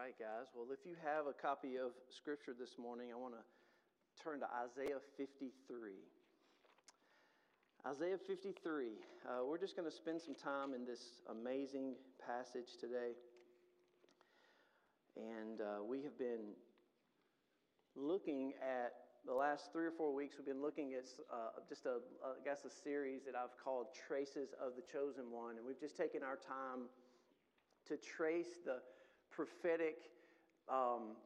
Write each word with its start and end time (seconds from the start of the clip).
right, 0.00 0.18
guys. 0.18 0.48
Well, 0.56 0.64
if 0.72 0.88
you 0.88 0.96
have 1.04 1.26
a 1.26 1.36
copy 1.36 1.76
of 1.76 1.92
Scripture 2.08 2.56
this 2.58 2.78
morning, 2.80 3.08
I 3.12 3.20
want 3.20 3.34
to 3.36 3.44
turn 4.16 4.40
to 4.40 4.48
Isaiah 4.48 4.96
53. 5.18 5.52
Isaiah 7.86 8.16
53. 8.16 8.96
Uh, 9.28 9.44
we're 9.44 9.58
just 9.58 9.76
going 9.76 9.84
to 9.84 9.94
spend 9.94 10.22
some 10.22 10.34
time 10.34 10.72
in 10.72 10.86
this 10.86 11.20
amazing 11.28 11.96
passage 12.16 12.80
today. 12.80 13.12
And 15.20 15.60
uh, 15.60 15.84
we 15.84 16.00
have 16.00 16.16
been 16.16 16.56
looking 17.94 18.54
at 18.56 19.04
the 19.26 19.34
last 19.34 19.68
three 19.70 19.84
or 19.84 19.92
four 19.92 20.14
weeks, 20.14 20.36
we've 20.38 20.48
been 20.48 20.62
looking 20.62 20.94
at 20.94 21.04
uh, 21.28 21.60
just 21.68 21.84
a, 21.84 22.00
I 22.24 22.40
guess, 22.42 22.64
a 22.64 22.72
series 22.72 23.20
that 23.26 23.36
I've 23.36 23.52
called 23.62 23.88
Traces 23.92 24.56
of 24.56 24.76
the 24.76 24.82
Chosen 24.90 25.30
One. 25.30 25.58
And 25.58 25.66
we've 25.66 25.78
just 25.78 25.98
taken 25.98 26.22
our 26.22 26.40
time 26.40 26.88
to 27.84 27.98
trace 27.98 28.64
the 28.64 28.80
prophetic 29.40 29.96
um, 30.68 31.16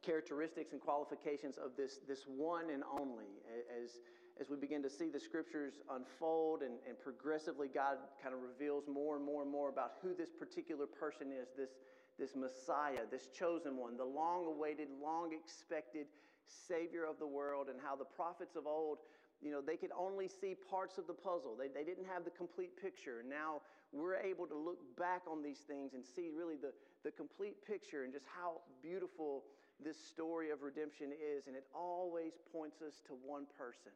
characteristics 0.00 0.72
and 0.72 0.80
qualifications 0.80 1.58
of 1.58 1.76
this, 1.76 2.00
this 2.08 2.24
one 2.24 2.70
and 2.72 2.82
only. 2.98 3.28
As, 3.68 4.00
as 4.40 4.48
we 4.48 4.56
begin 4.56 4.82
to 4.82 4.88
see 4.88 5.10
the 5.10 5.20
scriptures 5.20 5.74
unfold 5.92 6.62
and, 6.62 6.80
and 6.88 6.98
progressively, 6.98 7.68
God 7.68 7.98
kind 8.22 8.34
of 8.34 8.40
reveals 8.40 8.84
more 8.88 9.16
and 9.16 9.24
more 9.24 9.42
and 9.42 9.52
more 9.52 9.68
about 9.68 10.00
who 10.00 10.14
this 10.14 10.30
particular 10.32 10.86
person 10.86 11.28
is, 11.28 11.48
this, 11.54 11.76
this 12.18 12.34
Messiah, 12.34 13.04
this 13.10 13.28
chosen 13.38 13.76
one, 13.76 13.98
the 13.98 14.04
long 14.04 14.46
awaited, 14.46 14.88
long 15.02 15.34
expected 15.34 16.06
Savior 16.46 17.04
of 17.04 17.18
the 17.18 17.26
world, 17.26 17.68
and 17.68 17.78
how 17.84 17.94
the 17.94 18.08
prophets 18.16 18.56
of 18.56 18.66
old 18.66 18.98
you 19.42 19.50
know, 19.50 19.60
they 19.60 19.76
could 19.76 19.90
only 19.98 20.28
see 20.28 20.54
parts 20.70 20.98
of 20.98 21.08
the 21.08 21.12
puzzle. 21.12 21.56
They, 21.58 21.66
they 21.66 21.82
didn't 21.82 22.06
have 22.06 22.24
the 22.24 22.30
complete 22.30 22.80
picture. 22.80 23.24
Now 23.28 23.60
we're 23.92 24.16
able 24.16 24.46
to 24.48 24.56
look 24.56 24.80
back 24.96 25.22
on 25.28 25.42
these 25.42 25.60
things 25.68 25.92
and 25.92 26.02
see 26.04 26.32
really 26.32 26.56
the, 26.56 26.72
the 27.04 27.12
complete 27.12 27.60
picture 27.68 28.04
and 28.04 28.12
just 28.12 28.24
how 28.24 28.64
beautiful 28.80 29.44
this 29.84 30.00
story 30.00 30.50
of 30.50 30.62
redemption 30.62 31.12
is. 31.12 31.46
And 31.46 31.54
it 31.54 31.68
always 31.74 32.32
points 32.50 32.80
us 32.80 33.04
to 33.06 33.12
one 33.20 33.44
person, 33.58 33.92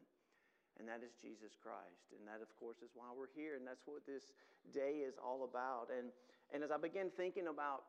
and 0.79 0.85
that 0.89 1.01
is 1.01 1.17
Jesus 1.17 1.57
Christ. 1.57 2.13
And 2.13 2.29
that, 2.29 2.45
of 2.45 2.53
course, 2.61 2.85
is 2.85 2.93
why 2.93 3.09
we're 3.17 3.33
here. 3.33 3.57
And 3.57 3.65
that's 3.65 3.89
what 3.89 4.05
this 4.05 4.37
day 4.75 5.01
is 5.01 5.17
all 5.17 5.49
about. 5.49 5.89
And, 5.89 6.13
and 6.53 6.61
as 6.61 6.71
I 6.71 6.77
begin 6.77 7.09
thinking 7.17 7.49
about 7.49 7.89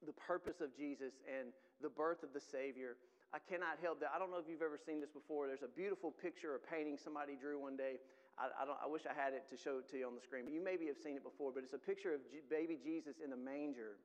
the 0.00 0.16
purpose 0.16 0.60
of 0.64 0.72
Jesus 0.72 1.20
and 1.28 1.52
the 1.84 1.92
birth 1.92 2.24
of 2.24 2.32
the 2.32 2.40
Savior, 2.40 2.96
I 3.34 3.42
cannot 3.42 3.82
help 3.82 4.00
that. 4.00 4.14
I 4.14 4.18
don't 4.18 4.30
know 4.30 4.38
if 4.38 4.48
you've 4.48 4.62
ever 4.62 4.78
seen 4.78 5.02
this 5.02 5.10
before. 5.10 5.50
There's 5.50 5.66
a 5.66 5.74
beautiful 5.74 6.14
picture 6.14 6.54
or 6.54 6.60
painting 6.62 6.96
somebody 6.96 7.34
drew 7.34 7.60
one 7.60 7.76
day. 7.76 7.98
I, 8.38 8.50
I, 8.50 8.86
I, 8.86 8.88
wish 8.90 9.02
I 9.06 9.14
had 9.14 9.32
it 9.32 9.46
to 9.50 9.56
show 9.56 9.78
it 9.78 9.88
to 9.90 9.98
you 9.98 10.06
on 10.06 10.14
the 10.14 10.20
screen, 10.20 10.46
you 10.50 10.62
maybe 10.62 10.86
have 10.86 10.98
seen 10.98 11.16
it 11.16 11.22
before. 11.22 11.52
But 11.54 11.62
it's 11.62 11.72
a 11.74 11.78
picture 11.78 12.14
of 12.14 12.20
G- 12.30 12.42
baby 12.48 12.78
Jesus 12.82 13.16
in 13.22 13.30
the 13.30 13.36
manger. 13.36 14.02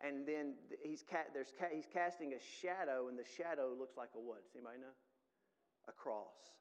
And 0.00 0.26
then 0.26 0.54
he's, 0.82 1.04
ca- 1.04 1.28
there's 1.34 1.52
ca- 1.58 1.72
he's 1.72 1.86
casting 1.92 2.32
a 2.32 2.40
shadow, 2.40 3.08
and 3.08 3.18
the 3.18 3.28
shadow 3.36 3.76
looks 3.78 3.96
like 3.96 4.08
a 4.16 4.20
what? 4.20 4.42
Does 4.46 4.56
anybody 4.56 4.80
know? 4.80 4.96
A 5.88 5.92
cross. 5.92 6.56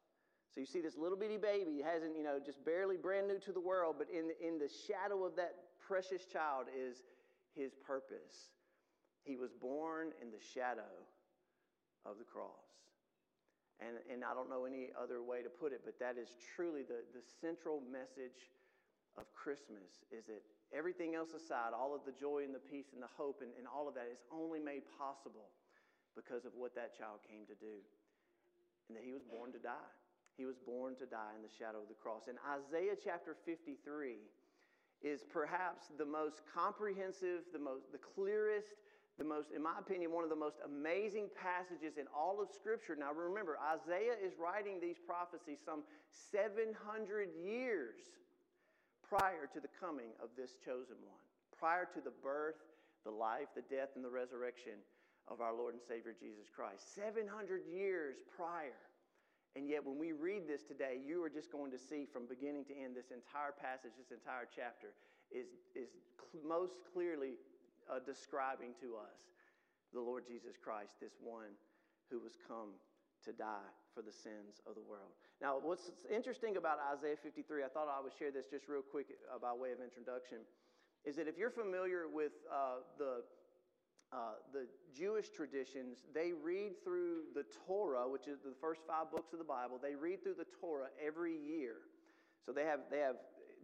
So 0.53 0.59
you 0.59 0.65
see 0.65 0.81
this 0.81 0.97
little 0.97 1.17
bitty 1.17 1.37
baby, 1.37 1.81
hasn't, 1.81 2.17
you 2.17 2.23
know, 2.23 2.39
just 2.43 2.63
barely 2.65 2.97
brand 2.97 3.27
new 3.27 3.39
to 3.39 3.51
the 3.51 3.61
world, 3.61 3.95
but 3.97 4.07
in, 4.09 4.31
in 4.45 4.57
the 4.57 4.69
shadow 4.87 5.23
of 5.23 5.35
that 5.37 5.53
precious 5.79 6.25
child 6.25 6.65
is 6.75 7.03
his 7.55 7.73
purpose. 7.75 8.49
He 9.23 9.37
was 9.37 9.51
born 9.53 10.09
in 10.21 10.31
the 10.31 10.41
shadow 10.53 10.89
of 12.05 12.17
the 12.17 12.23
cross. 12.25 12.69
And, 13.79 13.95
and 14.11 14.27
I 14.27 14.35
don't 14.35 14.51
know 14.51 14.67
any 14.67 14.91
other 14.91 15.23
way 15.23 15.39
to 15.41 15.47
put 15.47 15.71
it, 15.71 15.81
but 15.87 15.95
that 16.03 16.19
is 16.19 16.35
truly 16.55 16.83
the, 16.83 17.07
the 17.15 17.23
central 17.23 17.79
message 17.87 18.51
of 19.15 19.23
Christmas 19.31 20.03
is 20.11 20.27
that 20.27 20.43
everything 20.75 21.15
else 21.15 21.31
aside, 21.31 21.71
all 21.71 21.95
of 21.95 22.03
the 22.03 22.11
joy 22.11 22.43
and 22.43 22.51
the 22.51 22.59
peace 22.59 22.91
and 22.91 22.99
the 22.99 23.11
hope 23.15 23.39
and, 23.39 23.51
and 23.55 23.63
all 23.65 23.87
of 23.87 23.95
that 23.95 24.11
is 24.11 24.19
only 24.31 24.59
made 24.59 24.83
possible 24.99 25.47
because 26.11 26.43
of 26.43 26.51
what 26.59 26.75
that 26.75 26.91
child 26.91 27.23
came 27.23 27.47
to 27.47 27.55
do. 27.55 27.79
And 28.91 28.97
that 28.97 29.03
he 29.07 29.15
was 29.15 29.23
born 29.23 29.55
to 29.55 29.61
die. 29.61 29.91
He 30.35 30.43
was 30.43 30.57
born 30.59 30.95
to 30.99 31.05
die 31.05 31.35
in 31.35 31.43
the 31.43 31.51
shadow 31.51 31.79
of 31.79 31.87
the 31.87 31.99
cross. 31.99 32.27
And 32.27 32.39
Isaiah 32.43 32.95
chapter 32.95 33.35
53 33.45 34.19
is 35.01 35.23
perhaps 35.23 35.91
the 35.97 36.05
most 36.05 36.41
comprehensive, 36.47 37.47
the 37.53 37.59
most 37.59 37.91
the 37.91 37.99
clearest, 37.99 38.83
the 39.19 39.27
most, 39.27 39.51
in 39.51 39.61
my 39.61 39.75
opinion, 39.77 40.15
one 40.15 40.23
of 40.23 40.31
the 40.31 40.39
most 40.39 40.63
amazing 40.63 41.27
passages 41.35 41.99
in 41.99 42.07
all 42.15 42.39
of 42.39 42.47
Scripture. 42.47 42.95
Now, 42.95 43.11
remember, 43.11 43.59
Isaiah 43.59 44.15
is 44.15 44.39
writing 44.39 44.79
these 44.79 44.95
prophecies 44.95 45.59
some 45.59 45.83
700 46.31 46.71
years 47.35 47.99
prior 49.03 49.51
to 49.51 49.59
the 49.59 49.67
coming 49.75 50.15
of 50.23 50.31
this 50.39 50.55
chosen 50.63 50.95
one, 51.03 51.19
prior 51.51 51.83
to 51.91 51.99
the 51.99 52.15
birth, 52.23 52.63
the 53.03 53.11
life, 53.11 53.51
the 53.59 53.67
death, 53.67 53.99
and 53.99 54.03
the 54.03 54.09
resurrection 54.09 54.79
of 55.27 55.43
our 55.43 55.51
Lord 55.51 55.75
and 55.75 55.83
Savior 55.83 56.15
Jesus 56.15 56.47
Christ. 56.47 56.95
700 56.95 57.27
years 57.67 58.23
prior. 58.23 58.79
And 59.59 59.67
yet, 59.67 59.83
when 59.83 59.99
we 59.99 60.15
read 60.15 60.47
this 60.47 60.63
today, 60.63 60.95
you 61.03 61.19
are 61.27 61.29
just 61.29 61.51
going 61.51 61.75
to 61.75 61.77
see 61.77 62.07
from 62.07 62.23
beginning 62.23 62.63
to 62.71 62.73
end 62.77 62.95
this 62.95 63.11
entire 63.11 63.51
passage, 63.51 63.91
this 63.99 64.15
entire 64.15 64.47
chapter 64.47 64.95
is, 65.27 65.59
is 65.75 65.91
cl- 66.15 66.45
most 66.47 66.79
clearly 66.93 67.35
uh, 67.89 67.99
describing 68.05 68.71
to 68.81 68.95
us 68.95 69.17
the 69.93 69.99
Lord 69.99 70.23
Jesus 70.25 70.55
Christ, 70.61 70.93
this 71.01 71.17
one 71.19 71.57
who 72.09 72.19
was 72.21 72.37
come 72.47 72.77
to 73.25 73.33
die 73.33 73.69
for 73.93 74.01
the 74.01 74.13
sins 74.13 74.61
of 74.69 74.75
the 74.75 74.85
world. 74.85 75.11
Now, 75.41 75.59
what's 75.61 75.91
interesting 76.07 76.57
about 76.57 76.77
Isaiah 76.79 77.17
53, 77.21 77.63
I 77.63 77.67
thought 77.67 77.89
I 77.89 78.01
would 78.01 78.13
share 78.13 78.31
this 78.31 78.45
just 78.47 78.67
real 78.67 78.85
quick 78.85 79.07
uh, 79.27 79.39
by 79.39 79.51
way 79.53 79.71
of 79.71 79.81
introduction, 79.81 80.39
is 81.05 81.15
that 81.17 81.27
if 81.27 81.37
you're 81.37 81.51
familiar 81.51 82.07
with 82.07 82.33
uh, 82.51 82.85
the 82.97 83.23
uh, 84.11 84.41
the 84.51 84.65
Jewish 84.97 85.29
traditions, 85.29 85.99
they 86.15 86.31
read 86.33 86.83
through 86.83 87.29
the 87.35 87.45
Torah, 87.67 88.09
which 88.09 88.27
is 88.27 88.39
the 88.39 88.55
first 88.59 88.81
five 88.87 89.11
books 89.11 89.33
of 89.33 89.37
the 89.37 89.45
Bible. 89.45 89.79
They 89.81 89.93
read 89.93 90.23
through 90.23 90.33
the 90.33 90.47
Torah 90.59 90.87
every 91.05 91.37
year. 91.37 91.75
So 92.43 92.51
they 92.51 92.63
have, 92.63 92.79
they 92.89 92.97
have 92.97 93.17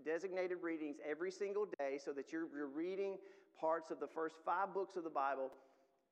designated 0.05 0.59
readings 0.61 0.97
every 1.07 1.31
single 1.31 1.65
day 1.79 1.97
so 1.97 2.13
that 2.13 2.31
you're, 2.31 2.45
you're 2.55 2.67
reading 2.67 3.17
parts 3.59 3.91
of 3.91 3.99
the 3.99 4.07
first 4.07 4.35
five 4.45 4.73
books 4.73 4.95
of 4.95 5.03
the 5.03 5.09
Bible 5.09 5.51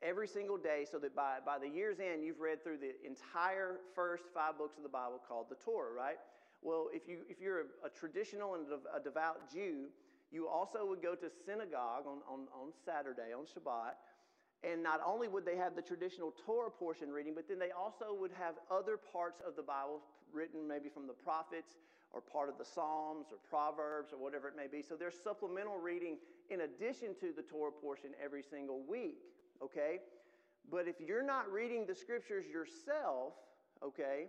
every 0.01 0.27
single 0.27 0.57
day 0.57 0.85
so 0.89 0.99
that 0.99 1.15
by, 1.15 1.37
by 1.45 1.57
the 1.57 1.67
year's 1.67 1.99
end, 1.99 2.23
you've 2.23 2.39
read 2.39 2.63
through 2.63 2.77
the 2.77 2.93
entire 3.05 3.79
first 3.95 4.25
five 4.33 4.57
books 4.57 4.77
of 4.77 4.83
the 4.83 4.89
Bible 4.89 5.21
called 5.27 5.47
the 5.49 5.55
Torah, 5.55 5.93
right? 5.93 6.17
Well, 6.61 6.87
if, 6.93 7.07
you, 7.07 7.19
if 7.29 7.39
you're 7.41 7.61
a, 7.61 7.87
a 7.87 7.89
traditional 7.89 8.55
and 8.55 8.65
a 8.95 8.99
devout 8.99 9.51
Jew, 9.51 9.87
you 10.31 10.47
also 10.47 10.85
would 10.85 11.01
go 11.01 11.15
to 11.15 11.29
synagogue 11.45 12.05
on, 12.07 12.19
on, 12.27 12.47
on 12.53 12.73
Saturday, 12.85 13.33
on 13.35 13.45
Shabbat, 13.45 13.95
and 14.63 14.81
not 14.81 15.01
only 15.05 15.27
would 15.27 15.45
they 15.45 15.57
have 15.57 15.75
the 15.75 15.81
traditional 15.81 16.33
Torah 16.45 16.71
portion 16.71 17.11
reading, 17.11 17.33
but 17.35 17.47
then 17.47 17.59
they 17.59 17.71
also 17.71 18.15
would 18.17 18.31
have 18.39 18.55
other 18.71 18.97
parts 18.97 19.41
of 19.45 19.55
the 19.55 19.61
Bible 19.61 19.99
written 20.33 20.67
maybe 20.67 20.89
from 20.89 21.05
the 21.05 21.13
prophets 21.13 21.75
or 22.11 22.21
part 22.21 22.47
of 22.47 22.57
the 22.57 22.65
Psalms 22.65 23.27
or 23.31 23.37
Proverbs 23.49 24.13
or 24.13 24.17
whatever 24.17 24.47
it 24.47 24.55
may 24.55 24.67
be. 24.67 24.81
So 24.81 24.95
there's 24.95 25.15
supplemental 25.21 25.77
reading 25.77 26.17
in 26.49 26.61
addition 26.61 27.15
to 27.19 27.31
the 27.35 27.41
Torah 27.41 27.71
portion 27.71 28.11
every 28.23 28.43
single 28.43 28.81
week, 28.87 29.19
okay? 29.61 29.99
But 30.69 30.87
if 30.87 30.95
you're 30.99 31.25
not 31.25 31.51
reading 31.51 31.85
the 31.85 31.95
scriptures 31.95 32.45
yourself, 32.45 33.33
okay, 33.83 34.27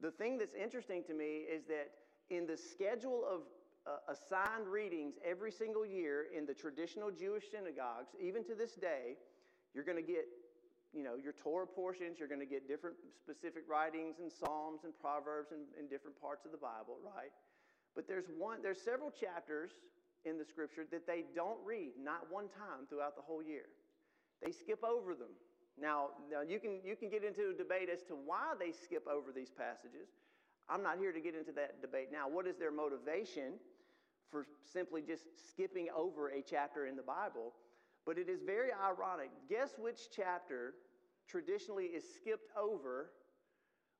the 0.00 0.10
thing 0.10 0.38
that's 0.38 0.54
interesting 0.54 1.02
to 1.04 1.14
me 1.14 1.44
is 1.50 1.64
that 1.66 1.90
in 2.30 2.46
the 2.46 2.56
schedule 2.56 3.24
of 3.28 3.42
uh, 3.86 4.12
assigned 4.12 4.66
readings 4.66 5.14
every 5.24 5.50
single 5.50 5.86
year 5.86 6.26
in 6.36 6.46
the 6.46 6.54
traditional 6.54 7.10
Jewish 7.10 7.44
synagogues, 7.50 8.10
even 8.20 8.44
to 8.44 8.54
this 8.54 8.72
day, 8.72 9.16
you're 9.74 9.84
going 9.84 9.96
to 9.96 10.06
get 10.06 10.26
you 10.92 11.04
know 11.04 11.14
your 11.14 11.32
torah 11.32 11.66
portions 11.66 12.18
you're 12.18 12.28
going 12.28 12.40
to 12.40 12.46
get 12.46 12.66
different 12.66 12.96
specific 13.14 13.62
writings 13.68 14.16
and 14.18 14.30
psalms 14.30 14.80
and 14.84 14.92
proverbs 14.98 15.52
in, 15.52 15.62
in 15.78 15.88
different 15.88 16.20
parts 16.20 16.44
of 16.44 16.50
the 16.50 16.58
bible 16.58 16.98
right 17.04 17.30
but 17.94 18.08
there's 18.08 18.26
one 18.36 18.58
there's 18.62 18.80
several 18.80 19.10
chapters 19.10 19.70
in 20.24 20.38
the 20.38 20.44
scripture 20.44 20.84
that 20.90 21.06
they 21.06 21.24
don't 21.34 21.58
read 21.64 21.92
not 22.02 22.30
one 22.30 22.48
time 22.48 22.86
throughout 22.88 23.16
the 23.16 23.22
whole 23.22 23.42
year. 23.42 23.66
They 24.44 24.52
skip 24.52 24.84
over 24.84 25.14
them. 25.14 25.32
Now, 25.80 26.08
now 26.30 26.42
you, 26.42 26.58
can, 26.58 26.80
you 26.84 26.96
can 26.96 27.08
get 27.08 27.24
into 27.24 27.50
a 27.50 27.54
debate 27.54 27.88
as 27.92 28.02
to 28.04 28.14
why 28.14 28.52
they 28.58 28.72
skip 28.72 29.06
over 29.08 29.32
these 29.32 29.50
passages. 29.50 30.08
I'm 30.68 30.82
not 30.82 30.98
here 30.98 31.12
to 31.12 31.20
get 31.20 31.34
into 31.34 31.52
that 31.52 31.80
debate 31.80 32.08
now. 32.12 32.28
What 32.28 32.46
is 32.46 32.56
their 32.56 32.70
motivation 32.70 33.54
for 34.30 34.46
simply 34.72 35.02
just 35.02 35.24
skipping 35.48 35.88
over 35.96 36.28
a 36.28 36.42
chapter 36.42 36.86
in 36.86 36.96
the 36.96 37.02
Bible? 37.02 37.52
But 38.06 38.18
it 38.18 38.28
is 38.28 38.40
very 38.44 38.70
ironic. 38.72 39.30
Guess 39.48 39.78
which 39.78 40.08
chapter 40.14 40.74
traditionally 41.28 41.84
is 41.84 42.04
skipped 42.14 42.50
over 42.56 43.10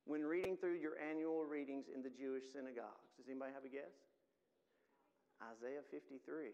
when 0.05 0.23
reading 0.23 0.57
through 0.57 0.77
your 0.77 0.95
annual 0.99 1.45
readings 1.45 1.87
in 1.95 2.03
the 2.03 2.11
Jewish 2.11 2.45
synagogues? 2.53 3.17
Does 3.17 3.29
anybody 3.29 3.53
have 3.55 3.65
a 3.65 3.69
guess? 3.69 4.10
Isaiah 5.41 5.85
53. 5.91 6.53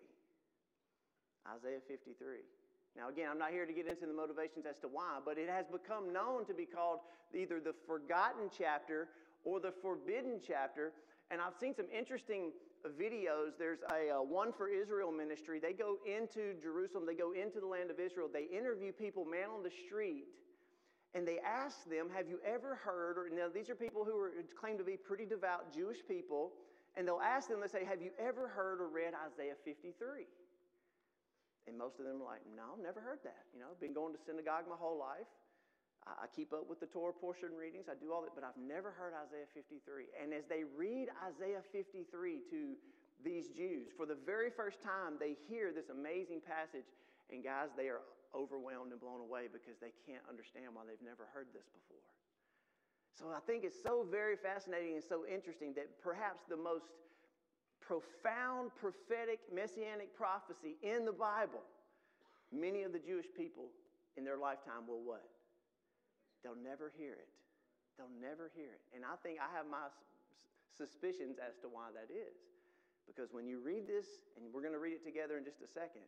Isaiah 1.46 1.82
53. 1.86 2.42
Now, 2.96 3.08
again, 3.10 3.28
I'm 3.30 3.38
not 3.38 3.50
here 3.50 3.66
to 3.66 3.72
get 3.72 3.86
into 3.86 4.06
the 4.06 4.14
motivations 4.14 4.64
as 4.64 4.78
to 4.80 4.88
why, 4.88 5.18
but 5.24 5.36
it 5.38 5.50
has 5.50 5.66
become 5.66 6.12
known 6.12 6.46
to 6.46 6.54
be 6.54 6.64
called 6.64 7.00
either 7.34 7.60
the 7.60 7.74
forgotten 7.86 8.48
chapter 8.56 9.08
or 9.44 9.60
the 9.60 9.72
forbidden 9.82 10.40
chapter 10.44 10.92
And 11.30 11.40
I've 11.40 11.54
seen 11.60 11.74
some 11.74 11.86
interesting 11.96 12.52
videos. 13.00 13.58
There's 13.58 13.80
a, 13.90 14.14
a 14.14 14.22
One 14.22 14.52
for 14.52 14.68
Israel 14.68 15.10
ministry. 15.10 15.58
They 15.58 15.72
go 15.72 15.98
into 16.06 16.54
Jerusalem, 16.62 17.04
they 17.06 17.14
go 17.14 17.32
into 17.32 17.60
the 17.60 17.66
land 17.66 17.90
of 17.90 17.98
Israel, 17.98 18.28
they 18.32 18.44
interview 18.44 18.92
people, 18.92 19.24
man 19.24 19.50
on 19.54 19.62
the 19.62 19.70
street, 19.86 20.26
and 21.14 21.26
they 21.26 21.38
ask 21.44 21.88
them, 21.90 22.08
Have 22.14 22.28
you 22.28 22.38
ever 22.46 22.76
heard? 22.76 23.18
Or 23.18 23.28
now 23.28 23.48
these 23.52 23.68
are 23.68 23.74
people 23.74 24.04
who 24.04 24.16
are, 24.18 24.30
claim 24.58 24.78
to 24.78 24.84
be 24.84 24.96
pretty 24.96 25.26
devout 25.26 25.74
Jewish 25.74 25.98
people, 26.06 26.52
and 26.96 27.06
they'll 27.06 27.20
ask 27.20 27.48
them, 27.48 27.60
they 27.60 27.69
say, 27.69 27.84
Have 27.84 28.00
you 28.00 28.10
ever 28.19 28.48
heard 28.48 28.81
or 28.81 28.88
read 28.88 29.12
Isaiah 29.12 29.56
53? 29.64 30.25
And 31.69 31.76
most 31.76 31.98
of 32.00 32.06
them 32.06 32.22
are 32.25 32.28
like, 32.37 32.44
No, 32.56 32.76
I've 32.76 32.82
never 32.82 33.00
heard 33.00 33.20
that. 33.25 33.44
You 33.52 33.60
know, 33.60 33.69
I've 33.70 33.81
been 33.81 33.94
going 33.94 34.16
to 34.16 34.20
synagogue 34.20 34.64
my 34.69 34.76
whole 34.78 34.98
life. 34.98 35.28
I 36.06 36.31
keep 36.31 36.54
up 36.54 36.70
with 36.70 36.78
the 36.78 36.87
Torah 36.87 37.12
portion 37.12 37.50
readings. 37.58 37.90
I 37.90 37.98
do 37.98 38.14
all 38.14 38.22
that, 38.22 38.31
but 38.31 38.46
I've 38.46 38.54
never 38.54 38.94
heard 38.94 39.10
Isaiah 39.10 39.50
53. 39.50 40.06
And 40.14 40.31
as 40.31 40.46
they 40.46 40.62
read 40.62 41.10
Isaiah 41.19 41.66
53 41.75 42.06
to 42.46 42.78
these 43.26 43.50
Jews, 43.50 43.90
for 43.90 44.06
the 44.06 44.14
very 44.14 44.54
first 44.54 44.78
time, 44.78 45.19
they 45.19 45.34
hear 45.50 45.75
this 45.75 45.90
amazing 45.90 46.46
passage. 46.46 46.87
And 47.26 47.42
guys, 47.42 47.75
they 47.75 47.90
are 47.90 48.06
overwhelmed 48.31 48.94
and 48.94 49.02
blown 49.02 49.19
away 49.19 49.50
because 49.50 49.82
they 49.82 49.90
can't 50.06 50.22
understand 50.31 50.78
why 50.78 50.87
they've 50.87 51.02
never 51.02 51.26
heard 51.34 51.50
this 51.50 51.66
before. 51.75 52.06
So 53.16 53.32
I 53.32 53.40
think 53.40 53.64
it's 53.64 53.80
so 53.82 54.04
very 54.04 54.36
fascinating 54.36 54.94
and 54.94 55.02
so 55.02 55.24
interesting 55.24 55.72
that 55.74 55.88
perhaps 56.04 56.44
the 56.48 56.56
most 56.56 56.84
profound 57.80 58.76
prophetic 58.76 59.40
messianic 59.48 60.12
prophecy 60.12 60.76
in 60.84 61.08
the 61.08 61.16
Bible, 61.16 61.64
many 62.52 62.82
of 62.82 62.92
the 62.92 63.00
Jewish 63.00 63.26
people 63.32 63.72
in 64.20 64.24
their 64.24 64.36
lifetime 64.36 64.84
will 64.86 65.00
what? 65.00 65.24
They'll 66.44 66.60
never 66.60 66.92
hear 66.92 67.16
it. 67.16 67.32
They'll 67.96 68.12
never 68.20 68.52
hear 68.52 68.76
it. 68.76 68.84
And 68.92 69.00
I 69.00 69.16
think 69.24 69.40
I 69.40 69.48
have 69.56 69.64
my 69.64 69.88
suspicions 70.76 71.40
as 71.40 71.56
to 71.64 71.72
why 71.72 71.88
that 71.96 72.12
is. 72.12 72.36
Because 73.08 73.32
when 73.32 73.48
you 73.48 73.64
read 73.64 73.88
this, 73.88 74.04
and 74.36 74.52
we're 74.52 74.60
going 74.60 74.76
to 74.76 74.82
read 74.82 74.92
it 74.92 75.04
together 75.06 75.38
in 75.38 75.44
just 75.46 75.62
a 75.64 75.70
second, 75.70 76.04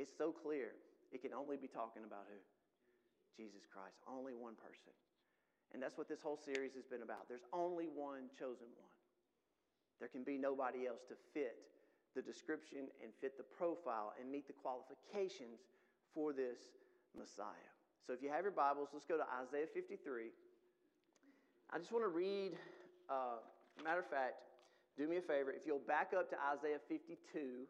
it's 0.00 0.14
so 0.16 0.32
clear. 0.32 0.72
It 1.12 1.20
can 1.20 1.34
only 1.34 1.58
be 1.58 1.68
talking 1.68 2.06
about 2.06 2.24
who? 2.30 2.40
Jesus 3.36 3.66
Christ. 3.68 4.00
Only 4.08 4.32
one 4.32 4.54
person. 4.56 4.94
And 5.72 5.82
that's 5.82 5.98
what 5.98 6.08
this 6.08 6.22
whole 6.22 6.38
series 6.38 6.74
has 6.74 6.86
been 6.86 7.02
about. 7.02 7.28
There's 7.28 7.44
only 7.52 7.86
one 7.86 8.32
chosen 8.38 8.68
one. 8.80 8.94
There 10.00 10.08
can 10.08 10.22
be 10.22 10.38
nobody 10.38 10.86
else 10.86 11.02
to 11.08 11.14
fit 11.34 11.58
the 12.14 12.22
description 12.22 12.88
and 13.02 13.12
fit 13.20 13.36
the 13.36 13.44
profile 13.44 14.14
and 14.18 14.30
meet 14.30 14.46
the 14.46 14.54
qualifications 14.54 15.60
for 16.14 16.32
this 16.32 16.58
Messiah. 17.16 17.72
So 18.06 18.12
if 18.12 18.22
you 18.22 18.30
have 18.30 18.42
your 18.42 18.52
Bibles, 18.52 18.88
let's 18.92 19.04
go 19.04 19.16
to 19.16 19.26
Isaiah 19.44 19.66
53. 19.72 20.32
I 21.70 21.78
just 21.78 21.92
want 21.92 22.04
to 22.04 22.08
read, 22.08 22.56
uh, 23.10 23.44
matter 23.84 24.00
of 24.00 24.08
fact, 24.08 24.40
do 24.96 25.06
me 25.06 25.18
a 25.18 25.20
favor. 25.20 25.52
If 25.52 25.66
you'll 25.66 25.84
back 25.84 26.12
up 26.16 26.30
to 26.30 26.36
Isaiah 26.56 26.80
52, 26.88 27.68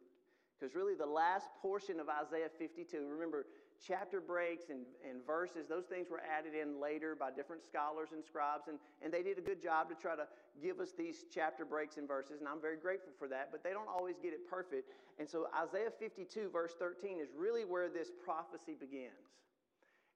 because 0.55 0.75
really 0.75 0.95
the 0.95 1.07
last 1.07 1.51
portion 1.61 1.99
of 2.01 2.07
Isaiah 2.09 2.49
52, 2.59 3.07
remember, 3.11 3.47
chapter 3.87 4.21
breaks 4.21 4.71
and, 4.71 4.81
and 5.09 5.25
verses, 5.27 5.67
those 5.69 5.85
things 5.85 6.09
were 6.11 6.21
added 6.21 6.53
in 6.55 6.81
later 6.81 7.15
by 7.15 7.31
different 7.31 7.63
scholars 7.65 8.11
and 8.13 8.25
scribes, 8.25 8.69
and, 8.69 8.79
and 9.03 9.13
they 9.13 9.23
did 9.23 9.39
a 9.39 9.41
good 9.41 9.63
job 9.63 9.89
to 9.89 9.95
try 9.95 10.17
to 10.17 10.27
give 10.63 10.81
us 10.81 10.93
these 10.97 11.25
chapter 11.33 11.65
breaks 11.65 11.97
and 11.97 12.09
verses, 12.09 12.41
and 12.41 12.49
I'm 12.49 12.61
very 12.61 12.77
grateful 12.77 13.13
for 13.19 13.29
that, 13.29 13.51
but 13.53 13.63
they 13.63 13.71
don't 13.71 13.89
always 13.89 14.17
get 14.23 14.33
it 14.33 14.49
perfect. 14.49 14.91
And 15.19 15.29
so 15.29 15.47
Isaiah 15.55 15.91
52, 15.97 16.51
verse 16.51 16.75
13, 16.79 17.19
is 17.21 17.29
really 17.37 17.65
where 17.65 17.89
this 17.89 18.11
prophecy 18.25 18.75
begins 18.79 19.39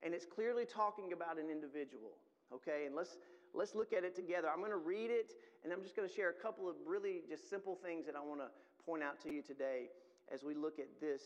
and 0.03 0.13
it's 0.13 0.27
clearly 0.27 0.65
talking 0.65 1.13
about 1.13 1.39
an 1.39 1.49
individual. 1.51 2.19
Okay, 2.53 2.85
and 2.87 2.95
let's 2.95 3.17
let's 3.55 3.75
look 3.75 3.93
at 3.93 4.05
it 4.05 4.15
together. 4.15 4.49
I'm 4.53 4.59
going 4.59 4.71
to 4.71 4.77
read 4.77 5.11
it, 5.11 5.33
and 5.65 5.73
I'm 5.73 5.83
just 5.83 5.97
going 5.97 6.09
to 6.09 6.15
share 6.15 6.31
a 6.31 6.43
couple 6.43 6.69
of 6.69 6.77
really 6.87 7.23
just 7.29 7.49
simple 7.49 7.79
things 7.83 8.07
that 8.07 8.17
I 8.17 8.21
want 8.21 8.41
to 8.41 8.49
point 8.85 9.03
out 9.03 9.21
to 9.23 9.33
you 9.33 9.43
today 9.43 9.89
as 10.33 10.43
we 10.43 10.55
look 10.55 10.79
at 10.79 10.89
this 11.01 11.23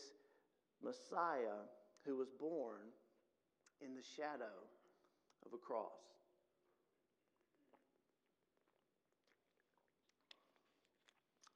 Messiah 0.83 1.65
who 2.07 2.15
was 2.15 2.29
born 2.39 2.87
in 3.81 3.93
the 3.93 4.01
shadow 4.15 4.55
of 5.45 5.53
a 5.53 5.57
cross. 5.57 5.91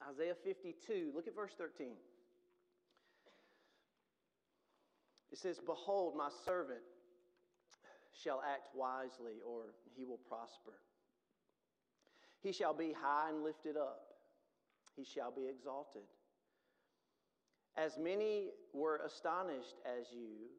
Isaiah 0.09 0.36
52, 0.44 1.12
look 1.15 1.27
at 1.27 1.36
verse 1.36 1.53
13. 1.57 1.94
It 5.31 5.38
says, 5.38 5.59
Behold, 5.65 6.15
my 6.18 6.30
servant 6.45 6.81
shall 8.21 8.42
act 8.45 8.75
wisely, 8.75 9.39
or 9.47 9.74
he 9.95 10.04
will 10.04 10.19
prosper. 10.27 10.74
He 12.42 12.51
shall 12.51 12.74
be 12.74 12.94
high 13.00 13.30
and 13.30 13.44
lifted 13.44 13.77
up, 13.77 14.01
he 14.97 15.06
shall 15.06 15.31
be 15.31 15.47
exalted. 15.47 16.01
As 17.77 17.97
many 17.97 18.50
were 18.73 19.01
astonished 19.06 19.75
as 19.85 20.07
you, 20.12 20.50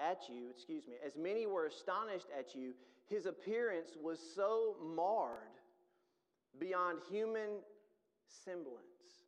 at 0.00 0.28
you, 0.28 0.50
excuse 0.50 0.86
me, 0.86 0.94
as 1.04 1.16
many 1.16 1.46
were 1.46 1.66
astonished 1.66 2.28
at 2.36 2.54
you, 2.54 2.72
his 3.06 3.26
appearance 3.26 3.96
was 4.00 4.18
so 4.34 4.76
marred 4.94 5.38
beyond 6.58 6.98
human 7.10 7.60
semblance, 8.44 9.24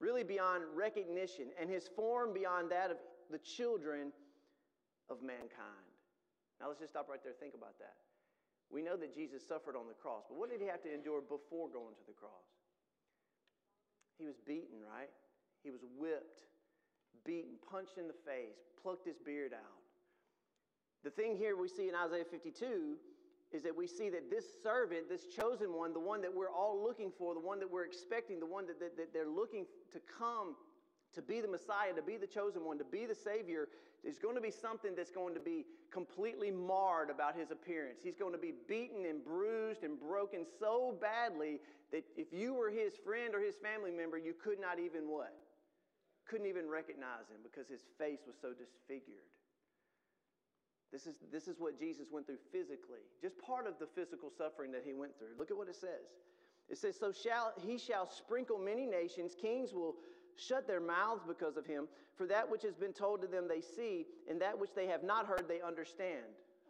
really 0.00 0.24
beyond 0.24 0.64
recognition, 0.74 1.46
and 1.60 1.70
his 1.70 1.88
form 1.88 2.34
beyond 2.34 2.70
that 2.70 2.90
of 2.90 2.98
the 3.30 3.38
children 3.38 4.12
of 5.08 5.22
mankind. 5.22 5.86
Now 6.60 6.68
let's 6.68 6.80
just 6.80 6.92
stop 6.92 7.08
right 7.08 7.22
there. 7.22 7.32
Think 7.38 7.54
about 7.54 7.78
that. 7.78 7.94
We 8.70 8.82
know 8.82 8.96
that 8.96 9.14
Jesus 9.14 9.46
suffered 9.46 9.76
on 9.76 9.86
the 9.86 9.94
cross, 9.94 10.24
but 10.28 10.36
what 10.36 10.50
did 10.50 10.60
he 10.60 10.66
have 10.66 10.82
to 10.82 10.92
endure 10.92 11.20
before 11.20 11.68
going 11.68 11.94
to 11.94 12.06
the 12.06 12.12
cross? 12.12 12.50
He 14.18 14.26
was 14.26 14.36
beaten, 14.44 14.82
right? 14.82 15.10
He 15.62 15.70
was 15.70 15.80
whipped, 15.98 16.42
beaten, 17.24 17.52
punched 17.70 17.98
in 17.98 18.06
the 18.06 18.14
face, 18.24 18.56
plucked 18.82 19.06
his 19.06 19.18
beard 19.18 19.52
out. 19.52 19.80
The 21.04 21.10
thing 21.10 21.36
here 21.36 21.56
we 21.56 21.68
see 21.68 21.88
in 21.88 21.94
Isaiah 21.94 22.24
52 22.24 22.96
is 23.52 23.62
that 23.62 23.76
we 23.76 23.86
see 23.86 24.08
that 24.10 24.30
this 24.30 24.44
servant, 24.62 25.08
this 25.08 25.26
chosen 25.26 25.72
one, 25.72 25.92
the 25.92 26.00
one 26.00 26.20
that 26.22 26.34
we're 26.34 26.50
all 26.50 26.82
looking 26.82 27.12
for, 27.16 27.32
the 27.34 27.40
one 27.40 27.60
that 27.60 27.70
we're 27.70 27.84
expecting, 27.84 28.40
the 28.40 28.46
one 28.46 28.66
that, 28.66 28.80
that, 28.80 28.96
that 28.96 29.12
they're 29.12 29.28
looking 29.28 29.66
to 29.92 30.00
come 30.00 30.56
to 31.14 31.22
be 31.22 31.40
the 31.40 31.48
Messiah, 31.48 31.92
to 31.94 32.02
be 32.02 32.16
the 32.16 32.26
chosen 32.26 32.64
one, 32.64 32.76
to 32.78 32.84
be 32.84 33.06
the 33.06 33.14
Savior, 33.14 33.68
there's 34.02 34.18
going 34.18 34.34
to 34.34 34.40
be 34.40 34.50
something 34.50 34.94
that's 34.94 35.10
going 35.10 35.34
to 35.34 35.40
be 35.40 35.64
completely 35.90 36.50
marred 36.50 37.08
about 37.08 37.36
his 37.36 37.50
appearance. 37.50 37.98
He's 38.02 38.16
going 38.16 38.32
to 38.32 38.38
be 38.38 38.52
beaten 38.68 39.06
and 39.06 39.24
bruised 39.24 39.82
and 39.82 39.98
broken 39.98 40.44
so 40.60 40.96
badly 41.00 41.58
that 41.92 42.04
if 42.16 42.32
you 42.32 42.52
were 42.52 42.70
his 42.70 42.94
friend 43.04 43.34
or 43.34 43.40
his 43.40 43.56
family 43.56 43.90
member, 43.90 44.18
you 44.18 44.34
could 44.34 44.60
not 44.60 44.78
even 44.78 45.08
what? 45.08 45.34
Couldn't 46.28 46.46
even 46.46 46.68
recognize 46.68 47.30
him 47.30 47.38
because 47.42 47.68
his 47.68 47.82
face 47.98 48.20
was 48.26 48.36
so 48.40 48.50
disfigured. 48.50 49.26
This 50.92 51.06
is, 51.06 51.16
this 51.32 51.48
is 51.48 51.58
what 51.58 51.78
Jesus 51.78 52.06
went 52.10 52.26
through 52.26 52.38
physically, 52.52 53.02
just 53.20 53.38
part 53.38 53.66
of 53.66 53.78
the 53.78 53.86
physical 53.86 54.30
suffering 54.30 54.72
that 54.72 54.82
he 54.84 54.92
went 54.92 55.18
through. 55.18 55.34
Look 55.38 55.50
at 55.50 55.56
what 55.56 55.68
it 55.68 55.76
says. 55.76 56.14
It 56.68 56.78
says, 56.78 56.96
So 56.98 57.12
shall 57.12 57.52
he 57.60 57.78
shall 57.78 58.08
sprinkle 58.08 58.58
many 58.58 58.86
nations, 58.86 59.34
kings 59.40 59.72
will 59.72 59.94
shut 60.36 60.66
their 60.66 60.80
mouths 60.80 61.22
because 61.26 61.56
of 61.56 61.66
him. 61.66 61.88
For 62.16 62.26
that 62.26 62.50
which 62.50 62.62
has 62.62 62.74
been 62.74 62.92
told 62.92 63.20
to 63.22 63.26
them 63.26 63.46
they 63.48 63.60
see, 63.60 64.06
and 64.28 64.40
that 64.40 64.58
which 64.58 64.70
they 64.74 64.86
have 64.86 65.02
not 65.02 65.26
heard 65.26 65.44
they 65.48 65.60
understand. 65.60 66.24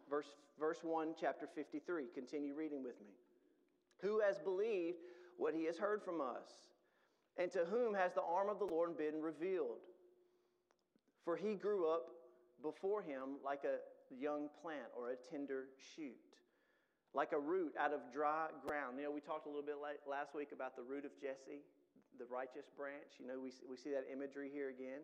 Verse, 0.09 0.35
verse 0.59 0.79
1, 0.83 1.15
chapter 1.19 1.47
53. 1.53 2.07
Continue 2.13 2.53
reading 2.53 2.83
with 2.83 2.99
me. 2.99 3.13
Who 4.01 4.19
has 4.19 4.39
believed 4.39 4.97
what 5.37 5.53
he 5.53 5.65
has 5.65 5.77
heard 5.77 6.03
from 6.03 6.21
us? 6.21 6.66
And 7.39 7.51
to 7.51 7.65
whom 7.65 7.93
has 7.93 8.13
the 8.13 8.23
arm 8.23 8.49
of 8.49 8.59
the 8.59 8.65
Lord 8.65 8.97
been 8.97 9.21
revealed? 9.21 9.79
For 11.23 11.35
he 11.35 11.55
grew 11.55 11.91
up 11.91 12.07
before 12.61 13.01
him 13.01 13.37
like 13.43 13.63
a 13.63 13.77
young 14.13 14.49
plant 14.61 14.89
or 14.97 15.11
a 15.11 15.15
tender 15.15 15.65
shoot, 15.95 16.15
like 17.13 17.33
a 17.33 17.39
root 17.39 17.73
out 17.79 17.93
of 17.93 17.99
dry 18.11 18.47
ground. 18.65 18.97
You 18.97 19.05
know, 19.05 19.11
we 19.11 19.21
talked 19.21 19.45
a 19.45 19.49
little 19.49 19.65
bit 19.65 19.75
last 20.09 20.33
week 20.33 20.49
about 20.53 20.75
the 20.75 20.83
root 20.83 21.05
of 21.05 21.11
Jesse 21.21 21.61
the 22.17 22.25
righteous 22.25 22.65
branch. 22.75 23.19
You 23.19 23.27
know, 23.27 23.39
we, 23.41 23.51
we 23.69 23.77
see 23.77 23.91
that 23.91 24.05
imagery 24.11 24.49
here 24.51 24.69
again. 24.69 25.01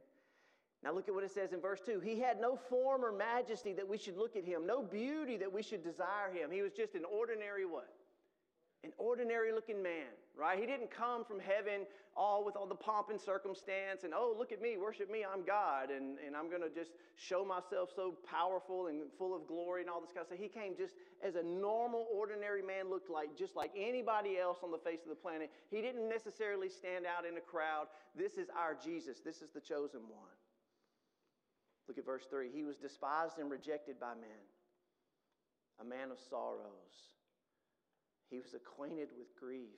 Now 0.84 0.92
look 0.92 1.08
at 1.08 1.14
what 1.14 1.24
it 1.24 1.32
says 1.32 1.54
in 1.54 1.62
verse 1.62 1.80
2. 1.86 2.02
He 2.02 2.20
had 2.20 2.42
no 2.42 2.58
form 2.58 3.06
or 3.06 3.12
majesty 3.12 3.74
that 3.74 3.88
we 3.88 3.98
should 3.98 4.18
look 4.18 4.36
at 4.36 4.44
him, 4.44 4.68
no 4.68 4.82
beauty 4.82 5.38
that 5.38 5.52
we 5.52 5.64
should 5.64 5.84
desire 5.84 6.32
him. 6.34 6.52
He 6.52 6.62
was 6.62 6.74
just 6.74 6.96
an 6.96 7.04
ordinary 7.06 7.66
what? 7.66 7.90
An 8.84 8.92
ordinary 8.98 9.54
looking 9.54 9.82
man, 9.82 10.12
right? 10.38 10.60
He 10.60 10.66
didn't 10.66 10.90
come 10.90 11.24
from 11.24 11.40
heaven 11.40 11.86
all 12.16 12.46
with 12.46 12.56
all 12.56 12.68
the 12.68 12.76
pomp 12.76 13.10
and 13.10 13.20
circumstance 13.20 14.04
and, 14.04 14.14
oh, 14.14 14.36
look 14.38 14.52
at 14.52 14.62
me, 14.62 14.78
worship 14.78 15.12
me, 15.12 15.24
I'm 15.26 15.44
God, 15.44 15.90
and, 15.90 16.18
and 16.26 16.36
I'm 16.36 16.50
going 16.50 16.62
to 16.62 16.70
just 16.70 16.92
show 17.16 17.44
myself 17.44 17.90
so 17.96 18.16
powerful 18.30 18.88
and 18.88 19.02
full 19.18 19.36
of 19.36 19.48
glory 19.48 19.82
and 19.82 19.90
all 19.90 20.02
this 20.02 20.12
kind 20.12 20.22
of 20.22 20.28
stuff. 20.28 20.40
He 20.40 20.48
came 20.48 20.76
just 20.78 20.94
as 21.24 21.36
a 21.36 21.44
normal, 21.44 22.08
ordinary 22.14 22.62
man 22.62 22.90
looked 22.90 23.10
like, 23.10 23.38
just 23.38 23.56
like 23.56 23.72
anybody 23.78 24.38
else 24.38 24.60
on 24.64 24.72
the 24.72 24.78
face 24.78 25.02
of 25.04 25.10
the 25.10 25.16
planet. 25.16 25.52
He 25.70 25.82
didn't 25.82 26.08
necessarily 26.08 26.70
stand 26.70 27.06
out 27.06 27.26
in 27.26 27.38
a 27.38 27.42
crowd. 27.42 27.88
This 28.16 28.34
is 28.34 28.48
our 28.58 28.76
Jesus, 28.76 29.20
this 29.24 29.42
is 29.42 29.50
the 29.54 29.62
chosen 29.62 30.02
one. 30.10 30.38
Look 31.88 31.98
at 31.98 32.06
verse 32.06 32.24
3. 32.30 32.50
He 32.54 32.64
was 32.64 32.78
despised 32.78 33.40
and 33.40 33.52
rejected 33.52 34.00
by 34.00 34.14
men, 34.16 34.44
a 35.82 35.84
man 35.84 36.12
of 36.12 36.18
sorrows 36.30 37.14
he 38.34 38.40
was 38.40 38.56
acquainted 38.58 39.10
with 39.14 39.30
grief, 39.38 39.78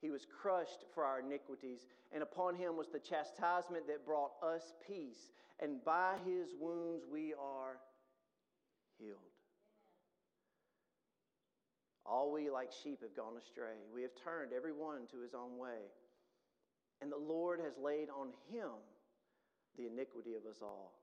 he 0.00 0.10
was 0.10 0.26
crushed 0.40 0.84
for 0.94 1.04
our 1.04 1.20
iniquities, 1.20 1.86
and 2.12 2.22
upon 2.22 2.54
him 2.54 2.76
was 2.76 2.88
the 2.88 2.98
chastisement 2.98 3.86
that 3.86 4.06
brought 4.06 4.32
us 4.42 4.72
peace, 4.86 5.30
and 5.60 5.84
by 5.84 6.14
his 6.24 6.48
wounds 6.58 7.04
we 7.10 7.34
are 7.34 7.78
healed. 8.98 9.18
All 12.06 12.32
we 12.32 12.50
like 12.50 12.70
sheep 12.82 13.02
have 13.02 13.14
gone 13.14 13.36
astray. 13.38 13.76
We 13.94 14.02
have 14.02 14.10
turned 14.24 14.52
every 14.52 14.72
one 14.72 15.06
to 15.12 15.20
his 15.20 15.34
own 15.34 15.58
way. 15.58 15.92
And 17.00 17.12
the 17.12 17.16
Lord 17.16 17.60
has 17.60 17.74
laid 17.82 18.08
on 18.10 18.28
him 18.50 18.70
the 19.76 19.86
iniquity 19.86 20.34
of 20.34 20.44
us 20.44 20.58
all. 20.60 20.99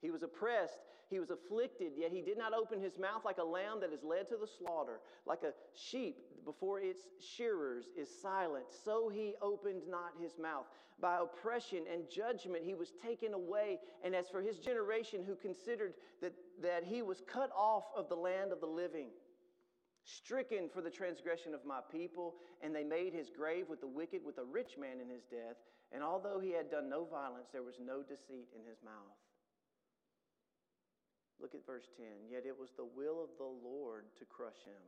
He 0.00 0.10
was 0.10 0.22
oppressed, 0.22 0.80
he 1.10 1.18
was 1.18 1.30
afflicted, 1.30 1.92
yet 1.96 2.12
he 2.12 2.22
did 2.22 2.38
not 2.38 2.54
open 2.54 2.80
his 2.80 2.96
mouth 2.98 3.24
like 3.24 3.38
a 3.38 3.44
lamb 3.44 3.80
that 3.80 3.92
is 3.92 4.04
led 4.04 4.28
to 4.28 4.36
the 4.36 4.46
slaughter, 4.46 5.00
like 5.26 5.42
a 5.42 5.52
sheep 5.74 6.18
before 6.44 6.80
its 6.80 7.02
shearers 7.18 7.86
is 7.98 8.08
silent. 8.22 8.64
So 8.84 9.08
he 9.08 9.34
opened 9.42 9.82
not 9.88 10.12
his 10.20 10.38
mouth. 10.38 10.66
By 11.00 11.18
oppression 11.20 11.84
and 11.92 12.08
judgment 12.08 12.62
he 12.64 12.74
was 12.74 12.92
taken 13.02 13.34
away. 13.34 13.78
And 14.04 14.14
as 14.14 14.28
for 14.28 14.40
his 14.40 14.58
generation, 14.58 15.24
who 15.26 15.34
considered 15.34 15.94
that, 16.22 16.32
that 16.62 16.84
he 16.84 17.02
was 17.02 17.22
cut 17.26 17.50
off 17.56 17.84
of 17.96 18.08
the 18.08 18.14
land 18.14 18.52
of 18.52 18.60
the 18.60 18.66
living, 18.66 19.08
stricken 20.04 20.68
for 20.72 20.80
the 20.80 20.90
transgression 20.90 21.54
of 21.54 21.64
my 21.66 21.80
people, 21.90 22.36
and 22.62 22.74
they 22.74 22.84
made 22.84 23.12
his 23.12 23.30
grave 23.30 23.66
with 23.68 23.80
the 23.80 23.88
wicked, 23.88 24.24
with 24.24 24.38
a 24.38 24.44
rich 24.44 24.76
man 24.78 25.00
in 25.00 25.08
his 25.08 25.24
death. 25.24 25.56
And 25.92 26.04
although 26.04 26.38
he 26.38 26.52
had 26.52 26.70
done 26.70 26.88
no 26.88 27.04
violence, 27.04 27.48
there 27.52 27.64
was 27.64 27.80
no 27.84 28.02
deceit 28.02 28.48
in 28.54 28.64
his 28.68 28.78
mouth. 28.84 29.16
Look 31.40 31.54
at 31.54 31.66
verse 31.66 31.88
10. 31.96 32.06
Yet 32.30 32.44
it 32.46 32.58
was 32.58 32.70
the 32.76 32.84
will 32.84 33.22
of 33.22 33.30
the 33.38 33.48
Lord 33.48 34.04
to 34.18 34.24
crush 34.24 34.60
him. 34.64 34.82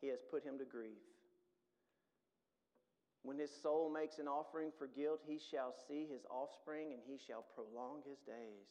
He 0.00 0.08
has 0.08 0.18
put 0.30 0.44
him 0.44 0.58
to 0.58 0.64
grief. 0.64 1.02
When 3.22 3.38
his 3.38 3.50
soul 3.62 3.90
makes 3.92 4.18
an 4.18 4.28
offering 4.28 4.70
for 4.76 4.86
guilt, 4.86 5.20
he 5.26 5.38
shall 5.38 5.74
see 5.86 6.06
his 6.10 6.22
offspring 6.30 6.92
and 6.92 7.02
he 7.06 7.18
shall 7.18 7.44
prolong 7.54 8.02
his 8.08 8.18
days. 8.20 8.66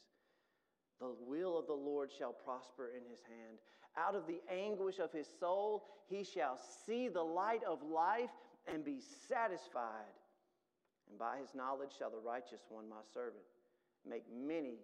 The 1.00 1.14
will 1.28 1.58
of 1.60 1.68
the 1.68 1.74
Lord 1.74 2.10
shall 2.12 2.34
prosper 2.34 2.92
in 2.96 3.04
his 3.10 3.20
hand. 3.22 3.60
Out 3.98 4.16
of 4.16 4.26
the 4.26 4.42
anguish 4.52 5.00
of 5.00 5.12
his 5.12 5.28
soul, 5.40 5.86
he 6.10 6.24
shall 6.24 6.60
see 6.86 7.08
the 7.08 7.22
light 7.22 7.62
of 7.70 7.84
life 7.84 8.32
and 8.68 8.84
be 8.84 9.00
satisfied. 9.28 10.16
And 11.10 11.20
by 11.20 11.38
his 11.38 11.54
knowledge 11.54 11.92
shall 11.98 12.10
the 12.10 12.18
righteous 12.18 12.62
one, 12.70 12.90
my 12.90 13.04
servant, 13.14 13.44
make 14.10 14.24
many 14.34 14.80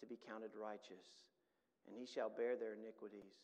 to 0.00 0.06
be 0.06 0.18
counted 0.18 0.54
righteous, 0.54 1.26
and 1.86 1.96
he 1.96 2.06
shall 2.06 2.30
bear 2.30 2.56
their 2.56 2.74
iniquities. 2.74 3.34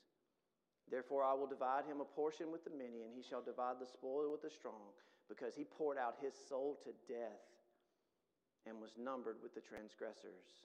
Therefore, 0.91 1.25
I 1.25 1.33
will 1.33 1.49
divide 1.49 1.87
him 1.89 2.01
a 2.01 2.05
portion 2.05 2.53
with 2.53 2.65
the 2.65 2.75
many, 2.75 3.03
and 3.03 3.13
he 3.17 3.25
shall 3.25 3.43
divide 3.43 3.81
the 3.81 3.89
spoil 3.89 4.31
with 4.31 4.43
the 4.43 4.53
strong, 4.53 4.93
because 5.29 5.57
he 5.57 5.65
poured 5.65 5.97
out 5.97 6.21
his 6.21 6.35
soul 6.37 6.79
to 6.85 6.93
death 7.09 7.45
and 8.67 8.81
was 8.81 8.97
numbered 9.01 9.41
with 9.43 9.55
the 9.55 9.65
transgressors. 9.65 10.65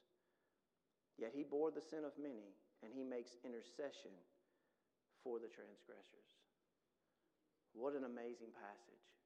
Yet 1.17 1.31
he 1.35 1.43
bore 1.43 1.71
the 1.71 1.83
sin 1.83 2.03
of 2.03 2.15
many, 2.19 2.55
and 2.83 2.91
he 2.91 3.03
makes 3.03 3.39
intercession 3.43 4.15
for 5.23 5.39
the 5.39 5.51
transgressors. 5.51 6.31
What 7.75 7.95
an 7.95 8.03
amazing 8.03 8.55
passage. 8.55 9.18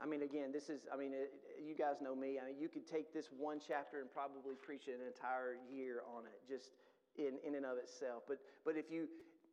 I 0.00 0.06
mean, 0.06 0.22
again, 0.22 0.52
this 0.52 0.70
is, 0.70 0.86
I 0.92 0.96
mean, 0.96 1.10
it, 1.12 1.34
you 1.58 1.74
guys 1.74 1.98
know 2.00 2.14
me. 2.14 2.38
I 2.38 2.46
mean, 2.46 2.56
you 2.58 2.68
could 2.68 2.86
take 2.86 3.12
this 3.12 3.30
one 3.36 3.58
chapter 3.58 4.00
and 4.00 4.06
probably 4.06 4.54
preach 4.54 4.86
an 4.86 5.02
entire 5.02 5.58
year 5.66 6.02
on 6.06 6.22
it, 6.22 6.38
just 6.46 6.70
in, 7.18 7.34
in 7.42 7.58
and 7.58 7.66
of 7.66 7.78
itself. 7.78 8.22
But, 8.28 8.38
but 8.64 8.76
if, 8.76 8.92
you, 8.94 9.08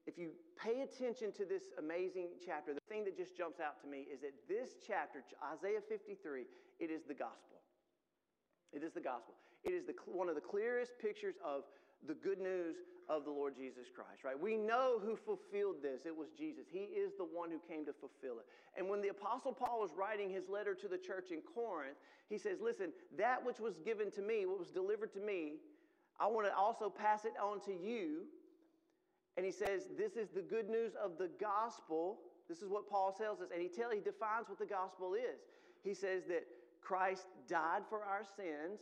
if 0.05 0.17
you 0.17 0.29
pay 0.53 0.81
attention 0.81 1.33
to 1.33 1.45
this 1.45 1.73
amazing 1.79 2.37
chapter, 2.45 2.73
the 2.73 2.85
thing 2.87 3.05
that 3.05 3.17
just 3.17 3.35
jumps 3.35 3.59
out 3.59 3.81
to 3.81 3.87
me 3.89 4.05
is 4.05 4.21
that 4.21 4.37
this 4.47 4.77
chapter, 4.85 5.25
Isaiah 5.41 5.81
53, 5.81 6.45
it 6.79 6.91
is 6.93 7.01
the 7.07 7.17
gospel. 7.17 7.65
It 8.71 8.83
is 8.83 8.93
the 8.93 9.01
gospel. 9.01 9.33
It 9.65 9.73
is 9.73 9.85
the, 9.85 9.93
one 10.05 10.29
of 10.29 10.35
the 10.35 10.41
clearest 10.41 10.93
pictures 10.99 11.35
of 11.43 11.63
the 12.07 12.13
good 12.13 12.39
news 12.39 12.75
of 13.09 13.23
the 13.23 13.31
Lord 13.31 13.55
Jesus 13.55 13.87
Christ, 13.93 14.23
right? 14.23 14.39
We 14.39 14.57
know 14.57 14.99
who 15.03 15.15
fulfilled 15.15 15.77
this. 15.81 16.05
It 16.05 16.15
was 16.15 16.29
Jesus. 16.37 16.65
He 16.71 16.79
is 16.79 17.13
the 17.17 17.25
one 17.25 17.49
who 17.49 17.59
came 17.67 17.85
to 17.85 17.93
fulfill 17.93 18.39
it. 18.39 18.45
And 18.77 18.89
when 18.89 19.01
the 19.01 19.09
Apostle 19.09 19.53
Paul 19.53 19.81
was 19.81 19.91
writing 19.95 20.29
his 20.29 20.49
letter 20.49 20.73
to 20.75 20.87
the 20.87 20.97
church 20.97 21.31
in 21.31 21.41
Corinth, 21.41 21.97
he 22.29 22.37
says, 22.37 22.59
Listen, 22.61 22.91
that 23.17 23.43
which 23.43 23.59
was 23.59 23.77
given 23.79 24.11
to 24.11 24.21
me, 24.21 24.45
what 24.45 24.59
was 24.59 24.71
delivered 24.71 25.13
to 25.13 25.19
me, 25.19 25.53
I 26.19 26.27
want 26.27 26.47
to 26.47 26.55
also 26.55 26.89
pass 26.89 27.25
it 27.25 27.33
on 27.41 27.59
to 27.61 27.71
you. 27.71 28.23
And 29.37 29.45
he 29.45 29.51
says, 29.51 29.89
This 29.97 30.15
is 30.15 30.29
the 30.29 30.41
good 30.41 30.69
news 30.69 30.93
of 31.01 31.17
the 31.17 31.29
gospel. 31.39 32.19
This 32.47 32.61
is 32.61 32.69
what 32.69 32.89
Paul 32.89 33.11
tells 33.11 33.41
us. 33.41 33.49
And 33.51 33.61
he, 33.61 33.67
tell, 33.67 33.91
he 33.91 33.99
defines 33.99 34.47
what 34.47 34.59
the 34.59 34.65
gospel 34.65 35.13
is. 35.13 35.41
He 35.83 35.93
says 35.93 36.23
that 36.27 36.45
Christ 36.81 37.25
died 37.47 37.81
for 37.89 38.03
our 38.03 38.23
sins 38.35 38.79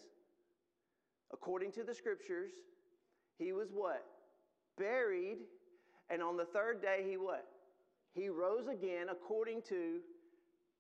according 1.34 1.72
to 1.74 1.84
the 1.84 1.94
scriptures. 1.94 2.52
He 3.38 3.52
was 3.52 3.70
what? 3.74 4.06
buried, 4.78 5.38
and 6.10 6.22
on 6.22 6.38
the 6.38 6.46
third 6.46 6.82
day, 6.82 7.06
he 7.08 7.18
what? 7.18 7.46
He 8.14 8.30
rose 8.30 8.68
again 8.68 9.08
according 9.10 9.62
to 9.70 10.00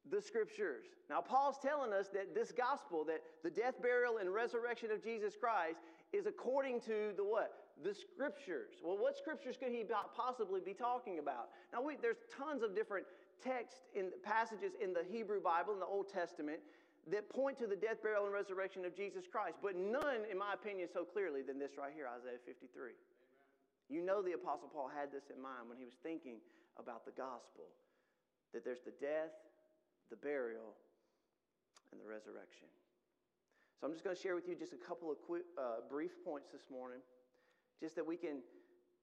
the 0.10 0.22
scriptures. 0.22 0.86
Now, 1.10 1.22
Paul's 1.22 1.58
telling 1.62 1.94
us 1.94 2.10
that 2.10 2.36
this 2.36 2.52
gospel, 2.52 3.04
that 3.06 3.22
the 3.44 3.50
death, 3.50 3.82
burial, 3.82 4.18
and 4.18 4.34
resurrection 4.34 4.92
of 4.92 5.04
Jesus 5.04 5.36
Christ 5.40 5.78
is 6.12 6.26
according 6.26 6.82
to 6.82 7.14
the 7.16 7.24
what? 7.24 7.54
The 7.84 7.94
scriptures. 7.94 8.76
Well, 8.84 8.98
what 8.98 9.18
scriptures 9.18 9.58
could 9.58 9.72
he 9.72 9.84
possibly 10.16 10.62
be 10.62 10.74
talking 10.74 11.20
about? 11.20 11.50
Now, 11.72 11.82
we, 11.82 11.96
there's 12.00 12.18
tons 12.38 12.62
of 12.62 12.76
different 12.76 13.06
texts 13.44 13.82
in 13.96 14.10
passages 14.24 14.74
in 14.82 14.94
the 14.94 15.04
Hebrew 15.10 15.42
Bible 15.42 15.74
in 15.74 15.80
the 15.80 15.86
Old 15.86 16.10
Testament 16.10 16.60
that 17.12 17.30
point 17.30 17.60
to 17.60 17.68
the 17.68 17.76
death, 17.76 18.02
burial, 18.02 18.24
and 18.24 18.34
resurrection 18.34 18.86
of 18.86 18.96
Jesus 18.96 19.26
Christ, 19.28 19.58
but 19.62 19.76
none, 19.76 20.24
in 20.32 20.38
my 20.38 20.54
opinion, 20.54 20.88
so 20.92 21.04
clearly 21.04 21.42
than 21.44 21.60
this 21.60 21.76
right 21.78 21.92
here, 21.92 22.08
Isaiah 22.08 22.40
53. 22.46 22.96
You 23.90 24.02
know, 24.02 24.24
the 24.24 24.34
Apostle 24.34 24.72
Paul 24.72 24.88
had 24.88 25.12
this 25.12 25.28
in 25.28 25.42
mind 25.42 25.68
when 25.68 25.78
he 25.78 25.84
was 25.84 26.00
thinking 26.02 26.40
about 26.80 27.04
the 27.04 27.12
gospel 27.12 27.68
that 28.54 28.64
there's 28.64 28.82
the 28.86 28.96
death, 29.02 29.36
the 30.10 30.16
burial, 30.16 30.78
and 31.92 32.00
the 32.00 32.08
resurrection. 32.08 32.70
So 33.80 33.88
I'm 33.88 33.94
just 33.94 34.04
going 34.04 34.16
to 34.16 34.22
share 34.22 34.36
with 34.36 34.48
you 34.48 34.56
just 34.56 34.72
a 34.72 34.80
couple 34.80 35.12
of 35.12 35.20
quick, 35.20 35.44
uh, 35.60 35.84
brief 35.90 36.12
points 36.24 36.48
this 36.54 36.70
morning, 36.72 37.00
just 37.82 37.96
that 37.96 38.06
we 38.06 38.16
can, 38.16 38.40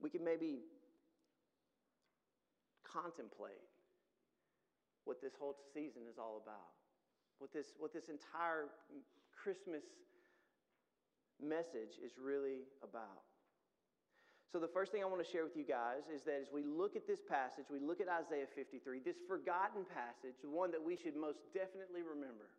we 0.01 0.09
can 0.09 0.25
maybe 0.25 0.65
contemplate 2.83 3.61
what 5.05 5.21
this 5.21 5.33
whole 5.39 5.55
season 5.75 6.03
is 6.09 6.17
all 6.19 6.41
about, 6.43 6.80
what 7.41 7.53
this, 7.53 7.73
what 7.81 7.93
this 7.93 8.09
entire 8.09 8.69
Christmas 9.35 9.83
message 11.41 11.97
is 12.05 12.13
really 12.21 12.69
about. 12.85 13.25
So, 14.53 14.59
the 14.59 14.69
first 14.69 14.93
thing 14.93 15.03
I 15.03 15.07
want 15.07 15.25
to 15.25 15.31
share 15.31 15.45
with 15.45 15.57
you 15.57 15.65
guys 15.65 16.11
is 16.13 16.23
that 16.23 16.43
as 16.43 16.49
we 16.53 16.65
look 16.65 16.97
at 16.97 17.07
this 17.07 17.21
passage, 17.23 17.67
we 17.71 17.79
look 17.79 18.01
at 18.01 18.09
Isaiah 18.09 18.47
53, 18.55 19.01
this 19.01 19.17
forgotten 19.27 19.87
passage, 19.87 20.37
the 20.43 20.51
one 20.51 20.71
that 20.73 20.83
we 20.83 20.97
should 20.97 21.17
most 21.17 21.39
definitely 21.55 22.03
remember. 22.03 22.51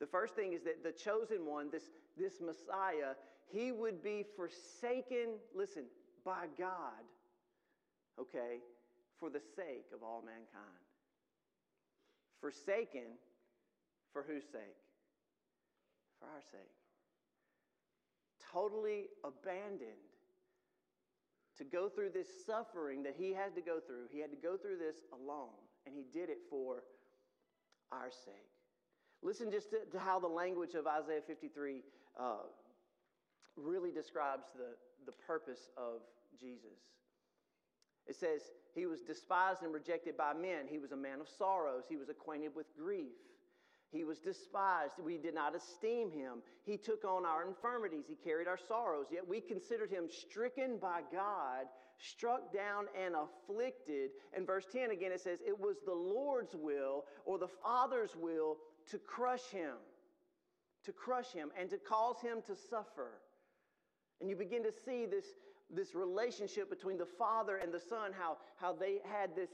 The 0.00 0.06
first 0.06 0.34
thing 0.34 0.52
is 0.52 0.62
that 0.62 0.84
the 0.84 0.92
chosen 0.92 1.44
one, 1.44 1.70
this, 1.70 1.90
this 2.16 2.40
Messiah, 2.40 3.18
he 3.50 3.72
would 3.72 4.02
be 4.02 4.24
forsaken, 4.36 5.42
listen, 5.54 5.84
by 6.24 6.46
God, 6.56 7.02
okay, 8.20 8.62
for 9.18 9.28
the 9.28 9.40
sake 9.56 9.86
of 9.92 10.04
all 10.04 10.22
mankind. 10.24 10.86
Forsaken 12.40 13.18
for 14.12 14.22
whose 14.22 14.44
sake? 14.44 14.78
For 16.18 16.26
our 16.26 16.42
sake. 16.50 16.72
Totally 18.52 19.06
abandoned 19.24 20.08
to 21.58 21.64
go 21.64 21.88
through 21.88 22.10
this 22.10 22.28
suffering 22.46 23.02
that 23.02 23.14
he 23.18 23.32
had 23.32 23.54
to 23.56 23.60
go 23.60 23.80
through. 23.80 24.06
He 24.10 24.20
had 24.20 24.30
to 24.30 24.36
go 24.36 24.56
through 24.56 24.78
this 24.78 24.96
alone, 25.12 25.58
and 25.86 25.94
he 25.94 26.04
did 26.12 26.30
it 26.30 26.38
for 26.48 26.84
our 27.92 28.10
sake. 28.10 28.34
Listen 29.22 29.50
just 29.50 29.70
to, 29.70 29.78
to 29.90 29.98
how 29.98 30.20
the 30.20 30.28
language 30.28 30.74
of 30.74 30.86
Isaiah 30.86 31.22
53 31.26 31.82
uh, 32.18 32.36
really 33.56 33.90
describes 33.90 34.44
the, 34.56 34.76
the 35.06 35.12
purpose 35.26 35.70
of 35.76 36.00
Jesus. 36.38 36.78
It 38.06 38.14
says, 38.14 38.42
He 38.74 38.86
was 38.86 39.02
despised 39.02 39.62
and 39.62 39.72
rejected 39.72 40.16
by 40.16 40.32
men. 40.32 40.66
He 40.68 40.78
was 40.78 40.92
a 40.92 40.96
man 40.96 41.20
of 41.20 41.28
sorrows. 41.28 41.84
He 41.88 41.96
was 41.96 42.08
acquainted 42.08 42.52
with 42.54 42.66
grief. 42.76 43.12
He 43.90 44.04
was 44.04 44.18
despised. 44.18 44.94
We 45.02 45.16
did 45.16 45.34
not 45.34 45.54
esteem 45.54 46.10
him. 46.10 46.42
He 46.64 46.76
took 46.76 47.04
on 47.04 47.24
our 47.24 47.46
infirmities. 47.46 48.04
He 48.06 48.16
carried 48.16 48.46
our 48.46 48.58
sorrows. 48.58 49.06
Yet 49.10 49.26
we 49.26 49.40
considered 49.40 49.90
him 49.90 50.08
stricken 50.10 50.78
by 50.80 51.00
God, 51.10 51.66
struck 51.98 52.52
down, 52.52 52.86
and 53.00 53.14
afflicted. 53.14 54.10
And 54.36 54.46
verse 54.46 54.66
10 54.70 54.90
again, 54.90 55.12
it 55.12 55.20
says, 55.20 55.38
It 55.46 55.58
was 55.58 55.76
the 55.86 55.94
Lord's 55.94 56.54
will 56.54 57.04
or 57.24 57.38
the 57.38 57.48
Father's 57.48 58.14
will 58.14 58.58
to 58.90 58.98
crush 58.98 59.44
him, 59.50 59.74
to 60.84 60.92
crush 60.92 61.32
him, 61.32 61.50
and 61.58 61.70
to 61.70 61.78
cause 61.78 62.20
him 62.20 62.42
to 62.46 62.54
suffer. 62.54 63.22
And 64.20 64.28
you 64.28 64.36
begin 64.36 64.62
to 64.64 64.72
see 64.84 65.06
this, 65.06 65.24
this 65.70 65.94
relationship 65.94 66.68
between 66.68 66.98
the 66.98 67.06
Father 67.06 67.56
and 67.56 67.72
the 67.72 67.80
Son, 67.80 68.12
how, 68.12 68.36
how 68.56 68.74
they 68.74 68.98
had 69.10 69.34
this 69.34 69.50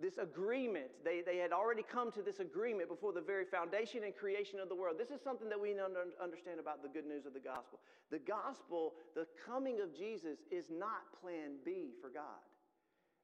this 0.00 0.18
agreement. 0.18 0.86
They, 1.04 1.22
they 1.24 1.36
had 1.36 1.52
already 1.52 1.82
come 1.82 2.10
to 2.12 2.22
this 2.22 2.40
agreement 2.40 2.88
before 2.88 3.12
the 3.12 3.20
very 3.20 3.44
foundation 3.44 4.04
and 4.04 4.14
creation 4.16 4.58
of 4.58 4.68
the 4.68 4.74
world. 4.74 4.96
This 4.98 5.10
is 5.10 5.20
something 5.22 5.48
that 5.48 5.60
we 5.60 5.74
understand 6.22 6.60
about 6.60 6.82
the 6.82 6.88
good 6.88 7.06
news 7.06 7.26
of 7.26 7.34
the 7.34 7.40
gospel. 7.40 7.80
The 8.10 8.18
gospel, 8.18 8.94
the 9.14 9.26
coming 9.46 9.80
of 9.80 9.96
Jesus, 9.96 10.38
is 10.50 10.66
not 10.70 11.12
plan 11.20 11.56
B 11.64 11.92
for 12.00 12.08
God. 12.08 12.40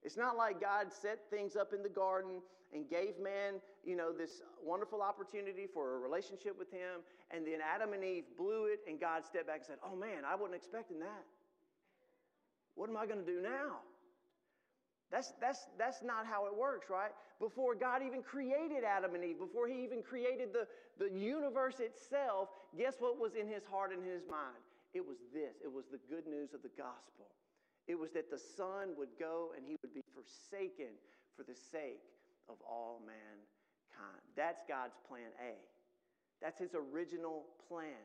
It's 0.03 0.17
not 0.17 0.37
like 0.37 0.61
God 0.61 0.93
set 0.93 1.31
things 1.31 1.57
up 1.57 1.73
in 1.73 1.83
the 1.83 1.89
garden 1.89 2.41
and 2.73 2.89
gave 2.89 3.19
man, 3.19 3.55
you 3.85 3.97
know, 3.97 4.13
this 4.13 4.43
wonderful 4.63 5.01
opportunity 5.03 5.67
for 5.73 5.97
a 5.97 5.99
relationship 5.99 6.59
with 6.59 6.71
him, 6.71 7.01
and 7.31 7.47
then 7.47 7.61
Adam 7.65 7.95
and 7.95 8.05
Eve 8.05 8.25
blew 8.37 8.67
it, 8.67 8.81
and 8.87 9.01
God 9.01 9.25
stepped 9.25 9.47
back 9.47 9.59
and 9.59 9.67
said, 9.67 9.79
Oh 9.83 9.97
man, 9.97 10.25
I 10.27 10.35
wasn't 10.35 10.57
expecting 10.57 10.99
that. 11.01 11.25
What 12.75 12.89
am 12.91 12.97
I 12.97 13.07
going 13.07 13.25
to 13.25 13.27
do 13.27 13.41
now? 13.41 13.79
That's, 15.11 15.33
that's, 15.41 15.67
that's 15.79 16.03
not 16.03 16.27
how 16.27 16.47
it 16.47 16.55
works, 16.55 16.91
right? 16.91 17.13
Before 17.41 17.75
God 17.75 18.03
even 18.05 18.23
created 18.23 18.85
Adam 18.85 19.15
and 19.15 19.25
Eve, 19.25 19.39
before 19.39 19.67
He 19.67 19.83
even 19.83 20.03
created 20.03 20.53
the, 20.53 20.67
the 20.99 21.11
universe 21.11 21.81
itself, 21.81 22.51
guess 22.77 22.97
what 22.99 23.19
was 23.19 23.35
in 23.35 23.49
His 23.49 23.65
heart 23.65 23.93
and 23.93 24.05
His 24.05 24.23
mind? 24.29 24.61
It 24.95 25.07
was 25.07 25.19
this 25.33 25.57
it 25.65 25.73
was 25.73 25.87
the 25.91 26.01
good 26.09 26.27
news 26.27 26.53
of 26.53 26.63
the 26.63 26.73
gospel. 26.77 27.33
It 27.87 27.99
was 27.99 28.11
that 28.13 28.31
the 28.31 28.39
Son 28.39 28.93
would 28.99 29.17
go 29.19 29.53
and 29.57 29.65
He 29.65 29.77
would 29.81 29.95
be 29.95 30.05
forsaken 30.13 30.93
for 31.37 31.43
the 31.43 31.57
sake 31.57 32.05
of 32.49 32.57
all 32.69 33.01
mankind. 33.01 34.21
That's 34.37 34.63
God's 34.69 34.97
plan 35.09 35.33
A. 35.41 35.57
That's 36.43 36.59
His 36.59 36.75
original 36.75 37.47
plan. 37.69 38.05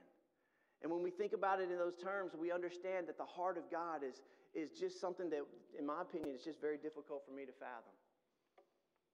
And 0.83 0.91
when 0.91 1.01
we 1.01 1.11
think 1.11 1.31
about 1.31 1.59
it 1.59 1.71
in 1.71 1.77
those 1.77 1.95
terms, 1.95 2.31
we 2.37 2.51
understand 2.51 3.07
that 3.07 3.17
the 3.17 3.25
heart 3.25 3.57
of 3.57 3.71
God 3.71 4.03
is, 4.03 4.21
is 4.53 4.71
just 4.71 5.01
something 5.01 5.29
that, 5.29 5.41
in 5.77 5.85
my 5.85 6.01
opinion, 6.01 6.35
is 6.35 6.43
just 6.43 6.61
very 6.61 6.77
difficult 6.77 7.25
for 7.25 7.33
me 7.33 7.45
to 7.45 7.51
fathom. 7.51 7.93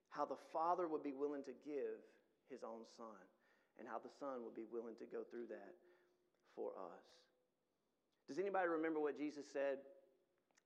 How 0.09 0.25
the 0.25 0.39
Father 0.51 0.87
would 0.87 1.03
be 1.03 1.13
willing 1.13 1.43
to 1.43 1.55
give 1.63 2.03
his 2.49 2.63
own 2.63 2.83
Son, 2.97 3.23
and 3.79 3.87
how 3.87 3.99
the 3.99 4.11
Son 4.19 4.43
would 4.43 4.55
be 4.55 4.67
willing 4.71 4.95
to 4.99 5.05
go 5.05 5.23
through 5.29 5.47
that 5.47 5.75
for 6.55 6.71
us. 6.75 7.05
Does 8.27 8.37
anybody 8.37 8.67
remember 8.67 8.99
what 8.99 9.17
Jesus 9.17 9.45
said 9.51 9.77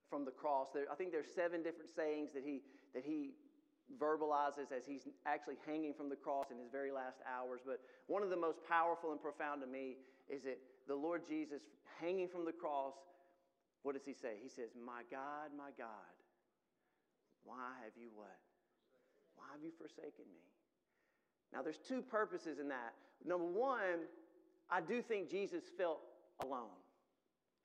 from 0.10 0.26
the 0.26 0.32
cross? 0.32 0.68
There, 0.74 0.86
I 0.92 0.96
think 0.96 1.12
there's 1.12 1.32
seven 1.34 1.62
different 1.62 1.92
sayings 1.96 2.32
that 2.34 2.44
he, 2.44 2.62
that 2.94 3.04
he 3.06 3.36
verbalizes 4.00 4.72
as 4.76 4.86
he's 4.88 5.08
actually 5.26 5.56
hanging 5.68 5.94
from 5.94 6.10
the 6.10 6.16
cross 6.16 6.52
in 6.52 6.58
his 6.58 6.72
very 6.72 6.92
last 6.92 7.20
hours. 7.28 7.62
But 7.66 7.80
one 8.08 8.24
of 8.24 8.30
the 8.30 8.40
most 8.40 8.60
powerful 8.68 9.12
and 9.12 9.22
profound 9.22 9.62
to 9.62 9.68
me 9.68 9.98
is 10.30 10.44
that 10.44 10.58
the 10.88 10.96
Lord 10.96 11.22
Jesus, 11.28 11.62
hanging 12.02 12.28
from 12.28 12.46
the 12.46 12.52
cross, 12.52 12.94
what 13.84 13.96
does 13.96 14.06
he 14.06 14.14
say? 14.14 14.40
He 14.42 14.50
says, 14.50 14.72
My 14.74 15.04
God, 15.12 15.52
my 15.56 15.72
God, 15.78 16.14
why 17.44 17.76
have 17.84 17.94
you 17.96 18.10
what? 18.16 18.40
Why 19.36 19.46
have 19.52 19.64
you 19.64 19.72
forsaken 19.78 20.26
me? 20.32 20.42
Now, 21.54 21.62
there's 21.62 21.78
two 21.78 22.02
purposes 22.02 22.60
in 22.60 22.68
that. 22.70 22.94
Number 23.26 23.46
one, 23.46 24.08
I 24.72 24.82
do 24.82 25.02
think 25.02 25.30
Jesus 25.30 25.64
felt 25.78 26.00
alone. 26.42 26.80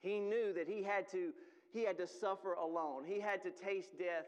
He 0.01 0.21
knew 0.21 0.53
that 0.55 0.69
he 0.69 0.83
had 0.83 1.09
to, 1.13 1.33
he 1.73 1.85
had 1.85 1.97
to 1.99 2.07
suffer 2.07 2.53
alone. 2.53 3.05
He 3.07 3.21
had 3.21 3.43
to 3.43 3.51
taste 3.51 3.99
death 3.99 4.27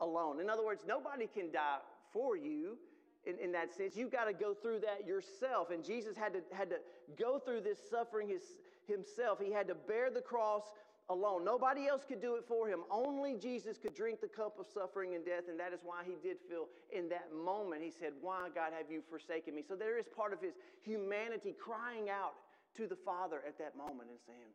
alone. 0.00 0.40
In 0.40 0.50
other 0.50 0.64
words, 0.64 0.84
nobody 0.86 1.26
can 1.26 1.50
die 1.50 1.78
for 2.12 2.36
you 2.36 2.76
in, 3.24 3.38
in 3.38 3.52
that 3.52 3.74
sense. 3.74 3.96
You've 3.96 4.12
got 4.12 4.24
to 4.24 4.32
go 4.32 4.54
through 4.54 4.80
that 4.80 5.06
yourself. 5.06 5.70
And 5.70 5.84
Jesus 5.84 6.16
had 6.16 6.32
to, 6.34 6.40
had 6.52 6.70
to 6.70 6.76
go 7.18 7.38
through 7.38 7.62
this 7.62 7.78
suffering 7.90 8.28
his, 8.28 8.42
himself. 8.86 9.38
He 9.42 9.52
had 9.52 9.68
to 9.68 9.74
bear 9.74 10.10
the 10.10 10.20
cross 10.20 10.64
alone. 11.10 11.44
Nobody 11.44 11.86
else 11.86 12.04
could 12.06 12.22
do 12.22 12.36
it 12.36 12.44
for 12.46 12.68
him. 12.68 12.80
Only 12.90 13.34
Jesus 13.34 13.76
could 13.76 13.94
drink 13.94 14.20
the 14.20 14.28
cup 14.28 14.58
of 14.58 14.66
suffering 14.66 15.14
and 15.14 15.24
death, 15.24 15.50
and 15.50 15.58
that 15.60 15.74
is 15.74 15.80
why 15.82 16.02
he 16.06 16.14
did 16.26 16.38
feel 16.48 16.68
in 16.90 17.08
that 17.10 17.28
moment. 17.34 17.82
He 17.82 17.90
said, 17.90 18.12
Why, 18.20 18.48
God, 18.54 18.72
have 18.76 18.90
you 18.90 19.02
forsaken 19.10 19.54
me? 19.54 19.62
So 19.66 19.74
there 19.74 19.98
is 19.98 20.06
part 20.06 20.32
of 20.32 20.40
his 20.40 20.54
humanity 20.80 21.54
crying 21.58 22.08
out 22.08 22.34
to 22.76 22.86
the 22.86 22.96
Father 22.96 23.42
at 23.46 23.58
that 23.58 23.76
moment 23.76 24.08
and 24.08 24.18
saying, 24.26 24.54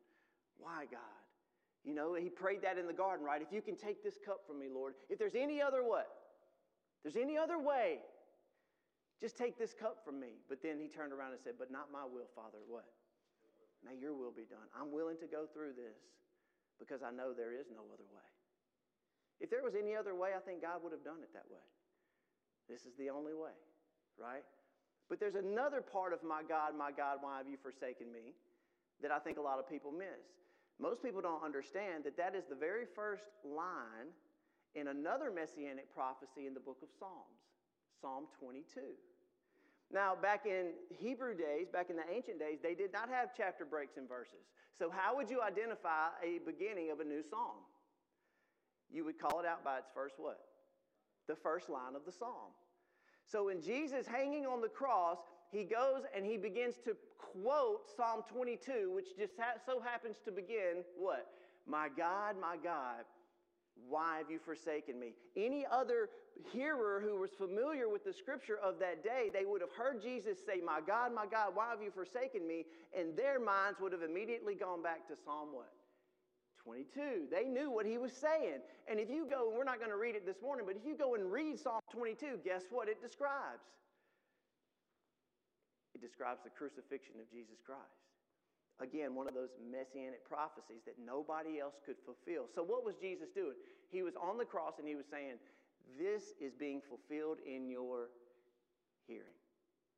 Why, 0.57 0.85
God? 0.89 1.21
You 1.83 1.93
know, 1.93 2.15
he 2.15 2.29
prayed 2.29 2.63
that 2.63 2.79
in 2.79 2.87
the 2.87 2.93
garden, 2.93 3.23
right? 3.23 3.41
If 3.41 3.51
you 3.51 3.61
can 3.61 3.75
take 3.75 4.03
this 4.03 4.17
cup 4.25 4.41
from 4.47 4.59
me, 4.59 4.67
Lord, 4.73 4.95
if 5.09 5.19
there's 5.19 5.35
any 5.35 5.61
other 5.61 5.83
what? 5.83 6.09
There's 7.03 7.17
any 7.17 7.37
other 7.37 7.59
way, 7.59 7.99
just 9.21 9.37
take 9.37 9.59
this 9.59 9.75
cup 9.75 9.99
from 10.03 10.19
me. 10.19 10.41
But 10.49 10.63
then 10.63 10.79
he 10.79 10.87
turned 10.87 11.13
around 11.13 11.33
and 11.33 11.41
said, 11.43 11.53
But 11.59 11.69
not 11.69 11.91
my 11.91 12.05
will, 12.05 12.29
Father. 12.33 12.57
What? 12.67 12.85
May 13.85 13.99
your 13.99 14.15
will 14.15 14.31
be 14.31 14.49
done. 14.49 14.65
I'm 14.73 14.91
willing 14.91 15.17
to 15.17 15.27
go 15.27 15.45
through 15.53 15.73
this 15.77 15.99
because 16.79 17.01
I 17.03 17.11
know 17.11 17.31
there 17.31 17.53
is 17.53 17.67
no 17.71 17.83
other 17.93 18.07
way. 18.11 18.29
If 19.39 19.49
there 19.49 19.63
was 19.63 19.75
any 19.75 19.95
other 19.95 20.15
way, 20.15 20.31
I 20.35 20.39
think 20.39 20.61
God 20.61 20.83
would 20.83 20.91
have 20.91 21.03
done 21.03 21.19
it 21.23 21.31
that 21.33 21.47
way. 21.51 21.63
This 22.69 22.85
is 22.87 22.95
the 22.97 23.09
only 23.09 23.33
way, 23.33 23.53
right? 24.17 24.43
But 25.09 25.19
there's 25.19 25.35
another 25.35 25.81
part 25.81 26.13
of 26.13 26.23
my 26.23 26.41
God, 26.41 26.73
my 26.73 26.89
God, 26.91 27.19
why 27.21 27.37
have 27.37 27.47
you 27.47 27.57
forsaken 27.61 28.11
me 28.11 28.33
that 29.01 29.11
I 29.11 29.19
think 29.19 29.37
a 29.37 29.41
lot 29.41 29.59
of 29.59 29.69
people 29.69 29.91
miss. 29.91 30.23
Most 30.79 31.03
people 31.03 31.21
don't 31.21 31.43
understand 31.43 32.03
that 32.03 32.17
that 32.17 32.35
is 32.35 32.43
the 32.49 32.55
very 32.55 32.85
first 32.95 33.23
line 33.43 34.11
in 34.75 34.87
another 34.87 35.31
messianic 35.31 35.93
prophecy 35.93 36.47
in 36.47 36.53
the 36.53 36.59
book 36.59 36.77
of 36.83 36.89
Psalms, 36.99 37.39
Psalm 38.01 38.27
22. 38.39 38.81
Now, 39.91 40.15
back 40.19 40.45
in 40.45 40.71
Hebrew 40.89 41.35
days, 41.35 41.67
back 41.71 41.89
in 41.89 41.95
the 41.95 42.03
ancient 42.11 42.39
days, 42.39 42.57
they 42.61 42.73
did 42.73 42.91
not 42.91 43.09
have 43.09 43.29
chapter 43.35 43.65
breaks 43.65 43.97
and 43.97 44.09
verses. 44.09 44.49
So, 44.77 44.89
how 44.89 45.15
would 45.15 45.29
you 45.29 45.41
identify 45.41 46.09
a 46.23 46.39
beginning 46.45 46.91
of 46.91 46.99
a 46.99 47.03
new 47.03 47.21
psalm? 47.21 47.63
You 48.91 49.05
would 49.05 49.19
call 49.19 49.39
it 49.39 49.45
out 49.45 49.63
by 49.63 49.77
its 49.77 49.89
first 49.93 50.15
what? 50.17 50.39
The 51.27 51.35
first 51.35 51.69
line 51.69 51.95
of 51.95 52.05
the 52.05 52.11
psalm. 52.11 52.51
So, 53.25 53.45
when 53.45 53.61
Jesus 53.61 54.07
hanging 54.07 54.45
on 54.45 54.61
the 54.61 54.67
cross, 54.67 55.17
he 55.51 55.63
goes 55.63 56.03
and 56.15 56.25
he 56.25 56.37
begins 56.37 56.75
to 56.85 56.95
quote 57.17 57.89
Psalm 57.95 58.23
22, 58.31 58.91
which 58.93 59.17
just 59.17 59.33
ha- 59.39 59.59
so 59.65 59.79
happens 59.79 60.17
to 60.25 60.31
begin 60.31 60.83
what? 60.97 61.27
My 61.67 61.89
God, 61.95 62.35
my 62.39 62.57
God, 62.61 63.05
why 63.87 64.17
have 64.17 64.29
you 64.29 64.39
forsaken 64.39 64.99
me? 64.99 65.13
Any 65.35 65.65
other 65.69 66.09
hearer 66.51 67.01
who 67.03 67.19
was 67.19 67.31
familiar 67.37 67.89
with 67.89 68.03
the 68.03 68.13
scripture 68.13 68.57
of 68.63 68.79
that 68.79 69.03
day, 69.03 69.29
they 69.31 69.45
would 69.45 69.61
have 69.61 69.71
heard 69.71 70.01
Jesus 70.01 70.37
say, 70.45 70.61
My 70.63 70.79
God, 70.85 71.13
my 71.13 71.25
God, 71.25 71.55
why 71.55 71.69
have 71.69 71.81
you 71.81 71.91
forsaken 71.91 72.47
me? 72.47 72.65
And 72.97 73.15
their 73.17 73.39
minds 73.39 73.79
would 73.79 73.91
have 73.91 74.03
immediately 74.03 74.55
gone 74.55 74.81
back 74.83 75.07
to 75.07 75.15
Psalm 75.25 75.49
what? 75.53 75.71
22. 76.65 77.29
They 77.29 77.45
knew 77.45 77.69
what 77.69 77.85
he 77.85 77.97
was 77.97 78.11
saying. 78.11 78.59
And 78.89 78.99
if 78.99 79.09
you 79.09 79.29
go, 79.29 79.49
and 79.49 79.57
we're 79.57 79.69
not 79.69 79.77
going 79.77 79.93
to 79.93 80.01
read 80.01 80.15
it 80.15 80.25
this 80.25 80.41
morning, 80.41 80.65
but 80.65 80.75
if 80.75 80.85
you 80.85 80.97
go 80.97 81.13
and 81.13 81.31
read 81.31 81.59
Psalm 81.59 81.79
22, 81.93 82.41
guess 82.43 82.63
what 82.71 82.89
it 82.89 83.01
describes? 83.01 83.61
It 85.93 86.01
describes 86.01 86.41
the 86.43 86.49
crucifixion 86.49 87.21
of 87.21 87.29
Jesus 87.29 87.61
Christ. 87.63 88.01
Again, 88.83 89.15
one 89.15 89.29
of 89.29 89.33
those 89.37 89.55
messianic 89.63 90.27
prophecies 90.27 90.83
that 90.83 90.99
nobody 90.99 91.63
else 91.63 91.79
could 91.85 91.95
fulfill. 92.03 92.51
So, 92.51 92.59
what 92.59 92.83
was 92.83 92.99
Jesus 92.99 93.31
doing? 93.31 93.55
He 93.87 94.03
was 94.03 94.19
on 94.19 94.35
the 94.35 94.43
cross 94.43 94.75
and 94.79 94.87
he 94.87 94.99
was 94.99 95.07
saying, 95.07 95.39
This 95.97 96.33
is 96.41 96.53
being 96.53 96.81
fulfilled 96.81 97.37
in 97.45 97.69
your 97.69 98.09
hearing. 99.07 99.39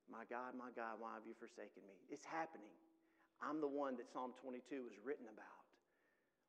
My 0.10 0.24
God, 0.30 0.56
my 0.58 0.72
God, 0.76 1.00
why 1.00 1.14
have 1.16 1.28
you 1.28 1.34
forsaken 1.36 1.84
me? 1.88 1.96
It's 2.10 2.26
happening. 2.26 2.72
I'm 3.42 3.62
the 3.62 3.68
one 3.68 3.98
that 3.98 4.08
Psalm 4.12 4.32
22 4.42 4.84
was 4.84 4.94
written 5.04 5.26
about 5.28 5.66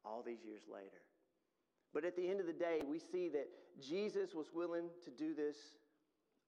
all 0.04 0.22
these 0.22 0.44
years 0.44 0.62
later. 0.72 1.02
But 1.92 2.04
at 2.04 2.16
the 2.16 2.28
end 2.28 2.40
of 2.40 2.46
the 2.46 2.52
day, 2.52 2.82
we 2.86 2.98
see 2.98 3.28
that 3.30 3.48
Jesus 3.80 4.34
was 4.34 4.52
willing 4.54 4.90
to 5.04 5.10
do 5.10 5.34
this 5.34 5.56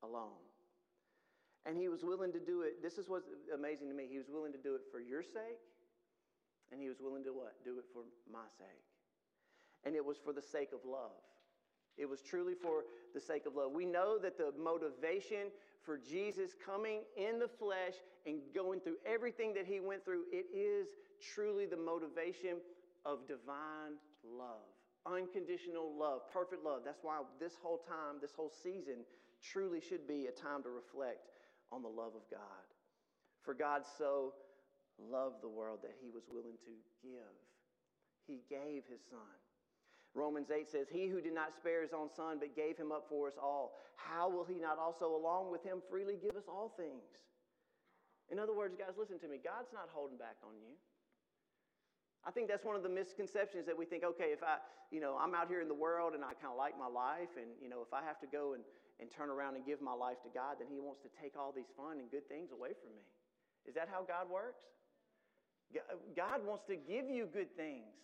alone. 0.03 0.38
And 1.66 1.76
he 1.76 1.88
was 1.88 2.05
willing 2.05 2.33
to 2.33 2.40
do 2.40 2.62
it. 2.62 2.83
This 2.83 2.96
is 2.96 3.09
what's 3.09 3.29
amazing 3.55 3.88
to 3.88 3.94
me. 3.94 4.07
He 4.09 4.18
was 4.18 4.29
willing 4.31 4.53
to 4.53 4.59
do 4.59 4.74
it 4.74 4.83
for 4.90 5.00
your 5.00 5.22
sake, 5.22 5.61
and 6.72 6.81
he 6.81 6.88
was 6.88 7.00
willing 7.00 7.24
to 7.24 7.33
what? 7.33 7.53
Do 7.64 7.79
it 7.79 7.85
for 7.92 8.03
my 8.31 8.48
sake. 8.57 8.85
And 9.85 9.94
it 9.94 10.05
was 10.05 10.16
for 10.16 10.33
the 10.33 10.42
sake 10.42 10.70
of 10.72 10.81
love. 10.88 11.20
It 12.00 12.08
was 12.08 12.22
truly 12.22 12.54
for 12.54 12.84
the 13.14 13.20
sake 13.20 13.44
of 13.44 13.54
love. 13.54 13.72
We 13.72 13.84
know 13.84 14.18
that 14.18 14.38
the 14.38 14.52
motivation 14.58 15.52
for 15.82 15.98
Jesus 15.98 16.52
coming 16.64 17.00
in 17.16 17.38
the 17.38 17.48
flesh 17.48 17.94
and 18.26 18.40
going 18.54 18.80
through 18.80 18.96
everything 19.04 19.52
that 19.54 19.66
he 19.66 19.80
went 19.80 20.04
through, 20.04 20.24
it 20.32 20.46
is 20.54 20.88
truly 21.34 21.66
the 21.66 21.76
motivation 21.76 22.56
of 23.04 23.28
divine 23.28 24.00
love. 24.24 24.64
Unconditional 25.06 25.92
love, 25.98 26.22
perfect 26.32 26.64
love. 26.64 26.82
That's 26.84 27.02
why 27.02 27.20
this 27.38 27.52
whole 27.62 27.78
time, 27.78 28.16
this 28.20 28.32
whole 28.34 28.52
season, 28.62 29.04
truly 29.42 29.80
should 29.80 30.08
be 30.08 30.26
a 30.26 30.32
time 30.32 30.62
to 30.62 30.70
reflect 30.70 31.28
on 31.72 31.82
the 31.82 31.88
love 31.88 32.14
of 32.14 32.28
God. 32.30 32.64
For 33.42 33.54
God 33.54 33.82
so 33.98 34.34
loved 34.98 35.42
the 35.42 35.48
world 35.48 35.80
that 35.82 35.94
he 36.02 36.10
was 36.10 36.24
willing 36.30 36.56
to 36.64 36.72
give. 37.02 37.34
He 38.26 38.40
gave 38.48 38.84
his 38.88 39.00
son. 39.10 39.20
Romans 40.14 40.50
8 40.50 40.70
says, 40.70 40.86
He 40.90 41.06
who 41.06 41.20
did 41.20 41.34
not 41.34 41.54
spare 41.54 41.82
his 41.82 41.92
own 41.92 42.08
son, 42.10 42.38
but 42.40 42.56
gave 42.56 42.76
him 42.76 42.90
up 42.90 43.06
for 43.08 43.28
us 43.28 43.34
all, 43.40 43.78
how 43.94 44.28
will 44.28 44.44
he 44.44 44.58
not 44.58 44.78
also, 44.78 45.14
along 45.14 45.50
with 45.52 45.62
him, 45.62 45.82
freely 45.88 46.16
give 46.20 46.34
us 46.34 46.48
all 46.48 46.74
things? 46.76 47.06
In 48.30 48.38
other 48.38 48.54
words, 48.54 48.74
guys, 48.78 48.94
listen 48.98 49.18
to 49.20 49.28
me. 49.28 49.38
God's 49.42 49.70
not 49.74 49.90
holding 49.92 50.18
back 50.18 50.38
on 50.42 50.54
you. 50.58 50.74
I 52.26 52.30
think 52.30 52.48
that's 52.48 52.64
one 52.64 52.76
of 52.76 52.82
the 52.82 52.92
misconceptions 52.92 53.66
that 53.66 53.76
we 53.76 53.86
think, 53.86 54.04
okay, 54.04 54.30
if 54.34 54.42
I, 54.42 54.58
you 54.90 55.00
know, 55.00 55.16
I'm 55.16 55.34
out 55.34 55.48
here 55.48 55.62
in 55.62 55.68
the 55.68 55.78
world 55.78 56.12
and 56.14 56.22
I 56.22 56.34
kind 56.36 56.52
of 56.52 56.58
like 56.58 56.78
my 56.78 56.90
life, 56.90 57.32
and, 57.38 57.48
you 57.62 57.70
know, 57.70 57.80
if 57.80 57.94
I 57.94 58.04
have 58.04 58.20
to 58.20 58.28
go 58.28 58.54
and, 58.54 58.62
and 59.00 59.10
turn 59.10 59.30
around 59.30 59.56
and 59.56 59.64
give 59.64 59.80
my 59.80 59.94
life 59.94 60.20
to 60.26 60.30
God, 60.30 60.60
then 60.60 60.68
He 60.68 60.78
wants 60.78 61.00
to 61.02 61.10
take 61.16 61.32
all 61.38 61.50
these 61.54 61.70
fun 61.78 61.98
and 61.98 62.10
good 62.10 62.28
things 62.28 62.52
away 62.52 62.76
from 62.76 62.92
me. 62.92 63.06
Is 63.64 63.74
that 63.74 63.88
how 63.90 64.04
God 64.04 64.28
works? 64.28 64.62
God 66.16 66.44
wants 66.44 66.64
to 66.66 66.76
give 66.76 67.08
you 67.08 67.26
good 67.30 67.54
things. 67.56 67.94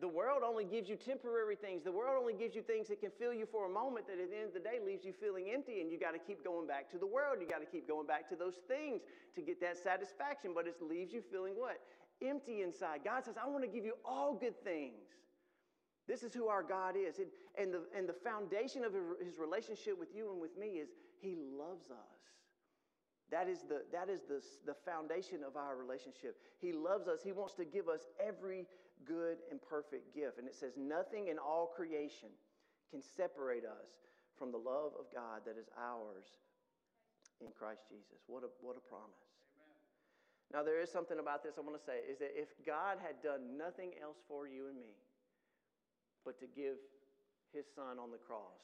The 0.00 0.08
world 0.08 0.42
only 0.42 0.64
gives 0.64 0.88
you 0.88 0.96
temporary 0.96 1.56
things. 1.56 1.84
The 1.84 1.92
world 1.92 2.16
only 2.18 2.32
gives 2.32 2.54
you 2.54 2.62
things 2.62 2.88
that 2.88 3.00
can 3.00 3.10
fill 3.18 3.34
you 3.34 3.44
for 3.44 3.66
a 3.66 3.68
moment 3.68 4.06
that 4.06 4.18
at 4.18 4.30
the 4.30 4.36
end 4.36 4.48
of 4.48 4.54
the 4.54 4.60
day 4.60 4.78
leaves 4.84 5.04
you 5.04 5.12
feeling 5.12 5.50
empty 5.52 5.82
and 5.82 5.92
you 5.92 6.00
got 6.00 6.12
to 6.12 6.18
keep 6.18 6.42
going 6.42 6.66
back 6.66 6.90
to 6.92 6.98
the 6.98 7.06
world. 7.06 7.36
You 7.40 7.46
got 7.46 7.60
to 7.60 7.66
keep 7.66 7.86
going 7.86 8.06
back 8.06 8.26
to 8.30 8.36
those 8.36 8.56
things 8.66 9.02
to 9.34 9.42
get 9.42 9.60
that 9.60 9.76
satisfaction, 9.76 10.52
but 10.54 10.66
it 10.66 10.76
leaves 10.80 11.12
you 11.12 11.20
feeling 11.30 11.52
what? 11.54 11.80
Empty 12.22 12.62
inside. 12.62 13.00
God 13.04 13.24
says, 13.26 13.34
I 13.36 13.46
want 13.46 13.62
to 13.62 13.68
give 13.68 13.84
you 13.84 13.94
all 14.02 14.34
good 14.34 14.58
things. 14.64 15.04
This 16.08 16.22
is 16.22 16.32
who 16.32 16.48
our 16.48 16.62
God 16.62 16.94
is. 16.96 17.20
And 17.58 17.74
the, 17.74 17.82
and 17.96 18.08
the 18.08 18.16
foundation 18.24 18.84
of 18.84 18.92
his 19.22 19.38
relationship 19.38 20.00
with 20.00 20.14
you 20.14 20.30
and 20.32 20.40
with 20.40 20.56
me 20.56 20.80
is 20.80 20.88
he 21.20 21.36
loves 21.36 21.90
us. 21.90 22.20
That 23.30 23.48
is, 23.48 23.60
the, 23.68 23.82
that 23.92 24.08
is 24.08 24.22
the, 24.28 24.42
the 24.66 24.74
foundation 24.74 25.44
of 25.46 25.56
our 25.56 25.76
relationship. 25.76 26.36
He 26.58 26.72
loves 26.72 27.06
us. 27.06 27.20
He 27.22 27.32
wants 27.32 27.54
to 27.54 27.64
give 27.64 27.88
us 27.88 28.00
every 28.18 28.66
good 29.06 29.38
and 29.50 29.60
perfect 29.60 30.14
gift. 30.14 30.38
And 30.38 30.46
it 30.46 30.54
says, 30.54 30.74
Nothing 30.76 31.28
in 31.28 31.38
all 31.38 31.72
creation 31.74 32.28
can 32.90 33.02
separate 33.02 33.64
us 33.64 33.88
from 34.36 34.52
the 34.52 34.58
love 34.58 34.92
of 34.98 35.06
God 35.12 35.44
that 35.46 35.56
is 35.60 35.68
ours 35.76 36.26
in 37.40 37.52
Christ 37.52 37.88
Jesus. 37.88 38.24
What 38.26 38.44
a, 38.44 38.50
what 38.60 38.76
a 38.76 38.84
promise. 38.84 39.24
Amen. 39.60 39.80
Now, 40.52 40.62
there 40.64 40.80
is 40.80 40.90
something 40.90 41.18
about 41.18 41.44
this 41.44 41.56
I 41.56 41.64
want 41.64 41.76
to 41.76 41.84
say 41.84 42.04
is 42.04 42.18
that 42.18 42.32
if 42.36 42.48
God 42.64 42.98
had 43.00 43.20
done 43.22 43.56
nothing 43.56 43.96
else 44.00 44.18
for 44.28 44.48
you 44.48 44.68
and 44.68 44.76
me 44.76 44.96
but 46.24 46.40
to 46.40 46.46
give 46.48 46.76
his 47.52 47.64
son 47.68 48.00
on 48.00 48.10
the 48.10 48.20
cross, 48.20 48.60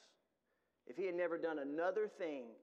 if 0.87 0.97
he 0.97 1.07
had 1.07 1.15
never 1.15 1.37
done 1.37 1.59
another 1.59 2.07
thing, 2.07 2.55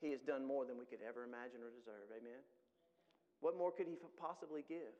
he 0.00 0.10
has 0.10 0.20
done 0.20 0.46
more 0.46 0.64
than 0.64 0.78
we 0.78 0.88
could 0.88 1.04
ever 1.04 1.24
imagine 1.24 1.60
or 1.60 1.68
deserve. 1.70 2.08
Amen? 2.08 2.40
What 3.40 3.56
more 3.56 3.70
could 3.72 3.86
he 3.86 3.96
possibly 4.16 4.64
give? 4.66 4.96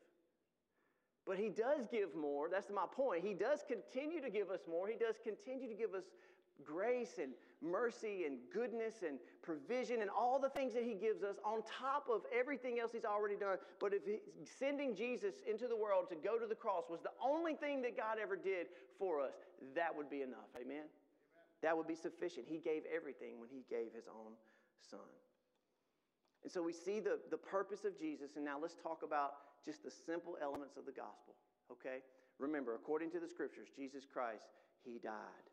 But 1.26 1.38
he 1.38 1.48
does 1.48 1.86
give 1.90 2.14
more. 2.14 2.48
That's 2.50 2.70
my 2.70 2.86
point. 2.90 3.24
He 3.24 3.34
does 3.34 3.64
continue 3.66 4.20
to 4.22 4.30
give 4.30 4.50
us 4.50 4.60
more. 4.68 4.88
He 4.88 4.96
does 4.96 5.16
continue 5.22 5.68
to 5.68 5.74
give 5.74 5.94
us 5.94 6.04
grace 6.64 7.18
and 7.20 7.32
mercy 7.62 8.24
and 8.26 8.38
goodness 8.52 9.02
and 9.06 9.18
provision 9.42 10.02
and 10.02 10.10
all 10.10 10.38
the 10.38 10.48
things 10.48 10.72
that 10.74 10.82
he 10.82 10.94
gives 10.94 11.22
us 11.22 11.36
on 11.44 11.60
top 11.62 12.08
of 12.12 12.22
everything 12.36 12.78
else 12.80 12.92
he's 12.92 13.04
already 13.04 13.36
done. 13.36 13.58
But 13.78 13.92
if 13.92 14.04
he, 14.04 14.18
sending 14.58 14.94
Jesus 14.94 15.34
into 15.48 15.68
the 15.68 15.76
world 15.76 16.08
to 16.10 16.16
go 16.16 16.38
to 16.38 16.46
the 16.46 16.54
cross 16.54 16.84
was 16.90 17.00
the 17.00 17.12
only 17.22 17.54
thing 17.54 17.82
that 17.82 17.96
God 17.96 18.16
ever 18.20 18.36
did 18.36 18.66
for 18.98 19.20
us, 19.20 19.34
that 19.74 19.94
would 19.94 20.10
be 20.10 20.22
enough. 20.22 20.48
Amen? 20.56 20.76
Amen. 20.76 20.84
That 21.62 21.76
would 21.76 21.86
be 21.86 21.96
sufficient. 21.96 22.46
He 22.48 22.58
gave 22.58 22.82
everything 22.94 23.38
when 23.38 23.48
he 23.50 23.62
gave 23.68 23.92
his 23.94 24.08
own 24.08 24.32
son. 24.90 25.00
And 26.42 26.50
so 26.50 26.62
we 26.62 26.72
see 26.72 27.00
the, 27.00 27.18
the 27.30 27.36
purpose 27.36 27.84
of 27.84 27.98
Jesus, 27.98 28.36
and 28.36 28.44
now 28.44 28.56
let's 28.60 28.76
talk 28.82 29.02
about 29.04 29.32
just 29.64 29.82
the 29.84 29.90
simple 29.90 30.36
elements 30.42 30.76
of 30.76 30.86
the 30.86 30.92
gospel, 30.92 31.34
okay? 31.70 31.98
Remember, 32.38 32.74
according 32.74 33.10
to 33.12 33.20
the 33.20 33.28
scriptures, 33.28 33.68
Jesus 33.76 34.04
Christ, 34.10 34.46
he 34.84 34.98
died. 34.98 35.46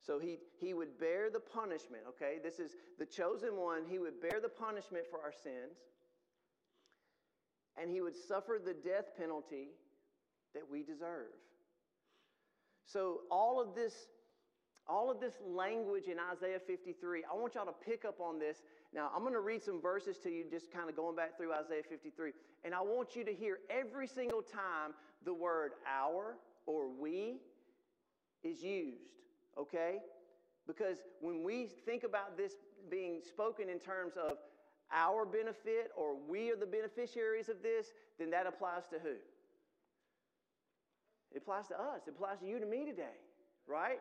So 0.00 0.18
he, 0.18 0.38
he 0.58 0.72
would 0.72 0.98
bear 0.98 1.30
the 1.30 1.40
punishment, 1.40 2.04
okay? 2.08 2.38
This 2.42 2.58
is 2.58 2.72
the 2.98 3.06
chosen 3.06 3.56
one. 3.56 3.82
He 3.88 3.98
would 3.98 4.20
bear 4.20 4.40
the 4.40 4.48
punishment 4.48 5.04
for 5.10 5.20
our 5.20 5.32
sins, 5.32 5.76
and 7.80 7.90
he 7.90 8.00
would 8.00 8.16
suffer 8.16 8.60
the 8.64 8.74
death 8.74 9.16
penalty 9.18 9.68
that 10.54 10.62
we 10.70 10.82
deserve. 10.82 11.34
So 12.84 13.22
all 13.30 13.60
of 13.60 13.74
this 13.74 13.92
all 14.88 15.10
of 15.10 15.20
this 15.20 15.34
language 15.44 16.04
in 16.06 16.16
Isaiah 16.32 16.60
53, 16.64 17.24
I 17.30 17.34
want 17.34 17.56
y'all 17.56 17.66
to 17.66 17.72
pick 17.72 18.04
up 18.04 18.20
on 18.20 18.38
this. 18.38 18.62
Now, 18.96 19.10
I'm 19.14 19.20
going 19.20 19.34
to 19.34 19.40
read 19.40 19.62
some 19.62 19.78
verses 19.78 20.16
to 20.20 20.30
you, 20.30 20.44
just 20.50 20.72
kind 20.72 20.88
of 20.88 20.96
going 20.96 21.14
back 21.14 21.36
through 21.36 21.52
Isaiah 21.52 21.82
53. 21.86 22.32
And 22.64 22.74
I 22.74 22.80
want 22.80 23.14
you 23.14 23.24
to 23.24 23.32
hear 23.34 23.58
every 23.68 24.06
single 24.06 24.40
time 24.40 24.94
the 25.22 25.34
word 25.34 25.72
our 25.86 26.38
or 26.64 26.88
we 26.88 27.36
is 28.42 28.62
used, 28.62 29.12
okay? 29.58 29.98
Because 30.66 31.02
when 31.20 31.44
we 31.44 31.68
think 31.84 32.04
about 32.04 32.38
this 32.38 32.54
being 32.90 33.20
spoken 33.20 33.68
in 33.68 33.78
terms 33.78 34.14
of 34.16 34.38
our 34.90 35.26
benefit 35.26 35.90
or 35.94 36.16
we 36.26 36.50
are 36.50 36.56
the 36.56 36.64
beneficiaries 36.64 37.50
of 37.50 37.62
this, 37.62 37.88
then 38.18 38.30
that 38.30 38.46
applies 38.46 38.84
to 38.90 38.98
who? 38.98 39.16
It 41.34 41.38
applies 41.42 41.68
to 41.68 41.74
us. 41.74 42.06
It 42.06 42.14
applies 42.16 42.38
to 42.38 42.46
you 42.46 42.58
to 42.58 42.66
me 42.66 42.86
today, 42.86 43.18
right? 43.66 44.00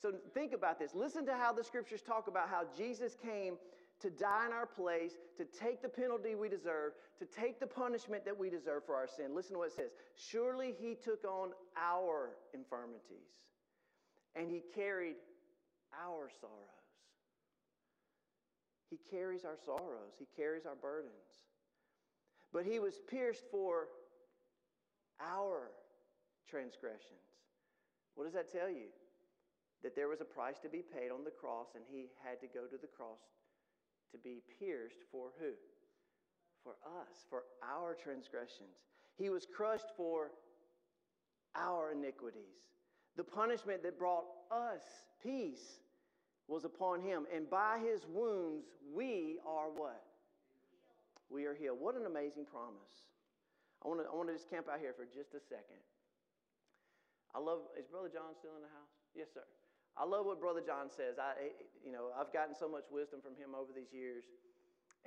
So 0.00 0.12
think 0.34 0.52
about 0.52 0.78
this. 0.78 0.94
Listen 0.94 1.26
to 1.26 1.34
how 1.34 1.52
the 1.52 1.64
scriptures 1.64 2.00
talk 2.00 2.28
about 2.28 2.48
how 2.48 2.62
Jesus 2.76 3.16
came 3.20 3.56
to 4.00 4.10
die 4.10 4.46
in 4.46 4.52
our 4.52 4.66
place, 4.66 5.12
to 5.38 5.44
take 5.44 5.82
the 5.82 5.88
penalty 5.88 6.34
we 6.34 6.48
deserve, 6.48 6.92
to 7.18 7.24
take 7.24 7.58
the 7.58 7.66
punishment 7.66 8.24
that 8.24 8.38
we 8.38 8.50
deserve 8.50 8.84
for 8.84 8.94
our 8.94 9.06
sin. 9.06 9.34
Listen 9.34 9.52
to 9.52 9.58
what 9.58 9.68
it 9.68 9.76
says. 9.76 9.90
Surely 10.14 10.74
he 10.78 10.94
took 10.94 11.24
on 11.24 11.50
our 11.80 12.30
infirmities 12.52 13.32
and 14.34 14.50
he 14.50 14.62
carried 14.74 15.16
our 15.94 16.28
sorrows. 16.40 16.52
He 18.90 18.98
carries 19.10 19.44
our 19.44 19.56
sorrows, 19.64 20.14
he 20.18 20.26
carries 20.36 20.66
our 20.66 20.76
burdens. 20.76 21.12
But 22.52 22.64
he 22.64 22.78
was 22.78 23.00
pierced 23.10 23.44
for 23.50 23.88
our 25.20 25.70
transgressions. 26.48 27.02
What 28.14 28.24
does 28.24 28.34
that 28.34 28.52
tell 28.52 28.70
you? 28.70 28.88
that 29.82 29.94
there 29.94 30.08
was 30.08 30.20
a 30.20 30.24
price 30.24 30.58
to 30.58 30.68
be 30.68 30.82
paid 30.82 31.10
on 31.12 31.22
the 31.22 31.30
cross, 31.30 31.68
and 31.74 31.84
he 31.86 32.08
had 32.24 32.40
to 32.40 32.48
go 32.48 32.66
to 32.66 32.76
the 32.80 32.88
cross 32.88 33.20
to 34.12 34.18
be 34.18 34.42
pierced 34.58 35.02
for 35.10 35.28
who? 35.38 35.52
For 36.62 36.72
us, 37.00 37.24
for 37.30 37.44
our 37.62 37.94
transgressions. 37.94 38.76
He 39.16 39.30
was 39.30 39.46
crushed 39.46 39.92
for 39.96 40.32
our 41.54 41.92
iniquities. 41.92 42.66
The 43.16 43.24
punishment 43.24 43.82
that 43.82 43.98
brought 43.98 44.24
us 44.50 44.82
peace 45.22 45.80
was 46.48 46.64
upon 46.64 47.00
him, 47.00 47.26
and 47.34 47.48
by 47.48 47.78
his 47.82 48.06
wounds 48.12 48.66
we 48.94 49.38
are 49.46 49.70
what? 49.74 50.04
We 51.30 51.46
are 51.46 51.54
healed. 51.54 51.78
What 51.80 51.96
an 51.96 52.06
amazing 52.06 52.44
promise. 52.44 53.06
I 53.84 53.88
want 53.88 54.00
to 54.00 54.06
I 54.06 54.14
want 54.14 54.28
to 54.28 54.34
just 54.34 54.48
camp 54.48 54.66
out 54.70 54.78
here 54.78 54.94
for 54.94 55.04
just 55.04 55.34
a 55.34 55.40
second. 55.40 55.82
I 57.34 57.38
love, 57.38 57.68
is 57.78 57.84
Brother 57.86 58.08
John 58.08 58.32
still 58.38 58.56
in 58.56 58.62
the 58.62 58.72
house? 58.72 58.92
Yes, 59.12 59.28
sir. 59.34 59.44
I 59.96 60.04
love 60.04 60.26
what 60.26 60.40
Brother 60.40 60.60
John 60.60 60.92
says. 60.92 61.16
I, 61.18 61.32
eh, 61.40 61.56
you 61.84 61.90
know, 61.90 62.12
I've 62.12 62.32
gotten 62.32 62.54
so 62.54 62.68
much 62.68 62.84
wisdom 62.92 63.20
from 63.24 63.32
him 63.32 63.56
over 63.56 63.72
these 63.72 63.92
years. 63.92 64.24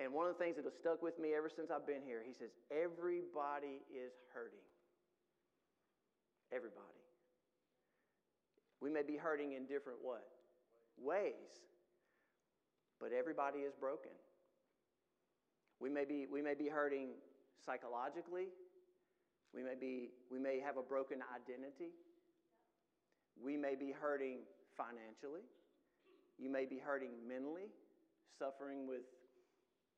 And 0.02 0.14
one 0.14 0.26
of 0.26 0.38
the 0.38 0.42
things 0.42 0.56
that 0.56 0.66
has 0.66 0.74
stuck 0.74 1.04
with 1.04 1.20
me 1.20 1.36
ever 1.36 1.50
since 1.50 1.70
I've 1.70 1.86
been 1.86 2.02
here, 2.02 2.24
he 2.26 2.34
says, 2.34 2.50
everybody 2.72 3.86
is 3.94 4.14
hurting. 4.34 4.66
Everybody. 6.52 7.04
We 8.82 8.90
may 8.90 9.04
be 9.04 9.18
hurting 9.18 9.54
in 9.54 9.66
different 9.66 10.00
what? 10.02 10.26
Ways. 10.98 11.62
But 13.00 13.12
everybody 13.14 13.60
is 13.60 13.74
broken. 13.76 14.12
We 15.80 15.90
may 15.90 16.06
be, 16.06 16.26
we 16.32 16.42
may 16.42 16.56
be 16.56 16.68
hurting 16.68 17.10
psychologically. 17.64 18.48
We 19.54 19.64
may, 19.64 19.76
be, 19.80 20.10
we 20.32 20.40
may 20.40 20.60
have 20.60 20.78
a 20.78 20.82
broken 20.82 21.20
identity. 21.36 21.92
We 23.42 23.58
may 23.58 23.76
be 23.76 23.92
hurting 23.92 24.40
financially. 24.80 25.44
You 26.40 26.50
may 26.50 26.64
be 26.64 26.80
hurting 26.80 27.12
mentally, 27.28 27.68
suffering 28.40 28.88
with 28.88 29.04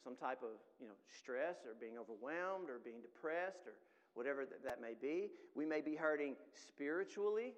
some 0.03 0.15
type 0.15 0.41
of 0.41 0.57
you 0.81 0.87
know, 0.87 0.97
stress 1.13 1.61
or 1.69 1.77
being 1.79 2.01
overwhelmed 2.01 2.65
or 2.65 2.81
being 2.81 3.01
depressed 3.05 3.69
or 3.69 3.77
whatever 4.17 4.45
that, 4.45 4.65
that 4.65 4.81
may 4.81 4.97
be. 4.99 5.29
We 5.53 5.65
may 5.65 5.81
be 5.81 5.93
hurting 5.93 6.35
spiritually. 6.57 7.53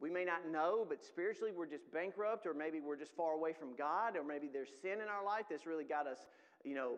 We 0.00 0.10
may 0.10 0.24
not 0.24 0.46
know, 0.46 0.86
but 0.88 1.02
spiritually 1.02 1.50
we're 1.50 1.66
just 1.66 1.90
bankrupt, 1.92 2.46
or 2.46 2.54
maybe 2.54 2.78
we're 2.78 2.96
just 2.96 3.16
far 3.16 3.34
away 3.34 3.52
from 3.52 3.74
God, 3.74 4.14
or 4.16 4.22
maybe 4.22 4.46
there's 4.46 4.70
sin 4.80 5.02
in 5.02 5.08
our 5.10 5.24
life 5.24 5.46
that's 5.50 5.66
really 5.66 5.82
got 5.82 6.06
us 6.06 6.28
you 6.64 6.74
know, 6.74 6.94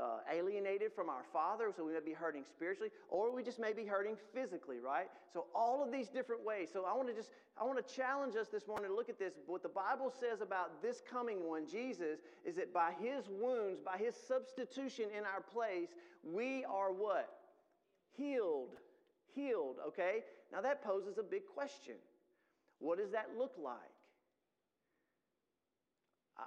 uh, 0.00 0.18
alienated 0.32 0.92
from 0.92 1.08
our 1.08 1.24
Father, 1.32 1.72
so 1.74 1.84
we 1.84 1.92
may 1.92 2.00
be 2.00 2.12
hurting 2.12 2.44
spiritually, 2.44 2.90
or 3.08 3.34
we 3.34 3.42
just 3.42 3.58
may 3.58 3.72
be 3.72 3.84
hurting 3.84 4.16
physically, 4.34 4.78
right? 4.78 5.08
So 5.32 5.46
all 5.54 5.82
of 5.82 5.90
these 5.90 6.08
different 6.08 6.44
ways. 6.44 6.68
So 6.72 6.84
I 6.84 6.94
want 6.94 7.08
to 7.08 7.14
just, 7.14 7.30
I 7.60 7.64
want 7.64 7.84
to 7.84 7.94
challenge 7.94 8.36
us 8.36 8.48
this 8.48 8.66
morning 8.66 8.88
to 8.88 8.94
look 8.94 9.08
at 9.08 9.18
this. 9.18 9.34
What 9.46 9.62
the 9.62 9.68
Bible 9.68 10.12
says 10.18 10.40
about 10.40 10.82
this 10.82 11.02
coming 11.08 11.48
one, 11.48 11.66
Jesus, 11.66 12.20
is 12.44 12.56
that 12.56 12.72
by 12.72 12.92
his 13.00 13.28
wounds, 13.28 13.80
by 13.80 13.96
his 13.96 14.14
substitution 14.14 15.06
in 15.16 15.24
our 15.24 15.40
place, 15.40 15.88
we 16.22 16.64
are 16.64 16.92
what? 16.92 17.30
Healed. 18.16 18.76
Healed, 19.34 19.76
okay? 19.86 20.24
Now 20.52 20.60
that 20.60 20.84
poses 20.84 21.18
a 21.18 21.22
big 21.22 21.42
question. 21.54 21.94
What 22.78 22.98
does 22.98 23.10
that 23.12 23.28
look 23.38 23.52
like? 23.62 23.76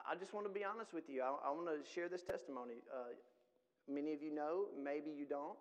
I 0.07 0.15
just 0.15 0.33
want 0.33 0.47
to 0.47 0.53
be 0.53 0.63
honest 0.63 0.93
with 0.93 1.09
you. 1.09 1.21
I, 1.21 1.49
I 1.49 1.51
want 1.51 1.67
to 1.67 1.81
share 1.93 2.09
this 2.09 2.23
testimony. 2.23 2.81
Uh, 2.91 3.13
many 3.87 4.13
of 4.13 4.21
you 4.21 4.33
know, 4.33 4.67
maybe 4.73 5.11
you 5.11 5.25
don't, 5.25 5.57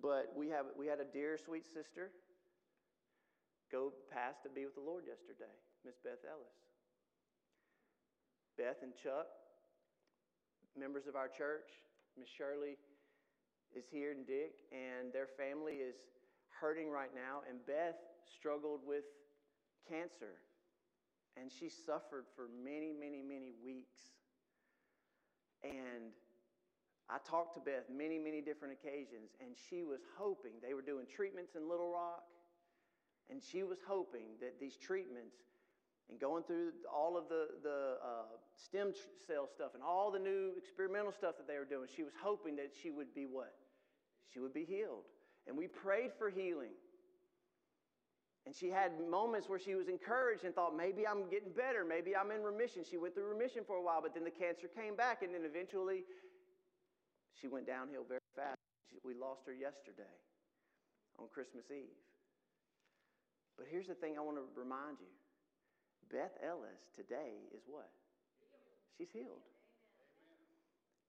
but 0.00 0.32
we, 0.36 0.48
have, 0.48 0.66
we 0.78 0.86
had 0.86 1.00
a 1.00 1.04
dear, 1.04 1.38
sweet 1.38 1.64
sister 1.66 2.10
go 3.70 3.92
past 4.12 4.42
to 4.44 4.48
be 4.48 4.64
with 4.64 4.74
the 4.74 4.80
Lord 4.80 5.04
yesterday, 5.06 5.52
Miss 5.84 5.96
Beth 6.02 6.22
Ellis. 6.22 6.54
Beth 8.56 8.80
and 8.82 8.92
Chuck, 8.94 9.26
members 10.78 11.06
of 11.06 11.16
our 11.16 11.28
church, 11.28 11.68
Miss 12.18 12.28
Shirley 12.28 12.78
is 13.76 13.84
here 13.90 14.12
and 14.12 14.26
Dick, 14.26 14.54
and 14.72 15.12
their 15.12 15.28
family 15.36 15.84
is 15.84 15.96
hurting 16.48 16.90
right 16.90 17.12
now. 17.14 17.44
And 17.48 17.58
Beth 17.66 17.98
struggled 18.24 18.80
with 18.86 19.04
cancer 19.88 20.40
and 21.40 21.50
she 21.50 21.68
suffered 21.68 22.24
for 22.34 22.48
many, 22.64 22.92
many, 22.92 23.22
many 23.22 23.52
weeks. 23.64 24.00
And 25.62 26.12
I 27.08 27.18
talked 27.28 27.54
to 27.54 27.60
Beth 27.60 27.84
many, 27.90 28.18
many 28.18 28.40
different 28.40 28.74
occasions, 28.74 29.30
and 29.40 29.50
she 29.68 29.82
was 29.82 30.00
hoping 30.18 30.52
they 30.62 30.74
were 30.74 30.82
doing 30.82 31.06
treatments 31.06 31.54
in 31.54 31.68
Little 31.68 31.92
Rock, 31.92 32.24
and 33.30 33.42
she 33.42 33.62
was 33.62 33.78
hoping 33.86 34.38
that 34.40 34.58
these 34.60 34.76
treatments 34.76 35.36
and 36.08 36.20
going 36.20 36.44
through 36.44 36.70
all 36.92 37.16
of 37.16 37.28
the, 37.28 37.48
the 37.62 37.96
uh, 38.02 38.38
stem 38.54 38.92
cell 39.26 39.48
stuff 39.52 39.72
and 39.74 39.82
all 39.82 40.10
the 40.10 40.18
new 40.18 40.52
experimental 40.56 41.10
stuff 41.10 41.36
that 41.36 41.48
they 41.48 41.58
were 41.58 41.64
doing, 41.64 41.88
she 41.94 42.04
was 42.04 42.12
hoping 42.22 42.54
that 42.56 42.70
she 42.80 42.90
would 42.90 43.12
be 43.14 43.26
what? 43.26 43.54
She 44.32 44.38
would 44.38 44.54
be 44.54 44.64
healed. 44.64 45.04
And 45.46 45.56
we 45.56 45.66
prayed 45.66 46.10
for 46.18 46.30
healing. 46.30 46.70
And 48.46 48.54
she 48.54 48.70
had 48.70 48.92
moments 49.10 49.48
where 49.48 49.58
she 49.58 49.74
was 49.74 49.88
encouraged 49.88 50.44
and 50.44 50.54
thought, 50.54 50.76
maybe 50.76 51.02
I'm 51.06 51.28
getting 51.28 51.50
better. 51.50 51.84
Maybe 51.84 52.14
I'm 52.14 52.30
in 52.30 52.44
remission. 52.46 52.84
She 52.88 52.96
went 52.96 53.14
through 53.14 53.26
remission 53.26 53.66
for 53.66 53.74
a 53.74 53.82
while, 53.82 54.00
but 54.00 54.14
then 54.14 54.22
the 54.22 54.30
cancer 54.30 54.68
came 54.70 54.94
back, 54.94 55.22
and 55.22 55.34
then 55.34 55.42
eventually 55.44 56.04
she 57.34 57.48
went 57.48 57.66
downhill 57.66 58.06
very 58.06 58.22
fast. 58.36 58.56
We 59.02 59.14
lost 59.14 59.42
her 59.46 59.52
yesterday 59.52 60.14
on 61.18 61.26
Christmas 61.34 61.64
Eve. 61.74 61.98
But 63.58 63.66
here's 63.68 63.88
the 63.88 63.98
thing 63.98 64.14
I 64.16 64.22
want 64.22 64.36
to 64.36 64.46
remind 64.54 64.98
you 65.00 65.10
Beth 66.06 66.38
Ellis 66.38 66.86
today 66.94 67.50
is 67.50 67.62
what? 67.66 67.90
She's 68.96 69.10
healed. 69.12 69.42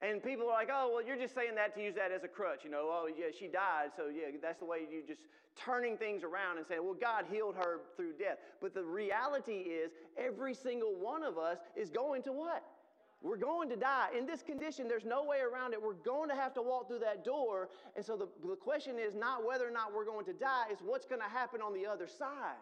And 0.01 0.21
people 0.21 0.45
are 0.45 0.53
like, 0.53 0.69
oh, 0.71 0.91
well, 0.93 1.05
you're 1.05 1.17
just 1.17 1.33
saying 1.33 1.55
that 1.55 1.73
to 1.75 1.81
use 1.81 1.95
that 1.95 2.11
as 2.11 2.23
a 2.23 2.27
crutch. 2.27 2.63
You 2.63 2.69
know, 2.69 2.83
oh, 2.83 3.07
yeah, 3.07 3.27
she 3.37 3.47
died. 3.47 3.89
So, 3.95 4.03
yeah, 4.13 4.37
that's 4.41 4.59
the 4.59 4.65
way 4.65 4.79
you 4.91 5.01
just 5.07 5.21
turning 5.55 5.97
things 5.97 6.23
around 6.23 6.57
and 6.57 6.67
saying, 6.67 6.83
well, 6.83 6.93
God 6.93 7.25
healed 7.31 7.55
her 7.55 7.81
through 7.95 8.13
death. 8.13 8.37
But 8.61 8.75
the 8.75 8.83
reality 8.83 9.53
is, 9.53 9.91
every 10.15 10.53
single 10.53 10.93
one 10.93 11.23
of 11.23 11.39
us 11.39 11.57
is 11.75 11.89
going 11.89 12.21
to 12.23 12.31
what? 12.31 12.63
We're 13.23 13.37
going 13.37 13.69
to 13.69 13.75
die. 13.75 14.09
In 14.15 14.27
this 14.27 14.43
condition, 14.43 14.87
there's 14.87 15.03
no 15.03 15.23
way 15.23 15.39
around 15.39 15.73
it. 15.73 15.81
We're 15.81 15.93
going 15.93 16.29
to 16.29 16.35
have 16.35 16.53
to 16.53 16.61
walk 16.61 16.87
through 16.87 16.99
that 16.99 17.25
door. 17.25 17.69
And 17.95 18.05
so 18.05 18.15
the, 18.15 18.27
the 18.47 18.55
question 18.55 18.97
is 18.99 19.15
not 19.15 19.43
whether 19.43 19.67
or 19.67 19.71
not 19.71 19.91
we're 19.95 20.05
going 20.05 20.25
to 20.25 20.33
die, 20.33 20.65
is 20.71 20.77
what's 20.85 21.07
going 21.07 21.21
to 21.21 21.27
happen 21.27 21.59
on 21.59 21.73
the 21.73 21.87
other 21.87 22.07
side 22.07 22.61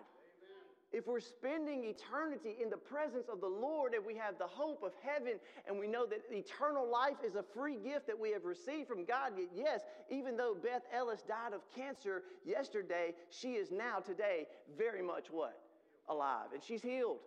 if 0.95 1.07
we're 1.07 1.19
spending 1.19 1.83
eternity 1.83 2.55
in 2.61 2.69
the 2.69 2.77
presence 2.77 3.27
of 3.27 3.41
the 3.41 3.47
Lord 3.47 3.93
and 3.93 4.05
we 4.05 4.15
have 4.15 4.37
the 4.37 4.47
hope 4.47 4.81
of 4.81 4.93
heaven 5.03 5.33
and 5.67 5.77
we 5.77 5.87
know 5.87 6.05
that 6.05 6.21
eternal 6.31 6.89
life 6.89 7.17
is 7.21 7.35
a 7.35 7.43
free 7.43 7.75
gift 7.75 8.07
that 8.07 8.17
we 8.17 8.31
have 8.31 8.45
received 8.45 8.87
from 8.87 9.03
God, 9.03 9.33
yet 9.37 9.49
yes, 9.53 9.81
even 10.09 10.37
though 10.37 10.55
Beth 10.55 10.83
Ellis 10.93 11.21
died 11.27 11.51
of 11.53 11.59
cancer 11.75 12.23
yesterday, 12.45 13.13
she 13.29 13.55
is 13.55 13.71
now 13.71 13.99
today 13.99 14.47
very 14.77 15.01
much 15.01 15.25
what? 15.29 15.59
Alive. 16.07 16.47
And 16.53 16.63
she's 16.63 16.81
healed. 16.81 17.17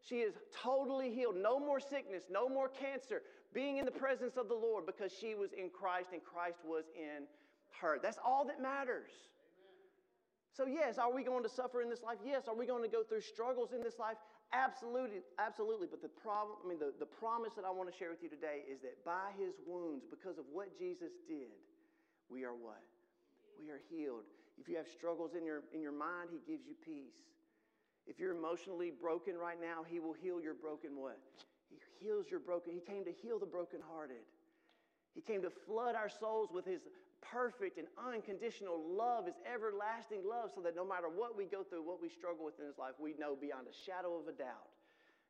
She 0.00 0.16
is 0.16 0.34
totally 0.52 1.14
healed. 1.14 1.36
No 1.36 1.60
more 1.60 1.78
sickness, 1.78 2.24
no 2.28 2.48
more 2.48 2.68
cancer, 2.68 3.22
being 3.54 3.76
in 3.76 3.84
the 3.84 3.92
presence 3.92 4.36
of 4.36 4.48
the 4.48 4.54
Lord 4.54 4.86
because 4.86 5.12
she 5.12 5.36
was 5.36 5.52
in 5.52 5.70
Christ 5.70 6.08
and 6.12 6.20
Christ 6.24 6.58
was 6.64 6.86
in 6.96 7.26
her. 7.80 8.00
That's 8.02 8.18
all 8.26 8.44
that 8.46 8.60
matters. 8.60 9.12
So, 10.52 10.66
yes, 10.66 10.98
are 10.98 11.12
we 11.12 11.24
going 11.24 11.42
to 11.42 11.48
suffer 11.48 11.80
in 11.80 11.88
this 11.88 12.02
life? 12.02 12.18
Yes. 12.24 12.44
Are 12.46 12.54
we 12.54 12.66
going 12.66 12.82
to 12.82 12.88
go 12.88 13.02
through 13.02 13.22
struggles 13.22 13.72
in 13.72 13.80
this 13.82 13.98
life? 13.98 14.16
Absolutely, 14.52 15.24
absolutely. 15.38 15.88
But 15.90 16.02
the 16.02 16.12
problem, 16.12 16.58
I 16.62 16.68
mean, 16.68 16.78
the, 16.78 16.92
the 17.00 17.08
promise 17.08 17.52
that 17.56 17.64
I 17.64 17.70
want 17.70 17.90
to 17.90 17.96
share 17.96 18.10
with 18.10 18.22
you 18.22 18.28
today 18.28 18.60
is 18.68 18.80
that 18.84 19.02
by 19.02 19.32
his 19.40 19.56
wounds, 19.66 20.04
because 20.04 20.36
of 20.36 20.44
what 20.52 20.76
Jesus 20.76 21.16
did, 21.26 21.56
we 22.28 22.44
are 22.44 22.52
what? 22.52 22.84
We 23.56 23.70
are 23.70 23.80
healed. 23.88 24.28
If 24.60 24.68
you 24.68 24.76
have 24.76 24.86
struggles 24.86 25.32
in 25.32 25.46
your, 25.46 25.64
in 25.72 25.80
your 25.80 25.96
mind, 25.96 26.28
he 26.28 26.40
gives 26.44 26.68
you 26.68 26.74
peace. 26.84 27.16
If 28.06 28.20
you're 28.20 28.36
emotionally 28.36 28.92
broken 28.92 29.38
right 29.38 29.58
now, 29.60 29.88
he 29.88 30.00
will 30.00 30.12
heal 30.12 30.40
your 30.40 30.54
broken 30.54 31.00
what? 31.00 31.16
He 31.70 31.76
heals 32.04 32.26
your 32.30 32.40
broken. 32.40 32.74
He 32.74 32.80
came 32.80 33.04
to 33.04 33.12
heal 33.12 33.38
the 33.38 33.46
brokenhearted. 33.46 34.20
He 35.14 35.22
came 35.22 35.40
to 35.42 35.50
flood 35.50 35.94
our 35.94 36.08
souls 36.08 36.50
with 36.52 36.66
his 36.66 36.80
perfect 37.30 37.78
and 37.78 37.86
unconditional 37.96 38.82
love, 38.82 39.28
is 39.28 39.34
everlasting 39.46 40.22
love, 40.26 40.50
so 40.54 40.60
that 40.60 40.74
no 40.74 40.84
matter 40.84 41.08
what 41.08 41.36
we 41.36 41.44
go 41.46 41.62
through, 41.62 41.86
what 41.86 42.02
we 42.02 42.08
struggle 42.08 42.44
with 42.44 42.58
in 42.58 42.66
this 42.66 42.78
life, 42.78 42.98
we 42.98 43.14
know 43.18 43.36
beyond 43.38 43.66
a 43.70 43.76
shadow 43.86 44.18
of 44.18 44.26
a 44.26 44.36
doubt 44.36 44.72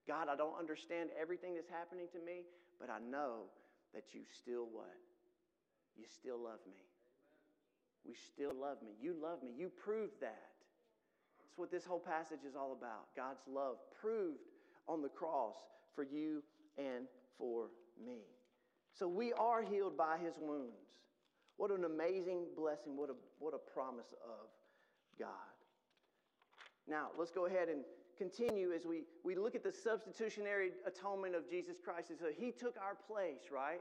God, 0.06 0.28
I 0.28 0.36
don't 0.36 0.58
understand 0.58 1.10
everything 1.20 1.54
that's 1.54 1.68
happening 1.68 2.06
to 2.12 2.18
me, 2.18 2.42
but 2.80 2.90
I 2.90 2.98
know 2.98 3.46
that 3.94 4.14
you 4.14 4.22
still 4.42 4.66
what? 4.72 4.98
You 5.96 6.04
still 6.08 6.38
love 6.42 6.58
me. 6.66 6.82
We 8.04 8.14
still 8.14 8.52
love 8.58 8.78
me. 8.82 8.92
You 9.00 9.14
love 9.20 9.42
me. 9.42 9.50
You 9.56 9.68
proved 9.68 10.20
that. 10.20 10.50
That's 11.38 11.56
what 11.56 11.70
this 11.70 11.84
whole 11.84 12.00
passage 12.00 12.44
is 12.48 12.56
all 12.56 12.72
about. 12.72 13.14
God's 13.14 13.42
love 13.46 13.76
proved 14.00 14.40
on 14.88 15.02
the 15.02 15.08
cross 15.08 15.54
for 15.94 16.02
you 16.02 16.42
and 16.76 17.06
for 17.38 17.66
me. 18.04 18.22
So 18.98 19.06
we 19.06 19.32
are 19.34 19.62
healed 19.62 19.96
by 19.96 20.18
his 20.18 20.34
wounds. 20.40 20.82
What 21.62 21.70
an 21.70 21.84
amazing 21.84 22.46
blessing. 22.56 22.96
What 22.96 23.08
a, 23.08 23.14
what 23.38 23.54
a 23.54 23.58
promise 23.72 24.12
of 24.26 24.50
God. 25.16 25.54
Now, 26.88 27.10
let's 27.16 27.30
go 27.30 27.46
ahead 27.46 27.68
and 27.68 27.84
continue 28.18 28.72
as 28.72 28.84
we, 28.84 29.04
we 29.22 29.36
look 29.36 29.54
at 29.54 29.62
the 29.62 29.70
substitutionary 29.70 30.72
atonement 30.84 31.36
of 31.36 31.48
Jesus 31.48 31.76
Christ. 31.78 32.10
And 32.10 32.18
so 32.18 32.26
he 32.36 32.50
took 32.50 32.74
our 32.82 32.96
place, 33.06 33.52
right? 33.52 33.80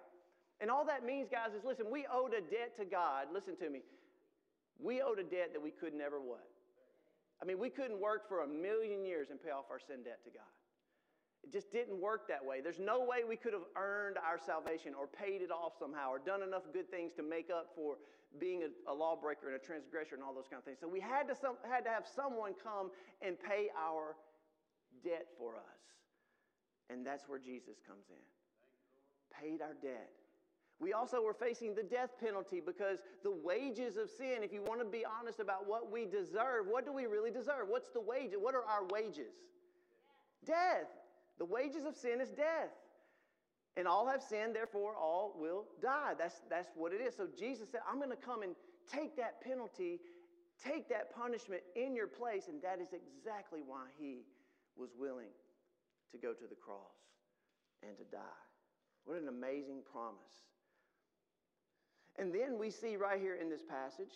And 0.59 0.69
all 0.69 0.85
that 0.85 1.03
means, 1.03 1.27
guys, 1.27 1.55
is 1.57 1.63
listen, 1.65 1.87
we 1.89 2.05
owed 2.13 2.35
a 2.35 2.41
debt 2.41 2.77
to 2.77 2.85
God. 2.85 3.29
Listen 3.33 3.57
to 3.57 3.67
me. 3.71 3.81
We 4.79 5.01
owed 5.01 5.17
a 5.17 5.23
debt 5.23 5.49
that 5.53 5.61
we 5.63 5.71
could 5.71 5.95
never 5.95 6.21
what? 6.21 6.47
I 7.41 7.45
mean, 7.45 7.57
we 7.57 7.71
couldn't 7.71 7.99
work 7.99 8.29
for 8.29 8.43
a 8.43 8.47
million 8.47 9.03
years 9.03 9.31
and 9.31 9.41
pay 9.43 9.49
off 9.49 9.65
our 9.71 9.79
sin 9.79 10.03
debt 10.03 10.19
to 10.25 10.29
God. 10.29 10.53
It 11.43 11.51
just 11.51 11.71
didn't 11.71 11.99
work 11.99 12.27
that 12.27 12.43
way. 12.43 12.61
There's 12.61 12.79
no 12.79 12.99
way 13.01 13.23
we 13.27 13.35
could 13.35 13.53
have 13.53 13.65
earned 13.75 14.17
our 14.17 14.37
salvation 14.37 14.93
or 14.93 15.07
paid 15.07 15.41
it 15.41 15.51
off 15.51 15.73
somehow 15.77 16.11
or 16.11 16.19
done 16.19 16.43
enough 16.43 16.63
good 16.71 16.89
things 16.91 17.13
to 17.17 17.23
make 17.23 17.49
up 17.49 17.71
for 17.75 17.97
being 18.39 18.63
a, 18.63 18.91
a 18.91 18.93
lawbreaker 18.93 19.47
and 19.47 19.55
a 19.55 19.59
transgressor 19.59 20.15
and 20.15 20.23
all 20.23 20.33
those 20.33 20.47
kind 20.47 20.59
of 20.59 20.63
things. 20.63 20.77
So 20.79 20.87
we 20.87 21.01
had 21.01 21.27
to, 21.27 21.35
some, 21.35 21.55
had 21.69 21.83
to 21.85 21.89
have 21.89 22.05
someone 22.05 22.53
come 22.61 22.91
and 23.21 23.35
pay 23.39 23.69
our 23.75 24.15
debt 25.03 25.27
for 25.37 25.55
us. 25.55 25.81
And 26.89 27.05
that's 27.05 27.27
where 27.27 27.39
Jesus 27.39 27.81
comes 27.85 28.05
in. 28.09 28.23
Paid 29.41 29.61
our 29.61 29.75
debt. 29.81 30.11
We 30.79 30.93
also 30.93 31.21
were 31.21 31.33
facing 31.33 31.75
the 31.75 31.83
death 31.83 32.11
penalty 32.19 32.59
because 32.59 32.99
the 33.23 33.31
wages 33.31 33.97
of 33.97 34.09
sin, 34.09 34.41
if 34.41 34.51
you 34.51 34.63
want 34.63 34.79
to 34.79 34.85
be 34.85 35.05
honest 35.05 35.39
about 35.39 35.67
what 35.67 35.91
we 35.91 36.05
deserve, 36.05 36.65
what 36.67 36.85
do 36.85 36.91
we 36.91 37.05
really 37.05 37.29
deserve? 37.29 37.67
What's 37.67 37.89
the 37.89 38.01
wage? 38.01 38.31
What 38.37 38.55
are 38.55 38.65
our 38.65 38.85
wages? 38.89 39.33
Death. 40.45 40.89
The 41.37 41.45
wages 41.45 41.85
of 41.85 41.95
sin 41.95 42.21
is 42.21 42.29
death. 42.29 42.69
And 43.77 43.87
all 43.87 44.07
have 44.07 44.21
sinned, 44.21 44.55
therefore 44.55 44.95
all 44.95 45.33
will 45.39 45.65
die. 45.81 46.13
That's, 46.17 46.41
that's 46.49 46.69
what 46.75 46.91
it 46.91 46.99
is. 46.99 47.15
So 47.15 47.27
Jesus 47.39 47.69
said, 47.71 47.81
I'm 47.89 47.97
going 47.97 48.09
to 48.09 48.15
come 48.15 48.43
and 48.43 48.53
take 48.91 49.15
that 49.15 49.41
penalty, 49.41 50.01
take 50.63 50.89
that 50.89 51.15
punishment 51.15 51.61
in 51.75 51.95
your 51.95 52.07
place. 52.07 52.47
And 52.49 52.61
that 52.63 52.79
is 52.81 52.89
exactly 52.91 53.61
why 53.65 53.85
he 53.97 54.25
was 54.75 54.89
willing 54.99 55.31
to 56.11 56.17
go 56.17 56.33
to 56.33 56.47
the 56.49 56.55
cross 56.55 56.99
and 57.87 57.97
to 57.97 58.03
die. 58.11 58.43
What 59.05 59.21
an 59.21 59.29
amazing 59.29 59.81
promise. 59.89 60.43
And 62.19 62.33
then 62.33 62.59
we 62.59 62.69
see 62.69 62.97
right 62.97 63.19
here 63.19 63.35
in 63.35 63.49
this 63.49 63.63
passage, 63.63 64.13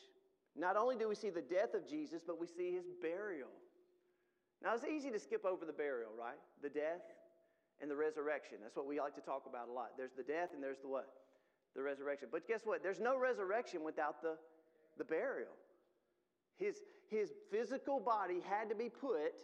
not 0.56 0.76
only 0.76 0.96
do 0.96 1.08
we 1.08 1.16
see 1.16 1.30
the 1.30 1.42
death 1.42 1.74
of 1.74 1.90
Jesus, 1.90 2.22
but 2.26 2.40
we 2.40 2.48
see 2.48 2.72
his 2.72 2.86
burial. 3.02 3.50
Now, 4.64 4.74
it's 4.74 4.86
easy 4.86 5.12
to 5.12 5.20
skip 5.20 5.46
over 5.46 5.66
the 5.66 5.74
burial, 5.74 6.12
right? 6.18 6.40
The 6.62 6.70
death. 6.70 7.02
and 7.82 7.92
the 7.92 7.96
resurrection. 7.96 8.58
That's 8.62 8.76
what 8.76 8.88
we 8.88 9.00
like 9.00 9.16
to 9.16 9.22
talk 9.22 9.44
about 9.50 9.68
a 9.68 9.72
lot. 9.72 9.92
There's 9.98 10.14
the 10.16 10.24
death 10.24 10.50
and 10.54 10.64
there's 10.64 10.80
the 10.80 10.88
what? 10.88 11.08
The 11.76 11.82
resurrection. 11.84 12.30
But 12.32 12.48
guess 12.48 12.62
what? 12.64 12.82
There's 12.82 13.00
no 13.02 13.18
resurrection 13.20 13.84
without 13.84 14.22
the, 14.22 14.38
the 14.98 15.04
burial. 15.04 15.52
His, 16.58 16.78
his 17.10 17.34
physical 17.52 18.00
body 18.00 18.40
had 18.50 18.70
to 18.70 18.76
be 18.76 18.90
put 18.90 19.44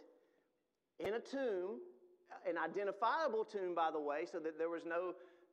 in 0.98 1.14
a 1.14 1.20
tomb, 1.20 1.80
an 2.48 2.56
identifiable 2.56 3.44
tomb, 3.44 3.74
by 3.74 3.90
the 3.90 4.00
way, 4.00 4.24
so 4.30 4.38
that 4.38 4.56
there 4.58 4.70
was 4.70 4.84
no 4.86 5.12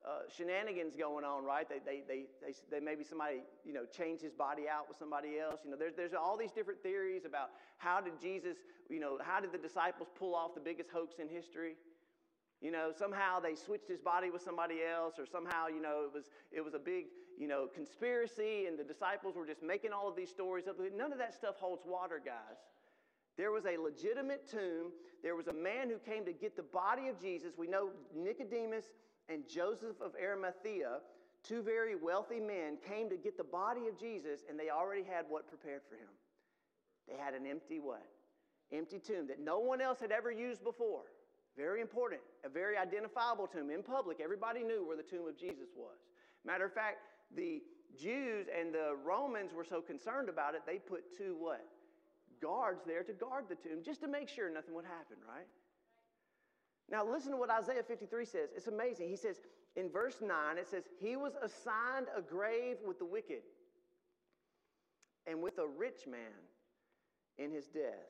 uh, 0.09 0.21
shenanigans 0.35 0.95
going 0.95 1.23
on, 1.23 1.43
right? 1.43 1.69
They, 1.69 1.77
they, 1.85 2.01
they, 2.07 2.25
they, 2.41 2.53
they, 2.71 2.79
maybe 2.79 3.03
somebody, 3.03 3.43
you 3.63 3.73
know, 3.73 3.85
changed 3.85 4.23
his 4.23 4.33
body 4.33 4.63
out 4.67 4.87
with 4.87 4.97
somebody 4.97 5.37
else. 5.37 5.59
You 5.63 5.71
know, 5.71 5.77
there's, 5.77 5.93
there's 5.93 6.13
all 6.13 6.35
these 6.35 6.51
different 6.51 6.81
theories 6.81 7.25
about 7.25 7.51
how 7.77 8.01
did 8.01 8.13
Jesus, 8.19 8.57
you 8.89 8.99
know, 8.99 9.19
how 9.21 9.39
did 9.39 9.51
the 9.51 9.57
disciples 9.57 10.09
pull 10.17 10.33
off 10.33 10.55
the 10.55 10.61
biggest 10.61 10.89
hoax 10.89 11.19
in 11.19 11.29
history? 11.29 11.75
You 12.59 12.71
know, 12.71 12.91
somehow 12.97 13.39
they 13.39 13.53
switched 13.55 13.87
his 13.87 13.99
body 13.99 14.31
with 14.31 14.41
somebody 14.41 14.77
else, 14.83 15.19
or 15.19 15.25
somehow, 15.25 15.67
you 15.67 15.81
know, 15.81 16.03
it 16.05 16.13
was, 16.13 16.25
it 16.51 16.65
was 16.65 16.73
a 16.73 16.79
big, 16.79 17.05
you 17.37 17.47
know, 17.47 17.67
conspiracy, 17.73 18.65
and 18.67 18.77
the 18.77 18.83
disciples 18.83 19.35
were 19.35 19.45
just 19.45 19.61
making 19.61 19.93
all 19.93 20.09
of 20.09 20.15
these 20.15 20.29
stories 20.29 20.67
up. 20.67 20.77
None 20.97 21.13
of 21.13 21.19
that 21.19 21.33
stuff 21.33 21.55
holds 21.57 21.83
water, 21.85 22.19
guys. 22.23 22.57
There 23.37 23.51
was 23.51 23.65
a 23.65 23.77
legitimate 23.77 24.49
tomb. 24.49 24.91
There 25.23 25.35
was 25.35 25.47
a 25.47 25.53
man 25.53 25.89
who 25.89 25.97
came 25.99 26.25
to 26.25 26.33
get 26.33 26.57
the 26.57 26.63
body 26.63 27.07
of 27.07 27.21
Jesus. 27.21 27.53
We 27.57 27.67
know 27.67 27.91
Nicodemus 28.13 28.85
and 29.29 29.47
Joseph 29.47 30.01
of 30.01 30.13
Arimathea, 30.21 30.99
two 31.43 31.61
very 31.61 31.95
wealthy 31.95 32.39
men, 32.39 32.77
came 32.87 33.09
to 33.09 33.17
get 33.17 33.37
the 33.37 33.43
body 33.43 33.87
of 33.87 33.99
Jesus, 33.99 34.41
and 34.49 34.59
they 34.59 34.69
already 34.69 35.03
had 35.03 35.25
what 35.29 35.47
prepared 35.47 35.81
for 35.87 35.95
him. 35.95 36.09
They 37.07 37.15
had 37.17 37.33
an 37.33 37.45
empty 37.45 37.79
what? 37.79 38.05
Empty 38.71 38.99
tomb 38.99 39.27
that 39.27 39.39
no 39.39 39.59
one 39.59 39.81
else 39.81 39.99
had 39.99 40.11
ever 40.11 40.31
used 40.31 40.63
before. 40.63 41.03
Very 41.57 41.81
important, 41.81 42.21
a 42.45 42.49
very 42.49 42.77
identifiable 42.77 43.47
tomb 43.47 43.69
in 43.69 43.83
public. 43.83 44.19
Everybody 44.23 44.63
knew 44.63 44.85
where 44.85 44.95
the 44.95 45.03
tomb 45.03 45.27
of 45.27 45.37
Jesus 45.37 45.69
was. 45.75 45.97
Matter 46.45 46.65
of 46.65 46.73
fact, 46.73 46.97
the 47.35 47.61
Jews 47.99 48.47
and 48.47 48.73
the 48.73 48.95
Romans 49.03 49.51
were 49.53 49.65
so 49.65 49.81
concerned 49.81 50.29
about 50.29 50.55
it, 50.55 50.61
they 50.65 50.77
put 50.77 51.17
two 51.17 51.35
what? 51.39 51.65
Guards 52.41 52.81
there 52.85 53.03
to 53.03 53.13
guard 53.13 53.45
the 53.49 53.55
tomb 53.55 53.83
just 53.83 54.01
to 54.01 54.07
make 54.07 54.29
sure 54.29 54.49
nothing 54.49 54.73
would 54.75 54.85
happen, 54.85 55.17
right? 55.27 55.47
Now, 56.91 57.05
listen 57.05 57.31
to 57.31 57.37
what 57.37 57.51
Isaiah 57.51 57.83
53 57.83 58.25
says. 58.25 58.49
It's 58.55 58.67
amazing. 58.67 59.09
He 59.09 59.15
says, 59.15 59.41
in 59.75 59.89
verse 59.89 60.17
9, 60.21 60.57
it 60.57 60.67
says, 60.67 60.83
He 60.99 61.15
was 61.15 61.33
assigned 61.41 62.07
a 62.15 62.21
grave 62.21 62.77
with 62.85 62.97
the 62.97 63.05
wicked 63.05 63.43
and 65.27 65.41
with 65.41 65.59
a 65.59 65.67
rich 65.67 66.07
man 66.09 66.33
in 67.37 67.51
his 67.51 67.67
death, 67.67 68.09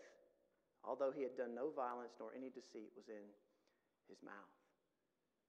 although 0.83 1.11
he 1.11 1.23
had 1.23 1.35
done 1.35 1.53
no 1.53 1.71
violence 1.75 2.13
nor 2.19 2.29
any 2.35 2.49
deceit 2.49 2.89
was 2.95 3.09
in 3.09 3.27
his 4.07 4.23
mouth. 4.23 4.55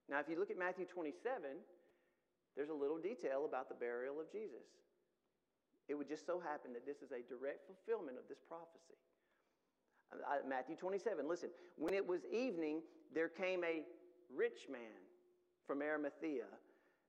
Now, 0.09 0.19
if 0.19 0.29
you 0.29 0.39
look 0.39 0.51
at 0.51 0.59
Matthew 0.59 0.85
27, 0.87 1.15
there's 2.57 2.69
a 2.69 2.75
little 2.75 2.99
detail 2.99 3.47
about 3.47 3.69
the 3.69 3.79
burial 3.79 4.19
of 4.19 4.27
Jesus. 4.33 4.67
It 5.87 5.95
would 5.95 6.09
just 6.09 6.27
so 6.27 6.43
happen 6.43 6.73
that 6.75 6.85
this 6.85 6.99
is 6.99 7.15
a 7.15 7.23
direct 7.31 7.67
fulfillment 7.67 8.19
of 8.19 8.27
this 8.29 8.43
prophecy. 8.43 8.99
Uh, 10.13 10.49
Matthew 10.49 10.77
27, 10.77 11.29
listen. 11.29 11.51
When 11.77 11.95
it 11.95 12.07
was 12.07 12.23
evening, 12.33 12.83
there 13.15 13.29
came 13.29 13.65
a 13.65 13.83
rich 14.35 14.67
man 14.71 15.01
from 15.67 15.83
Arimathea 15.83 16.47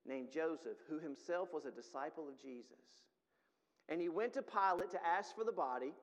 named 0.06 0.30
Joseph, 0.32 0.78
who 0.90 1.00
himself 1.00 1.50
was 1.54 1.66
a 1.66 1.72
disciple 1.72 2.28
of 2.28 2.40
Jesus. 2.42 2.78
And 3.90 4.00
he 4.00 4.10
went 4.10 4.34
to 4.34 4.42
Pilate 4.42 4.92
to 4.92 5.06
ask 5.06 5.36
for 5.36 5.44
the 5.44 5.52
body, 5.52 5.94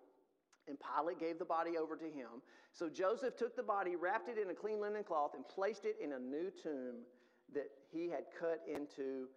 and 0.67 0.77
Pilate 0.79 1.19
gave 1.19 1.39
the 1.39 1.45
body 1.45 1.77
over 1.79 1.97
to 1.97 2.05
him. 2.05 2.43
So 2.73 2.89
Joseph 2.89 3.37
took 3.37 3.57
the 3.57 3.63
body, 3.63 3.97
wrapped 3.97 4.29
it 4.29 4.39
in 4.39 4.51
a 4.51 4.55
clean 4.55 4.81
linen 4.81 5.05
cloth, 5.05 5.33
and 5.35 5.47
placed 5.49 5.85
it 5.85 5.97
in 6.03 6.13
a 6.13 6.19
new 6.19 6.51
tomb 6.63 6.97
that 7.55 7.71
he 7.91 8.09
had 8.09 8.25
cut 8.39 8.61
into 8.73 9.29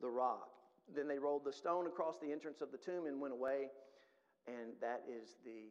the 0.00 0.08
rock. 0.08 0.48
Then 0.94 1.06
they 1.06 1.18
rolled 1.18 1.44
the 1.44 1.52
stone 1.52 1.86
across 1.86 2.16
the 2.18 2.32
entrance 2.32 2.62
of 2.62 2.72
the 2.72 2.78
tomb 2.78 3.06
and 3.06 3.20
went 3.20 3.34
away. 3.34 3.68
And 4.46 4.72
that 4.80 5.02
is 5.06 5.36
the, 5.44 5.68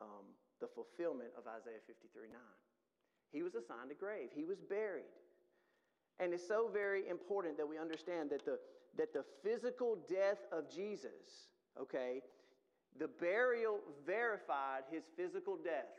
um, 0.00 0.24
the 0.64 0.72
fulfillment 0.72 1.28
of 1.36 1.44
Isaiah 1.44 1.84
53 1.86 2.32
9. 2.32 2.40
He 3.30 3.42
was 3.42 3.54
assigned 3.54 3.92
a 3.92 3.94
grave, 3.94 4.30
he 4.34 4.44
was 4.44 4.58
buried. 4.60 5.12
And 6.18 6.32
it's 6.32 6.46
so 6.46 6.70
very 6.72 7.08
important 7.08 7.58
that 7.58 7.68
we 7.68 7.76
understand 7.76 8.30
that 8.30 8.46
the, 8.46 8.58
that 8.96 9.12
the 9.12 9.24
physical 9.42 9.98
death 10.08 10.38
of 10.52 10.70
Jesus, 10.70 11.50
okay, 11.78 12.22
the 12.98 13.08
burial 13.08 13.80
verified 14.06 14.84
his 14.90 15.02
physical 15.16 15.56
death. 15.56 15.90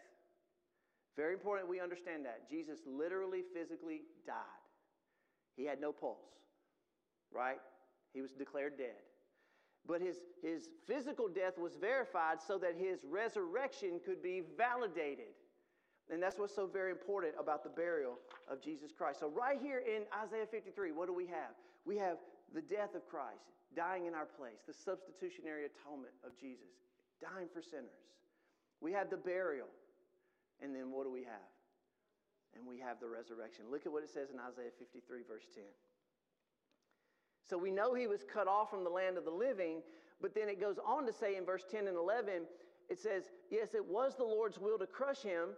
Very 1.17 1.33
important 1.33 1.69
we 1.69 1.81
understand 1.81 2.25
that. 2.25 2.49
Jesus 2.49 2.79
literally, 2.87 3.43
physically 3.53 4.03
died. 4.25 4.63
He 5.57 5.65
had 5.65 5.79
no 5.81 5.91
pulse, 5.91 6.31
right? 7.31 7.59
He 8.13 8.21
was 8.21 8.31
declared 8.31 8.77
dead. 8.77 9.03
But 9.87 10.01
his, 10.01 10.17
his 10.41 10.69
physical 10.87 11.27
death 11.27 11.57
was 11.57 11.75
verified 11.75 12.41
so 12.45 12.57
that 12.57 12.75
his 12.75 13.01
resurrection 13.07 13.99
could 14.03 14.21
be 14.21 14.41
validated. 14.57 15.37
And 16.09 16.21
that's 16.21 16.37
what's 16.37 16.53
so 16.53 16.67
very 16.67 16.91
important 16.91 17.33
about 17.39 17.63
the 17.63 17.69
burial 17.69 18.19
of 18.49 18.61
Jesus 18.61 18.91
Christ. 18.91 19.19
So, 19.19 19.29
right 19.29 19.57
here 19.61 19.79
in 19.79 20.03
Isaiah 20.23 20.45
53, 20.45 20.91
what 20.91 21.07
do 21.07 21.13
we 21.13 21.25
have? 21.27 21.57
We 21.85 21.97
have 21.97 22.17
the 22.53 22.61
death 22.61 22.93
of 22.93 23.07
Christ, 23.07 23.49
dying 23.75 24.05
in 24.05 24.13
our 24.13 24.25
place, 24.25 24.61
the 24.67 24.73
substitutionary 24.73 25.65
atonement 25.65 26.13
of 26.23 26.37
Jesus, 26.37 26.69
dying 27.21 27.47
for 27.51 27.61
sinners. 27.61 28.05
We 28.81 28.91
have 28.93 29.09
the 29.09 29.17
burial. 29.17 29.67
And 30.61 30.73
then 30.73 30.91
what 30.91 31.03
do 31.03 31.11
we 31.11 31.23
have? 31.23 31.51
And 32.55 32.65
we 32.65 32.79
have 32.79 32.99
the 32.99 33.09
resurrection. 33.09 33.65
Look 33.69 33.85
at 33.85 33.91
what 33.91 34.03
it 34.03 34.09
says 34.09 34.29
in 34.31 34.39
Isaiah 34.39 34.71
53, 34.79 35.27
verse 35.27 35.43
10. 35.53 35.63
So 37.47 37.57
we 37.57 37.71
know 37.71 37.93
he 37.93 38.07
was 38.07 38.23
cut 38.23 38.47
off 38.47 38.71
from 38.71 38.83
the 38.83 38.89
land 38.89 39.17
of 39.17 39.25
the 39.25 39.31
living, 39.31 39.81
but 40.21 40.33
then 40.33 40.49
it 40.49 40.59
goes 40.59 40.77
on 40.85 41.05
to 41.05 41.13
say 41.13 41.35
in 41.35 41.45
verse 41.45 41.63
10 41.69 41.87
and 41.87 41.95
11, 41.95 42.43
it 42.89 42.99
says, 42.99 43.23
Yes, 43.51 43.73
it 43.73 43.85
was 43.85 44.15
the 44.15 44.23
Lord's 44.23 44.59
will 44.59 44.79
to 44.79 44.87
crush 44.87 45.21
him, 45.21 45.49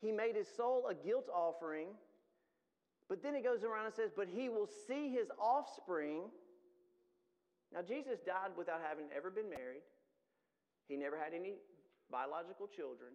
he 0.00 0.10
made 0.10 0.34
his 0.34 0.48
soul 0.48 0.86
a 0.88 0.94
guilt 0.94 1.28
offering. 1.32 1.88
But 3.08 3.22
then 3.22 3.34
it 3.34 3.44
goes 3.44 3.62
around 3.62 3.86
and 3.86 3.94
says, 3.94 4.10
But 4.14 4.28
he 4.28 4.48
will 4.48 4.68
see 4.88 5.10
his 5.10 5.28
offspring. 5.38 6.22
Now, 7.72 7.82
Jesus 7.82 8.20
died 8.20 8.50
without 8.56 8.80
having 8.86 9.06
ever 9.14 9.30
been 9.30 9.48
married, 9.48 9.82
he 10.88 10.96
never 10.96 11.16
had 11.16 11.32
any 11.34 11.54
biological 12.10 12.66
children. 12.66 13.12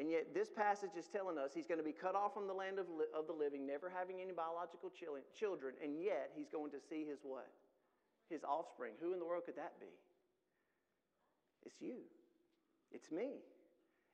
And 0.00 0.10
yet, 0.10 0.32
this 0.32 0.48
passage 0.48 0.96
is 0.96 1.08
telling 1.12 1.36
us 1.36 1.50
he's 1.52 1.66
going 1.66 1.76
to 1.76 1.84
be 1.84 1.92
cut 1.92 2.16
off 2.16 2.32
from 2.32 2.46
the 2.46 2.54
land 2.54 2.78
of, 2.78 2.88
li- 2.88 3.12
of 3.12 3.26
the 3.26 3.34
living, 3.34 3.66
never 3.66 3.92
having 3.92 4.16
any 4.22 4.32
biological 4.32 4.90
children, 5.36 5.74
and 5.84 6.00
yet 6.00 6.32
he's 6.34 6.48
going 6.48 6.70
to 6.70 6.80
see 6.80 7.04
his 7.04 7.18
what? 7.22 7.52
His 8.30 8.42
offspring. 8.42 8.94
Who 9.02 9.12
in 9.12 9.18
the 9.18 9.26
world 9.26 9.42
could 9.44 9.56
that 9.56 9.78
be? 9.78 9.92
It's 11.66 11.82
you. 11.82 11.98
It's 12.92 13.12
me. 13.12 13.44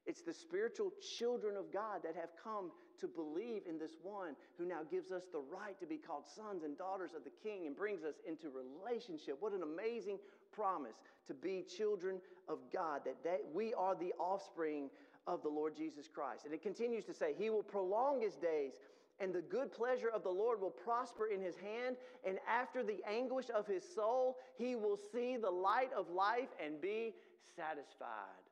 It's 0.07 0.23
the 0.23 0.35
spiritual 0.35 0.91
children 1.19 1.57
of 1.57 1.73
God 1.73 2.01
that 2.03 2.17
have 2.17 2.31
come 2.43 2.73
to 3.01 3.07
believe 3.07 3.63
in 3.69 3.79
this 3.79 3.97
one 4.03 4.35
who 4.59 4.65
now 4.67 4.81
gives 4.91 5.13
us 5.13 5.25
the 5.31 5.39
right 5.41 5.79
to 5.79 5.87
be 5.87 5.99
called 5.99 6.25
sons 6.27 6.65
and 6.65 6.77
daughters 6.77 7.11
of 7.15 7.23
the 7.23 7.31
King 7.43 7.67
and 7.67 7.77
brings 7.77 8.03
us 8.03 8.15
into 8.27 8.49
relationship. 8.51 9.37
What 9.39 9.53
an 9.53 9.63
amazing 9.63 10.19
promise 10.53 10.97
to 11.27 11.35
be 11.35 11.65
children 11.77 12.21
of 12.49 12.59
God, 12.73 13.03
that 13.05 13.23
they, 13.23 13.39
we 13.53 13.75
are 13.75 13.95
the 13.95 14.13
offspring 14.19 14.91
of 15.27 15.43
the 15.43 15.49
Lord 15.49 15.77
Jesus 15.77 16.09
Christ. 16.09 16.45
And 16.45 16.55
it 16.55 16.63
continues 16.63 17.05
to 17.07 17.15
say, 17.15 17.35
He 17.37 17.51
will 17.51 17.63
prolong 17.63 18.21
His 18.21 18.35
days, 18.35 18.75
and 19.19 19.35
the 19.35 19.43
good 19.43 19.73
pleasure 19.73 20.11
of 20.15 20.23
the 20.23 20.31
Lord 20.31 20.61
will 20.61 20.71
prosper 20.71 21.27
in 21.27 21.41
His 21.41 21.57
hand. 21.57 21.97
And 22.27 22.39
after 22.49 22.83
the 22.83 22.99
anguish 23.09 23.47
of 23.55 23.67
His 23.67 23.83
soul, 23.95 24.37
He 24.57 24.77
will 24.77 24.99
see 25.13 25.37
the 25.37 25.51
light 25.51 25.91
of 25.97 26.11
life 26.11 26.49
and 26.65 26.81
be 26.81 27.15
satisfied. 27.57 28.47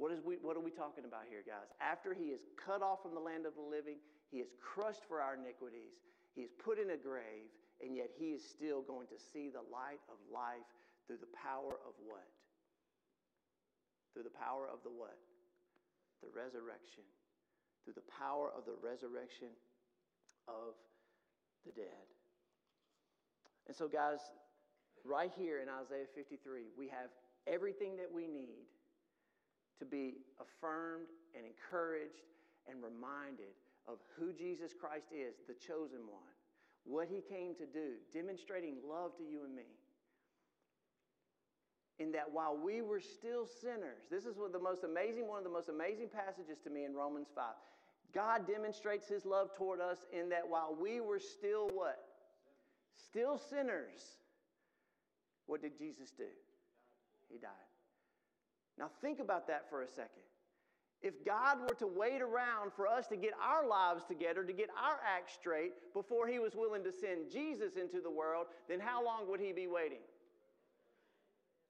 What, 0.00 0.12
is 0.12 0.20
we, 0.24 0.36
what 0.40 0.56
are 0.56 0.64
we 0.64 0.70
talking 0.70 1.04
about 1.04 1.28
here, 1.28 1.44
guys? 1.44 1.68
After 1.80 2.14
he 2.14 2.32
is 2.32 2.40
cut 2.56 2.80
off 2.80 3.02
from 3.02 3.12
the 3.12 3.20
land 3.20 3.44
of 3.44 3.54
the 3.54 3.60
living, 3.60 4.00
he 4.30 4.38
is 4.38 4.48
crushed 4.56 5.04
for 5.04 5.20
our 5.20 5.34
iniquities, 5.34 6.00
he 6.34 6.40
is 6.40 6.50
put 6.56 6.78
in 6.78 6.90
a 6.90 6.96
grave, 6.96 7.52
and 7.84 7.96
yet 7.96 8.08
he 8.16 8.32
is 8.32 8.40
still 8.40 8.80
going 8.80 9.06
to 9.08 9.18
see 9.20 9.50
the 9.52 9.60
light 9.68 10.00
of 10.08 10.16
life 10.32 10.64
through 11.06 11.20
the 11.20 11.34
power 11.36 11.76
of 11.84 11.92
what? 12.00 12.24
Through 14.14 14.24
the 14.24 14.38
power 14.40 14.68
of 14.72 14.80
the 14.84 14.90
what? 14.90 15.18
The 16.22 16.28
resurrection. 16.32 17.04
Through 17.84 17.94
the 17.94 18.08
power 18.12 18.52
of 18.52 18.64
the 18.64 18.76
resurrection 18.80 19.56
of 20.46 20.76
the 21.64 21.72
dead. 21.72 22.06
And 23.66 23.76
so, 23.76 23.88
guys, 23.88 24.18
right 25.04 25.32
here 25.36 25.60
in 25.60 25.68
Isaiah 25.68 26.08
53, 26.14 26.76
we 26.76 26.88
have 26.88 27.08
everything 27.46 27.96
that 27.96 28.10
we 28.12 28.26
need 28.26 28.68
to 29.78 29.86
be 29.86 30.20
affirmed 30.40 31.08
and 31.34 31.44
encouraged 31.46 32.28
and 32.68 32.82
reminded 32.82 33.56
of 33.88 33.98
who 34.18 34.32
Jesus 34.32 34.72
Christ 34.76 35.08
is, 35.10 35.40
the 35.48 35.54
chosen 35.54 36.04
one, 36.04 36.36
what 36.84 37.08
he 37.08 37.22
came 37.24 37.54
to 37.56 37.66
do, 37.66 37.96
demonstrating 38.12 38.76
love 38.84 39.16
to 39.16 39.24
you 39.24 39.44
and 39.44 39.54
me. 39.54 39.79
In 42.00 42.10
that 42.12 42.32
while 42.32 42.56
we 42.56 42.80
were 42.80 42.98
still 42.98 43.46
sinners, 43.46 44.08
this 44.10 44.24
is 44.24 44.38
what 44.38 44.52
the 44.52 44.58
most 44.58 44.84
amazing, 44.84 45.28
one 45.28 45.36
of 45.36 45.44
the 45.44 45.50
most 45.50 45.68
amazing 45.68 46.08
passages 46.08 46.58
to 46.64 46.70
me 46.70 46.86
in 46.86 46.94
Romans 46.94 47.28
5. 47.34 47.44
God 48.14 48.46
demonstrates 48.46 49.06
his 49.06 49.26
love 49.26 49.54
toward 49.54 49.80
us 49.82 49.98
in 50.10 50.30
that 50.30 50.48
while 50.48 50.74
we 50.80 51.00
were 51.00 51.20
still 51.20 51.68
what? 51.74 52.00
Still 52.96 53.38
sinners. 53.38 54.00
What 55.46 55.60
did 55.60 55.76
Jesus 55.76 56.10
do? 56.10 56.24
He 57.28 57.38
died. 57.38 57.50
Now 58.78 58.90
think 59.02 59.20
about 59.20 59.46
that 59.48 59.68
for 59.68 59.82
a 59.82 59.88
second. 59.88 60.24
If 61.02 61.24
God 61.24 61.60
were 61.60 61.74
to 61.76 61.86
wait 61.86 62.22
around 62.22 62.72
for 62.74 62.86
us 62.86 63.06
to 63.08 63.16
get 63.16 63.32
our 63.42 63.66
lives 63.66 64.04
together, 64.06 64.42
to 64.42 64.52
get 64.52 64.68
our 64.70 65.00
act 65.06 65.32
straight 65.32 65.72
before 65.94 66.26
he 66.26 66.38
was 66.38 66.54
willing 66.54 66.82
to 66.84 66.92
send 66.92 67.30
Jesus 67.30 67.76
into 67.76 68.00
the 68.00 68.10
world, 68.10 68.46
then 68.68 68.80
how 68.80 69.04
long 69.04 69.28
would 69.30 69.40
he 69.40 69.52
be 69.52 69.66
waiting? 69.66 70.00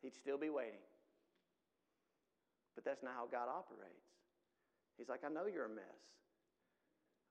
He'd 0.02 0.14
still 0.14 0.38
be 0.38 0.50
waiting. 0.50 0.84
But 2.74 2.84
that's 2.84 3.02
not 3.02 3.12
how 3.14 3.26
God 3.30 3.48
operates. 3.48 4.08
He's 4.96 5.08
like, 5.08 5.20
I 5.24 5.28
know 5.28 5.46
you're 5.46 5.66
a 5.66 5.68
mess. 5.68 6.00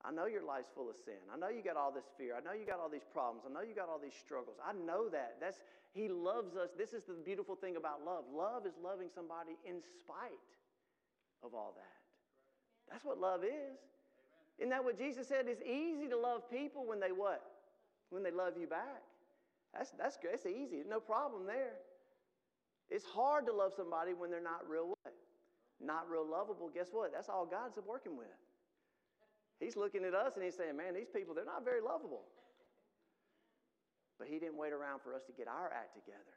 I 0.04 0.12
know 0.12 0.28
your 0.28 0.46
life's 0.46 0.70
full 0.74 0.90
of 0.90 0.96
sin. 0.96 1.20
I 1.28 1.38
know 1.38 1.50
you 1.50 1.62
got 1.62 1.76
all 1.76 1.92
this 1.92 2.08
fear. 2.18 2.34
I 2.38 2.40
know 2.40 2.56
you 2.56 2.66
got 2.66 2.80
all 2.80 2.88
these 2.88 3.06
problems. 3.12 3.44
I 3.44 3.52
know 3.52 3.68
you 3.68 3.76
got 3.76 3.90
all 3.90 4.00
these 4.00 4.16
struggles. 4.16 4.56
I 4.64 4.72
know 4.72 5.10
that. 5.10 5.36
That's 5.42 5.60
he 5.92 6.08
loves 6.08 6.56
us. 6.56 6.70
This 6.78 6.94
is 6.94 7.04
the 7.04 7.14
beautiful 7.14 7.56
thing 7.56 7.76
about 7.76 8.06
love. 8.06 8.24
Love 8.34 8.66
is 8.66 8.74
loving 8.82 9.10
somebody 9.14 9.58
in 9.66 9.82
spite 10.00 10.54
of 11.44 11.54
all 11.54 11.74
that. 11.76 12.00
That's 12.90 13.04
what 13.04 13.20
love 13.20 13.44
is. 13.44 13.78
Isn't 14.58 14.70
that 14.70 14.84
what 14.84 14.98
Jesus 14.98 15.28
said? 15.28 15.46
It's 15.48 15.62
easy 15.62 16.08
to 16.08 16.18
love 16.18 16.50
people 16.50 16.86
when 16.86 17.00
they 17.00 17.12
what? 17.12 17.44
When 18.10 18.24
they 18.24 18.32
love 18.32 18.54
you 18.60 18.68
back. 18.68 19.04
That's 19.74 19.92
that's. 19.92 20.18
It's 20.24 20.46
easy. 20.46 20.84
No 20.88 21.00
problem 21.00 21.46
there. 21.46 21.74
It's 22.90 23.06
hard 23.06 23.46
to 23.46 23.54
love 23.54 23.74
somebody 23.76 24.14
when 24.14 24.32
they're 24.32 24.42
not 24.42 24.68
real 24.68 24.90
what? 24.90 25.14
Not 25.80 26.10
real 26.10 26.26
lovable. 26.28 26.70
Guess 26.74 26.90
what? 26.92 27.14
That's 27.14 27.30
all 27.30 27.46
God's 27.46 27.78
working 27.86 28.18
with. 28.18 28.34
He's 29.60 29.76
looking 29.76 30.04
at 30.04 30.16
us 30.16 30.36
and 30.36 30.44
he's 30.44 30.56
saying, 30.56 30.76
Man, 30.76 30.94
these 30.94 31.10
people, 31.14 31.36
they're 31.36 31.46
not 31.46 31.64
very 31.64 31.82
lovable. 31.82 32.24
But 34.18 34.28
he 34.28 34.40
didn't 34.40 34.58
wait 34.58 34.74
around 34.74 35.00
for 35.00 35.16
us 35.16 35.24
to 35.28 35.32
get 35.32 35.48
our 35.48 35.72
act 35.72 35.96
together. 35.96 36.36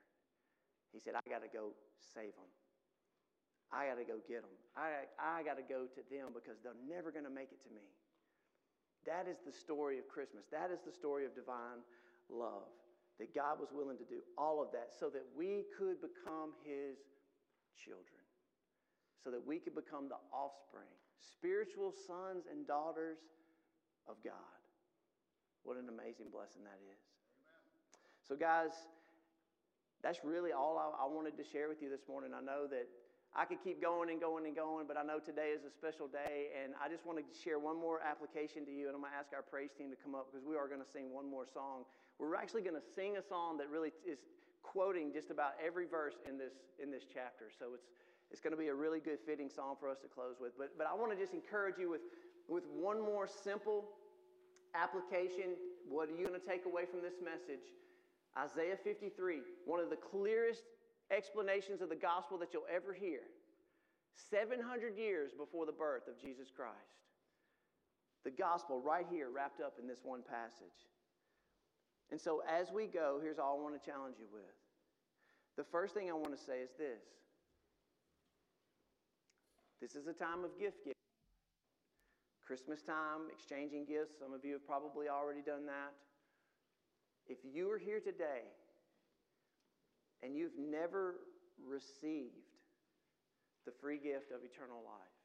He 0.92 1.00
said, 1.00 1.14
I 1.16 1.24
got 1.26 1.42
to 1.42 1.50
go 1.50 1.74
save 1.98 2.36
them. 2.36 2.50
I 3.72 3.88
got 3.88 3.96
to 3.96 4.04
go 4.04 4.20
get 4.28 4.44
them. 4.44 4.54
I, 4.76 5.08
I 5.16 5.42
got 5.42 5.56
to 5.56 5.64
go 5.64 5.88
to 5.88 6.02
them 6.12 6.36
because 6.36 6.60
they're 6.60 6.78
never 6.84 7.10
going 7.10 7.24
to 7.24 7.32
make 7.32 7.50
it 7.50 7.64
to 7.64 7.70
me. 7.72 7.88
That 9.08 9.26
is 9.26 9.40
the 9.42 9.50
story 9.50 9.98
of 9.98 10.06
Christmas. 10.06 10.44
That 10.52 10.70
is 10.70 10.78
the 10.84 10.92
story 10.92 11.24
of 11.24 11.34
divine 11.34 11.82
love. 12.28 12.70
That 13.18 13.34
God 13.34 13.60
was 13.60 13.68
willing 13.72 13.98
to 13.98 14.04
do 14.04 14.20
all 14.36 14.62
of 14.62 14.72
that 14.72 14.90
so 14.98 15.08
that 15.10 15.22
we 15.36 15.64
could 15.78 16.00
become 16.00 16.56
His 16.64 16.96
children, 17.76 18.24
so 19.22 19.30
that 19.30 19.44
we 19.46 19.58
could 19.58 19.74
become 19.74 20.08
the 20.08 20.18
offspring, 20.32 20.90
spiritual 21.20 21.92
sons 21.92 22.44
and 22.50 22.66
daughters 22.66 23.18
of 24.08 24.16
God. 24.24 24.58
What 25.62 25.76
an 25.76 25.88
amazing 25.88 26.32
blessing 26.32 26.64
that 26.64 26.80
is. 26.82 26.98
So, 28.26 28.34
guys, 28.34 28.72
that's 30.02 30.24
really 30.24 30.50
all 30.50 30.78
I, 30.78 31.04
I 31.04 31.06
wanted 31.06 31.36
to 31.38 31.44
share 31.44 31.68
with 31.68 31.82
you 31.82 31.90
this 31.90 32.02
morning. 32.08 32.32
I 32.34 32.42
know 32.42 32.66
that 32.66 32.90
I 33.32 33.46
could 33.46 33.64
keep 33.64 33.80
going 33.80 34.10
and 34.10 34.20
going 34.20 34.44
and 34.44 34.54
going, 34.54 34.84
but 34.86 34.98
I 34.98 35.02
know 35.02 35.16
today 35.16 35.56
is 35.56 35.64
a 35.64 35.72
special 35.72 36.04
day, 36.04 36.52
and 36.52 36.74
I 36.76 36.90
just 36.92 37.06
want 37.06 37.16
to 37.16 37.24
share 37.32 37.56
one 37.56 37.80
more 37.80 38.02
application 38.04 38.66
to 38.66 38.72
you, 38.74 38.90
and 38.90 38.94
I'm 38.94 39.00
going 39.00 39.14
to 39.14 39.18
ask 39.18 39.32
our 39.32 39.40
praise 39.40 39.70
team 39.72 39.88
to 39.88 39.96
come 39.96 40.12
up 40.12 40.28
because 40.28 40.44
we 40.44 40.52
are 40.52 40.68
going 40.68 40.84
to 40.84 40.90
sing 40.90 41.14
one 41.14 41.24
more 41.24 41.46
song. 41.48 41.88
We're 42.22 42.38
actually 42.38 42.62
going 42.62 42.78
to 42.78 42.86
sing 42.94 43.16
a 43.18 43.22
song 43.22 43.58
that 43.58 43.68
really 43.68 43.90
is 44.06 44.18
quoting 44.62 45.10
just 45.12 45.30
about 45.30 45.58
every 45.58 45.86
verse 45.86 46.14
in 46.28 46.38
this 46.38 46.54
in 46.78 46.90
this 46.90 47.02
chapter. 47.02 47.50
So 47.50 47.74
it's 47.74 47.90
it's 48.30 48.40
going 48.40 48.54
to 48.54 48.60
be 48.60 48.68
a 48.68 48.74
really 48.74 49.00
good 49.00 49.18
fitting 49.26 49.50
song 49.50 49.74
for 49.78 49.90
us 49.90 49.98
to 50.06 50.08
close 50.08 50.36
with. 50.38 50.52
But 50.56 50.78
but 50.78 50.86
I 50.86 50.94
want 50.94 51.10
to 51.10 51.18
just 51.18 51.34
encourage 51.34 51.78
you 51.78 51.90
with 51.90 52.02
with 52.46 52.62
one 52.70 53.02
more 53.02 53.26
simple 53.26 53.90
application. 54.74 55.58
What 55.88 56.08
are 56.08 56.12
you 56.12 56.24
going 56.24 56.38
to 56.38 56.46
take 56.46 56.64
away 56.64 56.86
from 56.86 57.02
this 57.02 57.18
message? 57.18 57.66
Isaiah 58.38 58.78
53, 58.82 59.42
one 59.66 59.80
of 59.80 59.90
the 59.90 59.98
clearest 59.98 60.62
explanations 61.10 61.82
of 61.82 61.90
the 61.90 61.98
gospel 61.98 62.38
that 62.38 62.54
you'll 62.54 62.70
ever 62.72 62.94
hear 62.94 63.28
700 64.30 64.96
years 64.96 65.32
before 65.36 65.66
the 65.66 65.72
birth 65.72 66.08
of 66.08 66.18
Jesus 66.18 66.48
Christ. 66.54 67.02
The 68.24 68.30
gospel 68.30 68.80
right 68.80 69.04
here, 69.10 69.28
wrapped 69.34 69.60
up 69.60 69.74
in 69.82 69.88
this 69.88 70.00
one 70.02 70.22
passage. 70.22 70.86
And 72.12 72.20
so, 72.20 72.42
as 72.46 72.70
we 72.70 72.86
go, 72.86 73.18
here's 73.22 73.38
all 73.38 73.58
I 73.58 73.62
want 73.62 73.82
to 73.82 73.90
challenge 73.90 74.16
you 74.20 74.26
with. 74.30 74.44
The 75.56 75.64
first 75.64 75.94
thing 75.94 76.10
I 76.10 76.12
want 76.12 76.36
to 76.36 76.44
say 76.44 76.60
is 76.60 76.70
this 76.78 77.00
this 79.80 79.96
is 79.96 80.06
a 80.06 80.12
time 80.12 80.44
of 80.44 80.56
gift 80.60 80.84
giving. 80.84 80.92
Christmas 82.46 82.82
time, 82.82 83.32
exchanging 83.32 83.86
gifts. 83.86 84.12
Some 84.20 84.34
of 84.34 84.44
you 84.44 84.52
have 84.52 84.66
probably 84.66 85.08
already 85.08 85.40
done 85.40 85.64
that. 85.66 85.94
If 87.26 87.38
you 87.42 87.70
are 87.70 87.78
here 87.78 87.98
today 87.98 88.44
and 90.22 90.36
you've 90.36 90.58
never 90.58 91.14
received 91.64 92.44
the 93.64 93.72
free 93.80 93.96
gift 93.96 94.32
of 94.32 94.44
eternal 94.44 94.82
life. 94.84 95.16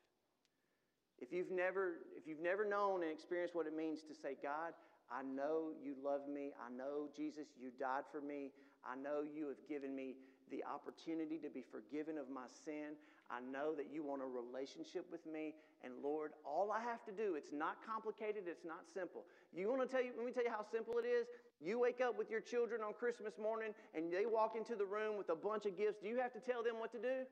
If 1.20 1.34
you've 1.34 1.52
never, 1.52 1.96
if 2.16 2.28
you've 2.28 2.40
never 2.40 2.64
known 2.64 3.04
and 3.04 3.12
experienced 3.12 3.56
what 3.56 3.68
it 3.68 3.76
means 3.76 4.04
to 4.04 4.16
say, 4.16 4.38
God, 4.42 4.72
I 5.12 5.24
know 5.24 5.72
you 5.84 5.96
love 6.04 6.28
me. 6.28 6.52
I 6.60 6.70
know, 6.70 7.08
Jesus, 7.16 7.48
you 7.60 7.72
died 7.80 8.04
for 8.12 8.22
me. 8.22 8.52
I 8.84 8.96
know 8.96 9.24
you 9.24 9.48
have 9.48 9.64
given 9.68 9.96
me 9.96 10.16
the 10.52 10.64
opportunity 10.64 11.38
to 11.40 11.50
be 11.50 11.64
forgiven 11.64 12.18
of 12.18 12.30
my 12.30 12.48
sin. 12.66 12.96
I 13.28 13.44
know 13.44 13.76
that 13.76 13.92
you 13.92 14.04
want 14.04 14.22
a 14.24 14.30
relationship 14.30 15.08
with 15.12 15.26
me. 15.28 15.54
And 15.84 16.00
Lord, 16.02 16.32
all 16.48 16.72
I 16.72 16.80
have 16.80 17.04
to 17.06 17.12
do, 17.12 17.36
it's 17.36 17.52
not 17.52 17.84
complicated, 17.84 18.48
it's 18.48 18.64
not 18.64 18.88
simple. 18.88 19.26
You 19.52 19.68
want 19.68 19.84
to 19.84 19.88
tell 19.88 20.04
you, 20.04 20.12
let 20.16 20.26
me 20.26 20.32
tell 20.32 20.44
you 20.44 20.52
how 20.52 20.64
simple 20.64 20.96
it 20.98 21.08
is. 21.08 21.28
You 21.60 21.80
wake 21.80 22.00
up 22.00 22.18
with 22.18 22.32
your 22.32 22.40
children 22.40 22.82
on 22.82 22.94
Christmas 22.94 23.34
morning 23.42 23.76
and 23.94 24.12
they 24.12 24.26
walk 24.26 24.56
into 24.56 24.76
the 24.76 24.86
room 24.86 25.18
with 25.18 25.30
a 25.30 25.36
bunch 25.36 25.66
of 25.66 25.78
gifts. 25.78 26.00
Do 26.02 26.08
you 26.08 26.20
have 26.20 26.34
to 26.34 26.40
tell 26.40 26.64
them 26.64 26.80
what 26.80 26.92
to 26.94 27.00
do? 27.00 27.28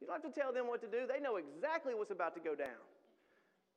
You 0.00 0.06
don't 0.06 0.20
have 0.20 0.28
to 0.28 0.38
tell 0.38 0.52
them 0.52 0.68
what 0.68 0.80
to 0.82 0.88
do. 0.88 1.08
They 1.08 1.20
know 1.20 1.36
exactly 1.36 1.94
what's 1.94 2.10
about 2.10 2.34
to 2.34 2.40
go 2.40 2.54
down. 2.54 2.84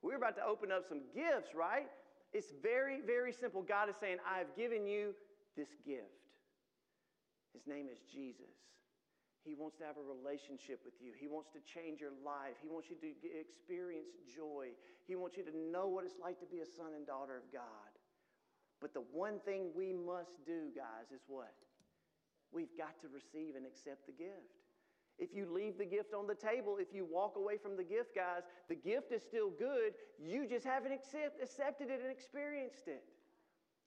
We're 0.01 0.17
about 0.17 0.35
to 0.35 0.43
open 0.43 0.71
up 0.71 0.83
some 0.87 1.01
gifts, 1.15 1.55
right? 1.55 1.87
It's 2.31 2.53
very, 2.61 3.01
very 3.01 3.33
simple. 3.33 3.61
God 3.61 3.89
is 3.89 3.95
saying, 3.99 4.17
I 4.21 4.37
have 4.37 4.55
given 4.55 4.85
you 4.85 5.15
this 5.57 5.69
gift. 5.85 6.29
His 7.53 7.65
name 7.65 7.87
is 7.91 7.99
Jesus. 8.05 8.53
He 9.41 9.55
wants 9.55 9.77
to 9.81 9.85
have 9.87 9.97
a 9.97 10.05
relationship 10.05 10.83
with 10.85 10.93
you. 11.01 11.15
He 11.17 11.25
wants 11.25 11.49
to 11.57 11.59
change 11.65 11.99
your 11.99 12.13
life. 12.21 12.59
He 12.61 12.69
wants 12.69 12.91
you 12.91 12.95
to 13.01 13.09
experience 13.39 14.13
joy. 14.29 14.75
He 15.07 15.15
wants 15.15 15.37
you 15.37 15.43
to 15.47 15.55
know 15.55 15.87
what 15.87 16.05
it's 16.05 16.19
like 16.21 16.39
to 16.41 16.45
be 16.45 16.59
a 16.59 16.69
son 16.69 16.93
and 16.93 17.07
daughter 17.07 17.39
of 17.39 17.47
God. 17.49 17.91
But 18.81 18.93
the 18.93 19.03
one 19.11 19.39
thing 19.39 19.71
we 19.73 19.91
must 19.91 20.45
do, 20.45 20.69
guys, 20.75 21.09
is 21.09 21.23
what? 21.27 21.55
We've 22.51 22.75
got 22.77 22.99
to 23.01 23.07
receive 23.09 23.55
and 23.55 23.65
accept 23.65 24.05
the 24.05 24.13
gift. 24.13 24.58
If 25.19 25.35
you 25.35 25.45
leave 25.51 25.77
the 25.77 25.85
gift 25.85 26.13
on 26.13 26.27
the 26.27 26.35
table, 26.35 26.77
if 26.79 26.95
you 26.95 27.05
walk 27.05 27.35
away 27.35 27.57
from 27.57 27.75
the 27.75 27.83
gift, 27.83 28.15
guys, 28.15 28.43
the 28.69 28.75
gift 28.75 29.11
is 29.11 29.21
still 29.21 29.49
good. 29.51 29.93
You 30.17 30.47
just 30.47 30.65
haven't 30.65 30.93
accept, 30.93 31.43
accepted 31.43 31.89
it 31.89 31.99
and 32.01 32.09
experienced 32.09 32.87
it. 32.87 33.03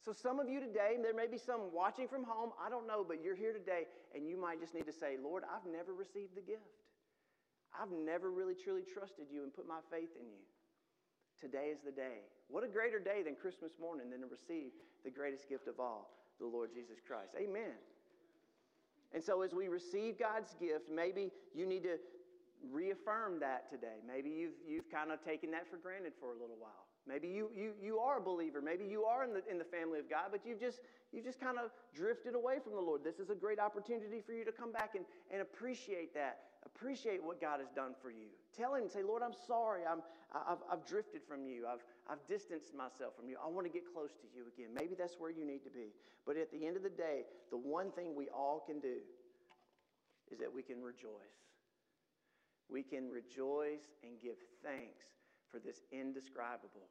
So, 0.05 0.13
some 0.13 0.41
of 0.41 0.49
you 0.49 0.61
today, 0.61 0.99
there 1.01 1.15
may 1.15 1.27
be 1.27 1.39
some 1.39 1.73
watching 1.73 2.09
from 2.09 2.25
home, 2.25 2.51
I 2.59 2.69
don't 2.69 2.87
know, 2.87 3.05
but 3.07 3.23
you're 3.23 3.37
here 3.37 3.53
today 3.53 3.87
and 4.15 4.27
you 4.27 4.37
might 4.37 4.61
just 4.61 4.75
need 4.75 4.87
to 4.87 4.93
say, 4.93 5.17
Lord, 5.17 5.45
I've 5.47 5.65
never 5.65 5.95
received 5.95 6.37
the 6.37 6.43
gift. 6.43 6.83
I've 7.73 7.91
never 7.91 8.31
really 8.31 8.55
truly 8.55 8.83
trusted 8.83 9.27
you 9.33 9.45
and 9.45 9.55
put 9.55 9.67
my 9.67 9.81
faith 9.91 10.11
in 10.21 10.27
you. 10.29 10.45
Today 11.41 11.73
is 11.73 11.81
the 11.81 11.93
day. 11.95 12.29
What 12.49 12.65
a 12.65 12.69
greater 12.69 12.99
day 12.99 13.23
than 13.25 13.35
Christmas 13.35 13.73
morning 13.81 14.11
than 14.11 14.21
to 14.21 14.27
receive 14.27 14.77
the 15.05 15.11
greatest 15.11 15.49
gift 15.49 15.67
of 15.67 15.81
all, 15.81 16.11
the 16.39 16.47
Lord 16.47 16.71
Jesus 16.75 16.99
Christ. 17.01 17.33
Amen. 17.41 17.79
And 19.15 19.23
so, 19.23 19.43
as 19.43 19.53
we 19.53 19.69
receive 19.69 20.19
God's 20.19 20.55
gift, 20.59 20.91
maybe 20.91 21.31
you 21.55 21.67
need 21.67 21.83
to 21.83 21.99
reaffirm 22.71 23.41
that 23.41 23.71
today. 23.71 24.01
Maybe 24.07 24.31
you've, 24.31 24.55
you've 24.67 24.91
kind 24.91 25.11
of 25.11 25.25
taken 25.25 25.51
that 25.51 25.69
for 25.69 25.77
granted 25.77 26.13
for 26.21 26.31
a 26.31 26.35
little 26.35 26.57
while. 26.59 26.87
Maybe 27.07 27.27
you, 27.29 27.51
you, 27.57 27.73
you 27.83 27.99
are 27.99 28.19
a 28.19 28.21
believer. 28.21 28.63
Maybe 28.63 28.85
you 28.85 29.05
are 29.05 29.25
in 29.25 29.35
the, 29.35 29.43
in 29.51 29.59
the 29.59 29.65
family 29.65 29.99
of 29.99 30.09
God, 30.09 30.27
but 30.31 30.47
you've 30.47 30.61
just, 30.61 30.81
you've 31.13 31.25
just 31.25 31.41
kind 31.41 31.59
of 31.59 31.71
drifted 31.95 32.35
away 32.35 32.59
from 32.63 32.75
the 32.75 32.81
Lord. 32.81 33.03
This 33.03 33.19
is 33.19 33.31
a 33.31 33.35
great 33.35 33.59
opportunity 33.59 34.23
for 34.25 34.33
you 34.33 34.45
to 34.45 34.53
come 34.53 34.71
back 34.73 34.95
and, 34.95 35.05
and 35.33 35.43
appreciate 35.43 36.15
that. 36.15 36.52
Appreciate 36.65 37.23
what 37.23 37.41
God 37.41 37.59
has 37.59 37.71
done 37.75 37.95
for 38.01 38.11
you. 38.11 38.31
Tell 38.57 38.75
Him, 38.75 38.89
say, 38.89 39.03
Lord, 39.03 39.23
I'm 39.23 39.35
sorry. 39.35 39.83
I'm, 39.89 40.03
I've, 40.33 40.63
I've 40.71 40.87
drifted 40.87 41.23
from 41.27 41.47
you. 41.47 41.67
I've, 41.67 41.83
I've 42.09 42.25
distanced 42.29 42.75
myself 42.75 43.17
from 43.17 43.29
you. 43.29 43.37
I 43.43 43.49
want 43.49 43.67
to 43.67 43.73
get 43.73 43.83
close 43.93 44.11
to 44.23 44.27
you 44.35 44.47
again. 44.47 44.71
Maybe 44.75 44.95
that's 44.95 45.19
where 45.19 45.31
you 45.31 45.45
need 45.45 45.65
to 45.65 45.71
be. 45.71 45.91
But 46.27 46.37
at 46.37 46.53
the 46.53 46.67
end 46.67 46.77
of 46.77 46.83
the 46.83 46.95
day, 46.95 47.27
the 47.51 47.59
one 47.59 47.91
thing 47.91 48.15
we 48.15 48.29
all 48.29 48.63
can 48.65 48.79
do 48.79 49.03
is 50.31 50.39
that 50.39 50.53
we 50.53 50.63
can 50.63 50.81
rejoice. 50.81 51.43
We 52.71 52.83
can 52.83 53.11
rejoice 53.11 53.93
and 54.03 54.17
give 54.23 54.39
thanks 54.65 55.05
for 55.51 55.59
this 55.59 55.83
indescribable 55.93 56.89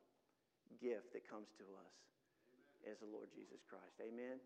gift 0.77 1.13
that 1.13 1.25
comes 1.25 1.49
to 1.57 1.65
us 1.81 1.95
Amen. 2.53 2.93
as 2.93 2.99
the 2.99 3.09
Lord 3.09 3.33
Jesus 3.33 3.65
Christ. 3.65 3.97
Amen. 3.97 4.37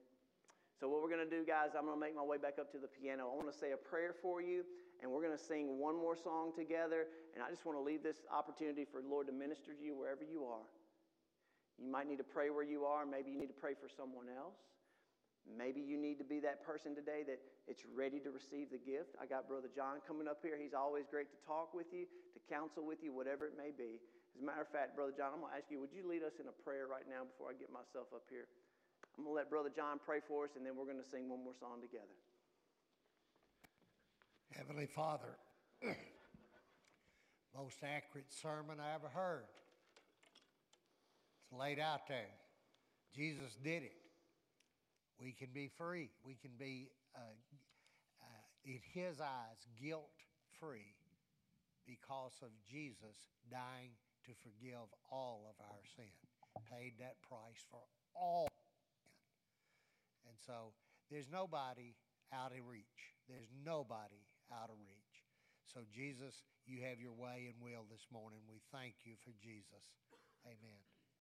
So, 0.80 0.88
what 0.88 1.04
we're 1.04 1.12
going 1.12 1.24
to 1.24 1.30
do, 1.30 1.44
guys, 1.44 1.76
I'm 1.76 1.88
going 1.88 1.96
to 1.96 2.00
make 2.00 2.16
my 2.16 2.24
way 2.24 2.40
back 2.40 2.56
up 2.60 2.72
to 2.72 2.80
the 2.80 2.88
piano. 2.88 3.32
I 3.32 3.36
want 3.36 3.52
to 3.52 3.58
say 3.58 3.72
a 3.72 3.80
prayer 3.80 4.16
for 4.16 4.40
you, 4.42 4.64
and 5.06 5.14
we're 5.14 5.22
going 5.22 5.38
to 5.38 5.46
sing 5.46 5.78
one 5.78 5.94
more 5.94 6.18
song 6.18 6.50
together. 6.58 7.06
And 7.38 7.46
I 7.46 7.54
just 7.54 7.62
want 7.62 7.78
to 7.78 7.86
leave 7.86 8.02
this 8.02 8.26
opportunity 8.34 8.90
for 8.90 9.06
the 9.06 9.08
Lord 9.08 9.30
to 9.30 9.36
minister 9.38 9.78
to 9.78 9.78
you 9.78 9.94
wherever 9.94 10.26
you 10.26 10.50
are. 10.50 10.66
You 11.78 11.86
might 11.86 12.10
need 12.10 12.18
to 12.18 12.26
pray 12.26 12.50
where 12.50 12.66
you 12.66 12.90
are. 12.90 13.06
Maybe 13.06 13.30
you 13.30 13.38
need 13.38 13.54
to 13.54 13.62
pray 13.62 13.78
for 13.78 13.86
someone 13.86 14.34
else. 14.34 14.58
Maybe 15.46 15.78
you 15.78 15.94
need 15.94 16.18
to 16.18 16.26
be 16.26 16.42
that 16.42 16.66
person 16.66 16.98
today 16.98 17.22
that 17.30 17.38
it's 17.70 17.86
ready 17.86 18.18
to 18.26 18.34
receive 18.34 18.74
the 18.74 18.82
gift. 18.82 19.14
I 19.22 19.30
got 19.30 19.46
Brother 19.46 19.70
John 19.70 20.02
coming 20.10 20.26
up 20.26 20.42
here. 20.42 20.58
He's 20.58 20.74
always 20.74 21.06
great 21.06 21.30
to 21.30 21.40
talk 21.46 21.78
with 21.78 21.94
you, 21.94 22.10
to 22.34 22.42
counsel 22.50 22.82
with 22.82 23.06
you, 23.06 23.14
whatever 23.14 23.46
it 23.46 23.54
may 23.54 23.70
be. 23.70 24.02
As 24.34 24.42
a 24.42 24.46
matter 24.50 24.66
of 24.66 24.74
fact, 24.74 24.98
Brother 24.98 25.14
John, 25.14 25.38
I'm 25.38 25.46
going 25.46 25.54
to 25.54 25.58
ask 25.62 25.70
you, 25.70 25.78
would 25.78 25.94
you 25.94 26.02
lead 26.10 26.26
us 26.26 26.42
in 26.42 26.50
a 26.50 26.56
prayer 26.66 26.90
right 26.90 27.06
now 27.06 27.30
before 27.30 27.54
I 27.54 27.56
get 27.62 27.70
myself 27.70 28.10
up 28.10 28.26
here? 28.26 28.50
I'm 29.22 29.30
going 29.30 29.38
to 29.38 29.38
let 29.38 29.54
Brother 29.54 29.70
John 29.70 30.02
pray 30.02 30.18
for 30.26 30.50
us, 30.50 30.58
and 30.58 30.66
then 30.66 30.74
we're 30.74 30.90
going 30.90 31.00
to 31.00 31.06
sing 31.06 31.30
one 31.30 31.46
more 31.46 31.54
song 31.54 31.78
together. 31.78 32.18
Heavenly 34.58 34.86
Father, 34.86 35.38
most 37.56 37.78
accurate 37.84 38.32
sermon 38.32 38.78
I 38.80 38.96
ever 38.96 39.10
heard. 39.10 39.46
It's 41.42 41.52
laid 41.52 41.80
out 41.80 42.08
there. 42.08 42.32
Jesus 43.14 43.56
did 43.64 43.84
it. 43.84 43.98
We 45.20 45.32
can 45.34 45.50
be 45.54 45.70
free. 45.78 46.10
We 46.26 46.36
can 46.36 46.52
be, 46.58 46.90
uh, 47.16 47.20
uh, 48.22 48.26
in 48.66 48.80
His 48.94 49.20
eyes, 49.20 49.68
guilt 49.82 50.10
free 50.60 50.96
because 51.86 52.34
of 52.42 52.50
Jesus 52.70 53.18
dying 53.52 53.92
to 54.26 54.32
forgive 54.44 54.88
all 55.12 55.46
of 55.50 55.66
our 55.66 55.82
sin, 55.96 56.12
paid 56.72 56.94
that 57.00 57.16
price 57.22 57.64
for 57.70 57.82
all 58.16 58.48
and 60.36 60.36
so 60.46 60.74
there's 61.10 61.30
nobody 61.32 61.96
out 62.34 62.52
of 62.52 62.68
reach. 62.68 63.16
There's 63.30 63.48
nobody 63.64 64.20
out 64.52 64.70
of 64.70 64.78
reach. 64.80 65.26
So, 65.66 65.82
Jesus, 65.92 66.44
you 66.66 66.84
have 66.84 67.00
your 67.00 67.14
way 67.14 67.48
and 67.52 67.62
will 67.62 67.86
this 67.90 68.08
morning. 68.12 68.40
We 68.48 68.62
thank 68.72 68.96
you 69.06 69.16
for 69.24 69.32
Jesus. 69.34 69.98
Amen. 70.46 70.95